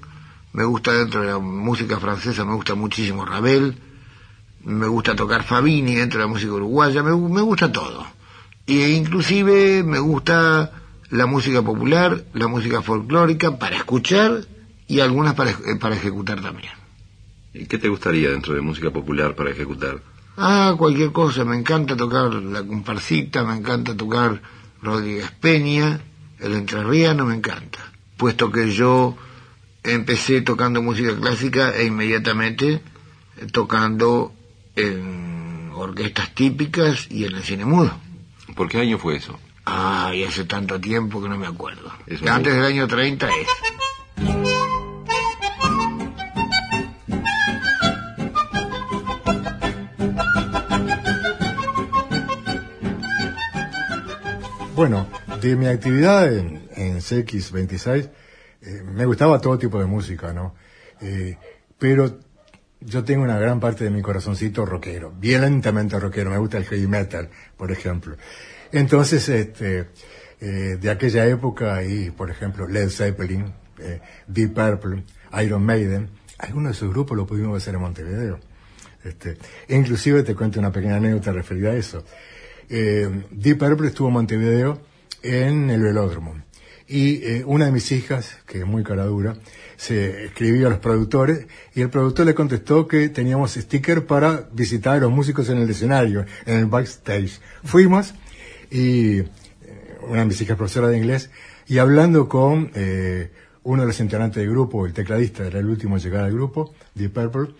me 0.54 0.64
gusta 0.64 0.94
dentro 0.94 1.22
de 1.22 1.28
la 1.28 1.40
música 1.40 2.00
francesa, 2.00 2.44
me 2.44 2.56
gusta 2.56 2.74
muchísimo 2.74 3.26
Ravel, 3.26 3.78
me 4.64 4.88
gusta 4.88 5.16
tocar 5.16 5.44
Fabini 5.44 5.96
dentro 5.96 6.20
de 6.20 6.26
la 6.26 6.32
música 6.32 6.52
uruguaya, 6.54 7.04
me, 7.04 7.16
me 7.16 7.42
gusta 7.42 7.72
todo. 7.72 8.06
E 8.66 8.90
inclusive 8.90 9.84
me 9.84 10.00
gusta 10.00 10.72
la 11.10 11.26
música 11.26 11.62
popular, 11.62 12.26
la 12.34 12.48
música 12.48 12.82
folclórica 12.82 13.58
para 13.58 13.78
escuchar 13.78 14.46
y 14.88 15.00
algunas 15.00 15.36
para, 15.36 15.52
eh, 15.52 15.76
para 15.80 15.96
ejecutar 15.96 16.42
también. 16.42 16.74
¿Y 17.54 17.66
qué 17.66 17.78
te 17.78 17.88
gustaría 17.88 18.30
dentro 18.30 18.54
de 18.54 18.62
música 18.62 18.92
popular 18.92 19.36
para 19.36 19.52
ejecutar? 19.52 20.02
Ah, 20.36 20.76
cualquier 20.78 21.12
cosa, 21.12 21.46
me 21.46 21.56
encanta 21.56 21.96
tocar 21.96 22.34
la 22.34 22.64
comparsita, 22.64 23.44
me 23.44 23.56
encanta 23.56 23.96
tocar 23.96 24.42
Rodríguez 24.82 25.32
Peña, 25.32 26.02
el 26.40 26.54
entrerriano 26.54 27.26
me 27.26 27.36
encanta. 27.36 27.80
Puesto 28.18 28.52
que 28.52 28.72
yo 28.72 29.16
empecé 29.84 30.42
tocando 30.42 30.82
música 30.82 31.16
clásica 31.16 31.76
e 31.76 31.86
inmediatamente 31.86 32.82
tocando 33.52 34.34
en 34.76 35.72
orquestas 35.74 36.34
típicas 36.34 37.08
y 37.10 37.26
en 37.26 37.36
el 37.36 37.44
cine 37.44 37.66
mudo. 37.66 37.98
¿Por 38.56 38.68
qué 38.68 38.80
año 38.80 38.98
fue 38.98 39.18
eso? 39.18 39.40
Ay, 39.66 40.24
hace 40.24 40.46
tanto 40.46 40.80
tiempo 40.80 41.22
que 41.22 41.30
no 41.30 41.38
me 41.38 41.48
acuerdo. 41.48 41.92
Antes 42.28 42.56
del 42.56 42.64
año 42.64 42.88
30 42.88 43.28
es. 43.28 44.57
Bueno, 54.78 55.08
de 55.42 55.56
mi 55.56 55.66
actividad 55.66 56.32
en, 56.32 56.70
en 56.76 56.98
CX26, 57.00 58.12
eh, 58.62 58.84
me 58.86 59.06
gustaba 59.06 59.42
todo 59.42 59.58
tipo 59.58 59.80
de 59.80 59.88
música, 59.88 60.34
¿no? 60.34 60.54
Eh, 61.02 61.36
pero 61.80 62.20
yo 62.82 63.04
tengo 63.04 63.24
una 63.24 63.40
gran 63.40 63.60
parte 63.60 63.86
de 63.86 63.90
mi 63.90 64.04
corazoncito 64.04 64.68
rockero, 64.68 65.12
violentamente 65.18 66.00
rockero, 66.00 66.30
me 66.30 66.38
gusta 66.38 66.60
el 66.60 66.66
heavy 66.66 66.86
metal, 66.86 67.28
por 67.58 67.72
ejemplo. 67.72 68.18
Entonces, 68.72 69.28
este, 69.30 69.88
eh, 70.42 70.78
de 70.80 70.90
aquella 70.92 71.26
época, 71.26 71.84
y 71.84 72.12
por 72.12 72.30
ejemplo, 72.30 72.68
Led 72.68 72.90
Zeppelin, 72.90 73.52
eh, 73.80 74.00
Deep 74.28 74.54
Purple, 74.54 75.06
Iron 75.42 75.64
Maiden, 75.64 76.08
algunos 76.38 76.74
de 76.74 76.78
sus 76.78 76.92
grupos 76.92 77.18
lo 77.18 77.26
pudimos 77.26 77.58
hacer 77.58 77.74
en 77.74 77.82
Montevideo. 77.82 78.40
Este, 79.04 79.38
e 79.68 79.76
inclusive 79.76 80.22
te 80.22 80.36
cuento 80.36 80.60
una 80.60 80.72
pequeña 80.72 80.98
anécdota 80.98 81.32
referida 81.32 81.72
a 81.72 81.76
eso. 81.76 82.04
Eh, 82.70 83.24
Deep 83.32 83.60
Purple 83.60 83.88
estuvo 83.88 84.08
en 84.08 84.14
Montevideo 84.14 84.80
en 85.22 85.70
el 85.70 85.82
velódromo. 85.82 86.36
Y 86.88 87.24
eh, 87.24 87.44
una 87.46 87.66
de 87.66 87.72
mis 87.72 87.92
hijas, 87.92 88.38
que 88.46 88.60
es 88.60 88.66
muy 88.66 88.84
cara 88.84 89.06
dura, 89.06 89.36
se 89.76 90.26
escribió 90.26 90.68
a 90.68 90.70
los 90.70 90.80
productores 90.80 91.46
y 91.76 91.82
el 91.82 91.90
productor 91.90 92.26
le 92.26 92.34
contestó 92.34 92.88
que 92.88 93.10
teníamos 93.10 93.56
sticker 93.56 94.06
para 94.06 94.48
visitar 94.54 94.96
a 94.96 95.00
los 95.02 95.12
músicos 95.12 95.50
en 95.50 95.58
el 95.58 95.70
escenario, 95.70 96.26
en 96.46 96.60
el 96.60 96.66
backstage. 96.68 97.42
Fuimos 97.64 98.14
y 98.72 99.20
eh, 99.20 99.26
una 100.08 100.22
de 100.22 100.26
mis 100.28 100.42
hijas 100.42 100.56
profesora 100.56 100.88
de 100.88 100.98
inglés 100.98 101.30
y 101.68 101.80
hablando 101.80 102.30
con 102.30 102.72
uno 103.64 103.82
de 103.82 103.88
los 103.88 104.00
integrantes 104.00 104.42
del 104.42 104.50
grupo, 104.50 104.86
el 104.86 104.94
tecladista, 104.94 105.46
era 105.46 105.60
el 105.60 105.66
último 105.66 105.98
en 105.98 106.02
llegar 106.02 106.24
al 106.24 106.32
grupo, 106.32 106.74
Deep 106.96 107.12
Purple, 107.12 107.54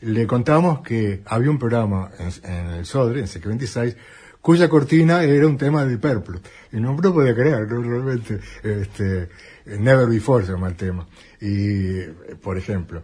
le 0.00 0.26
contamos 0.26 0.80
que 0.80 1.20
había 1.26 1.50
un 1.50 1.58
programa 1.58 2.10
en, 2.18 2.50
en 2.50 2.66
el 2.70 2.86
Sodre, 2.86 3.20
en 3.20 3.26
CQ26, 3.26 3.94
cuya 4.40 4.68
cortina 4.68 5.22
era 5.22 5.46
un 5.46 5.56
tema 5.56 5.84
de 5.84 5.98
Purple. 5.98 6.40
Y 6.72 6.80
no 6.80 6.94
no 6.94 7.14
podía 7.14 7.34
creer, 7.34 7.68
¿no? 7.70 7.82
realmente, 7.82 8.40
este, 8.62 9.28
Never 9.66 10.08
Before 10.08 10.44
se 10.44 10.52
llama 10.52 10.68
el 10.68 10.76
tema. 10.76 11.06
Y, 11.40 12.02
por 12.42 12.56
ejemplo. 12.56 13.02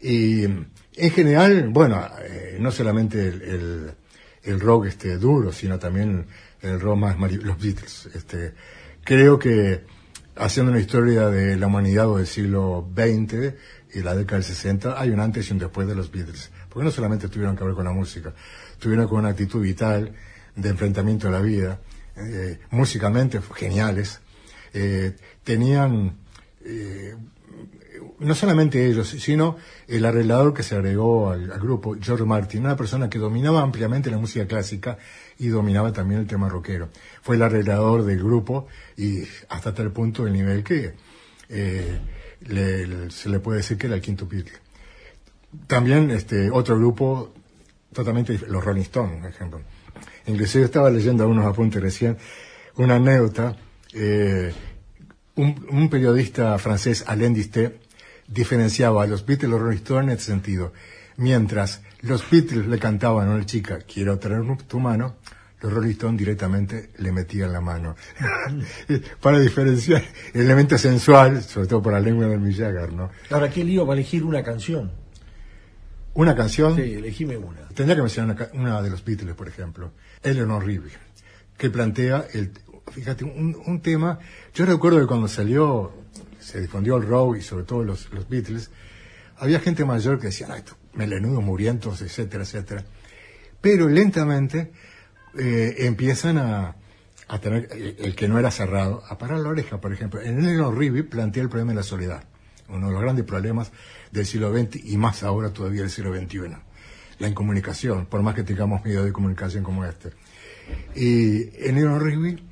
Y, 0.00 0.44
en 0.44 1.10
general, 1.12 1.68
bueno, 1.70 2.04
eh, 2.22 2.56
no 2.60 2.70
solamente 2.70 3.28
el, 3.28 3.42
el, 3.42 3.90
el 4.42 4.60
rock 4.60 4.86
este 4.86 5.16
duro, 5.18 5.52
sino 5.52 5.78
también 5.78 6.26
el 6.62 6.80
rock 6.80 6.96
más, 6.96 7.16
los 7.18 7.60
Beatles. 7.60 8.08
Este, 8.14 8.54
creo 9.04 9.38
que, 9.38 9.84
haciendo 10.36 10.72
una 10.72 10.80
historia 10.80 11.28
de 11.28 11.56
la 11.56 11.66
humanidad 11.66 12.08
o 12.08 12.16
del 12.16 12.26
siglo 12.26 12.88
XX 12.94 13.54
y 13.94 14.02
la 14.02 14.14
década 14.14 14.38
del 14.38 14.44
60, 14.44 15.00
hay 15.00 15.10
un 15.10 15.20
antes 15.20 15.48
y 15.48 15.52
un 15.52 15.58
después 15.58 15.86
de 15.86 15.94
los 15.94 16.10
Beatles. 16.10 16.50
Porque 16.68 16.84
no 16.84 16.90
solamente 16.90 17.28
tuvieron 17.28 17.56
que 17.56 17.64
ver 17.64 17.74
con 17.74 17.84
la 17.84 17.92
música, 17.92 18.34
tuvieron 18.78 19.06
con 19.08 19.20
una 19.20 19.30
actitud 19.30 19.62
vital, 19.62 20.12
de 20.58 20.68
enfrentamiento 20.70 21.28
a 21.28 21.30
la 21.30 21.40
vida, 21.40 21.80
eh, 22.16 22.58
músicamente 22.70 23.40
geniales, 23.54 24.20
eh, 24.74 25.14
tenían 25.44 26.18
eh, 26.64 27.14
no 28.18 28.34
solamente 28.34 28.84
ellos, 28.86 29.08
sino 29.08 29.56
el 29.86 30.04
arreglador 30.04 30.52
que 30.52 30.64
se 30.64 30.74
agregó 30.74 31.30
al, 31.30 31.48
grupo, 31.60 31.96
George 32.00 32.24
Martin, 32.24 32.64
una 32.64 32.76
persona 32.76 33.08
que 33.08 33.18
dominaba 33.18 33.62
ampliamente 33.62 34.10
la 34.10 34.18
música 34.18 34.46
clásica 34.46 34.98
y 35.38 35.48
dominaba 35.48 35.92
también 35.92 36.20
el 36.20 36.26
tema 36.26 36.48
rockero. 36.48 36.88
Fue 37.22 37.36
el 37.36 37.42
arreglador 37.42 38.04
del 38.04 38.18
grupo 38.18 38.66
y 38.96 39.22
hasta 39.48 39.72
tal 39.72 39.92
punto 39.92 40.26
el 40.26 40.32
nivel 40.32 40.64
que 40.64 40.94
se 41.48 43.28
le 43.28 43.40
puede 43.40 43.58
decir 43.58 43.78
que 43.78 43.86
era 43.86 43.94
el 43.94 44.02
quinto 44.02 44.26
Beatle. 44.26 44.58
También 45.68 46.10
este 46.10 46.50
otro 46.50 46.76
grupo 46.76 47.32
totalmente 47.92 48.38
los 48.48 48.64
Rolling 48.64 48.82
Stones, 48.82 49.20
por 49.20 49.30
ejemplo. 49.30 49.60
Inclusive 50.28 50.66
estaba 50.66 50.90
leyendo 50.90 51.24
algunos 51.24 51.46
apuntes 51.46 51.82
recién, 51.82 52.16
una 52.76 52.96
anécdota, 52.96 53.56
eh, 53.94 54.52
un, 55.36 55.66
un 55.70 55.88
periodista 55.88 56.56
francés, 56.58 57.02
Alain 57.06 57.34
Disté, 57.34 57.80
diferenciaba 58.28 59.02
a 59.02 59.06
los 59.06 59.24
Beatles 59.24 59.48
y 59.48 59.50
los 59.50 59.60
Rolling 59.60 59.78
Stones 59.78 60.04
en 60.04 60.10
este 60.10 60.24
sentido. 60.24 60.72
Mientras 61.16 61.82
los 62.02 62.30
Beatles 62.30 62.66
le 62.66 62.78
cantaban 62.78 63.28
a 63.28 63.34
una 63.34 63.46
chica, 63.46 63.78
quiero 63.80 64.18
tener 64.18 64.42
tu 64.68 64.78
mano, 64.78 65.16
los 65.60 65.72
Rolling 65.72 65.90
Stones 65.92 66.18
directamente 66.18 66.90
le 66.98 67.10
metían 67.10 67.52
la 67.52 67.60
mano. 67.60 67.96
Para 69.20 69.40
diferenciar 69.40 70.04
el 70.34 70.42
elemento 70.42 70.76
sensual, 70.76 71.42
sobre 71.42 71.66
todo 71.66 71.82
por 71.82 71.92
la 71.94 72.00
lengua 72.00 72.26
de 72.26 72.36
Mick 72.36 72.56
Jagger, 72.56 72.92
¿no? 72.92 73.10
Ahora, 73.30 73.50
qué 73.50 73.64
lío 73.64 73.84
para 73.84 73.94
elegir 73.94 74.22
una 74.24 74.42
canción. 74.42 74.92
Una 76.14 76.36
canción. 76.36 76.76
Sí, 76.76 76.94
elegime 76.94 77.36
una. 77.36 77.66
Tendría 77.74 77.96
que 77.96 78.02
mencionar 78.02 78.50
una, 78.52 78.62
una 78.62 78.82
de 78.82 78.90
los 78.90 79.04
Beatles, 79.04 79.34
por 79.34 79.48
ejemplo, 79.48 79.92
Eleanor 80.22 80.64
Rigby, 80.64 80.90
que 81.56 81.70
plantea 81.70 82.26
el, 82.32 82.52
fíjate, 82.90 83.24
un, 83.24 83.56
un 83.66 83.80
tema. 83.80 84.18
Yo 84.54 84.64
recuerdo 84.64 85.00
que 85.00 85.06
cuando 85.06 85.28
salió, 85.28 85.92
se 86.40 86.60
difundió 86.60 86.96
el 86.96 87.06
rock 87.06 87.36
y 87.38 87.42
sobre 87.42 87.64
todo 87.64 87.84
los, 87.84 88.12
los 88.12 88.28
Beatles, 88.28 88.70
había 89.36 89.60
gente 89.60 89.84
mayor 89.84 90.18
que 90.18 90.28
decía, 90.28 90.48
estos 90.56 90.76
melenudos 90.94 91.42
murientos, 91.42 92.02
etcétera, 92.02 92.42
etcétera. 92.44 92.84
Pero 93.60 93.88
lentamente 93.88 94.72
eh, 95.38 95.74
empiezan 95.78 96.38
a, 96.38 96.76
a 97.28 97.38
tener, 97.40 97.68
el, 97.72 97.96
el 97.98 98.14
que 98.14 98.28
no 98.28 98.38
era 98.38 98.50
cerrado, 98.50 99.02
a 99.08 99.18
parar 99.18 99.40
la 99.40 99.48
oreja, 99.48 99.80
por 99.80 99.92
ejemplo. 99.92 100.20
En 100.20 100.38
Eleanor 100.38 100.76
Rigby 100.76 101.02
plantea 101.02 101.42
el 101.42 101.48
problema 101.48 101.72
de 101.72 101.76
la 101.76 101.82
soledad, 101.82 102.24
uno 102.68 102.86
de 102.86 102.92
los 102.92 103.02
grandes 103.02 103.24
problemas 103.24 103.70
del 104.10 104.26
siglo 104.26 104.52
XX 104.52 104.84
y 104.84 104.96
más 104.96 105.22
ahora 105.22 105.52
todavía 105.52 105.82
del 105.82 105.90
siglo 105.90 106.14
XXI. 106.14 106.67
La 107.18 107.28
incomunicación, 107.28 108.06
por 108.06 108.22
más 108.22 108.34
que 108.34 108.42
tengamos 108.42 108.84
medios 108.84 109.04
de 109.04 109.12
comunicación 109.12 109.64
como 109.64 109.84
este. 109.84 110.12
Y 110.94 111.42
en 111.64 111.76
Eleanor 111.78 112.04
Rigby 112.04 112.42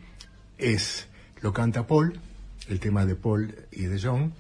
es, 0.59 1.09
lo 1.41 1.53
canta 1.53 1.87
Paul, 1.87 2.21
el 2.69 2.81
tema 2.81 3.07
de 3.07 3.15
Paul 3.15 3.55
y 3.71 3.85
de 3.85 4.01
John, 4.01 4.35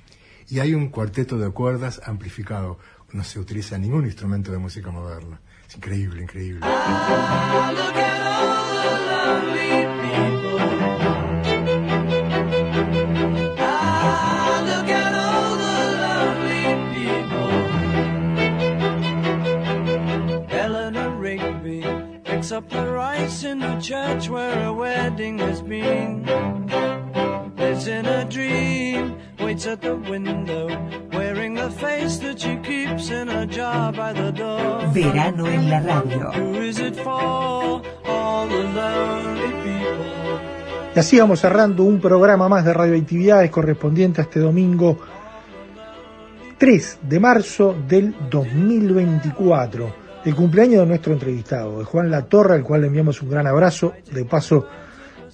y 0.48 0.60
hay 0.60 0.74
un 0.74 0.88
cuarteto 0.88 1.38
de 1.38 1.50
cuerdas 1.50 2.00
amplificado. 2.04 2.78
No 3.12 3.22
se 3.24 3.38
utiliza 3.38 3.78
ningún 3.78 4.04
instrumento 4.04 4.50
de 4.50 4.58
música 4.58 4.90
moderna. 4.90 5.40
Es 5.68 5.76
increíble, 5.76 6.22
increíble. 6.22 6.66
Picks 22.46 22.52
up 22.52 22.68
the 22.68 22.86
rice 22.86 23.42
in 23.44 23.58
the 23.58 23.80
church 23.80 24.28
where 24.28 24.66
a 24.66 24.72
wedding 24.72 25.38
has 25.38 25.62
been. 25.62 26.24
Lives 27.56 27.88
in 27.88 28.06
a 28.06 28.24
dream 28.24 29.16
waits 29.40 29.66
at 29.66 29.80
the 29.80 29.96
window, 29.96 30.68
wearing 31.12 31.54
the 31.54 31.70
face 31.70 32.18
that 32.18 32.38
she 32.38 32.56
keeps 32.62 33.10
in 33.10 33.28
a 33.28 33.46
jar 33.46 33.92
by 33.92 34.12
the 34.12 34.30
door. 34.30 34.86
Verano 34.92 35.46
en 35.46 35.68
la 35.68 35.80
radio. 35.80 36.30
Who 36.32 36.62
is 36.62 36.78
it 36.78 36.94
for? 36.94 37.82
All 38.06 38.48
the 38.48 38.62
lonely 38.62 39.52
people. 39.64 40.06
Y 40.94 40.98
así 40.98 41.18
vamos 41.18 41.40
cerrando 41.40 41.82
un 41.82 42.00
programa 42.00 42.48
más 42.48 42.64
de 42.64 42.72
radioactividades 42.72 43.50
correspondiente 43.50 44.20
a 44.20 44.24
este 44.24 44.38
domingo 44.38 44.98
3 46.58 46.98
de 47.02 47.20
marzo 47.20 47.74
del 47.88 48.14
2024, 48.30 50.05
el 50.26 50.34
cumpleaños 50.34 50.80
de 50.80 50.86
nuestro 50.86 51.12
entrevistado, 51.12 51.78
de 51.78 51.84
Juan 51.84 52.10
Latorre, 52.10 52.56
al 52.56 52.64
cual 52.64 52.80
le 52.80 52.88
enviamos 52.88 53.22
un 53.22 53.30
gran 53.30 53.46
abrazo. 53.46 53.92
De 54.12 54.24
paso, 54.24 54.66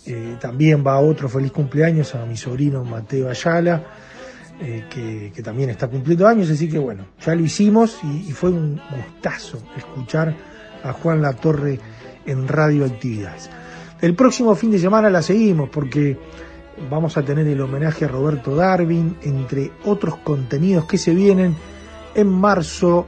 eh, 0.05 0.36
también 0.38 0.84
va 0.86 1.01
otro 1.01 1.30
feliz 1.30 1.51
cumpleaños 1.51 2.14
a 2.14 2.26
mi 2.26 2.36
sobrino 2.36 2.84
Mateo 2.84 3.30
Ayala, 3.30 3.82
eh, 4.61 4.84
que, 4.90 5.43
también 5.43 5.70
está 5.70 5.88
cumpliendo 5.88 6.28
años, 6.28 6.51
así 6.51 6.68
que 6.68 6.78
bueno, 6.78 7.07
ya 7.24 7.34
lo 7.34 7.43
hicimos 7.43 8.01
y, 8.03 8.28
y 8.28 8.32
fue 8.32 8.51
un 8.51 8.82
gustazo 8.95 9.62
escuchar 9.78 10.36
a 10.84 10.93
Juan 10.93 11.22
Latorre 11.22 11.80
en 12.26 12.47
radioactividades. 12.47 13.49
El 13.99 14.14
próximo 14.14 14.55
fin 14.55 14.72
de 14.72 14.78
semana 14.78 15.09
la 15.09 15.22
seguimos 15.22 15.70
porque 15.70 16.18
vamos 16.90 17.16
a 17.16 17.22
tener 17.22 17.47
el 17.47 17.62
homenaje 17.62 18.05
a 18.05 18.09
Roberto 18.09 18.55
Darwin, 18.55 19.16
entre 19.22 19.72
otros 19.86 20.16
contenidos 20.16 20.84
que 20.84 20.99
se 20.99 21.14
vienen 21.14 21.57
en 22.14 22.28
marzo 22.28 23.07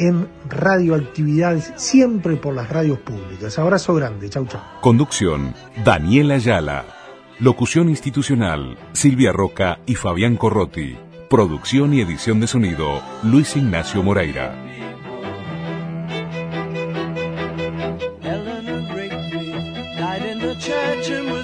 en 0.00 0.28
radioactividades, 0.48 1.72
siempre 1.76 2.36
por 2.36 2.54
las 2.54 2.70
radios 2.70 2.98
públicas. 2.98 3.58
Abrazo 3.58 3.94
grande, 3.94 4.30
chau 4.30 4.46
chau. 4.46 4.60
Conducción, 4.80 5.54
Daniela 5.84 6.34
Ayala. 6.34 6.84
Locución 7.38 7.88
institucional, 7.88 8.78
Silvia 8.92 9.32
Roca 9.32 9.78
y 9.86 9.94
Fabián 9.94 10.36
Corrotti. 10.36 10.96
Producción 11.28 11.94
y 11.94 12.00
edición 12.00 12.40
de 12.40 12.46
sonido, 12.46 13.02
Luis 13.22 13.56
Ignacio 13.56 14.02
Moreira. 14.02 14.66
Church 20.60 21.08
and 21.08 21.39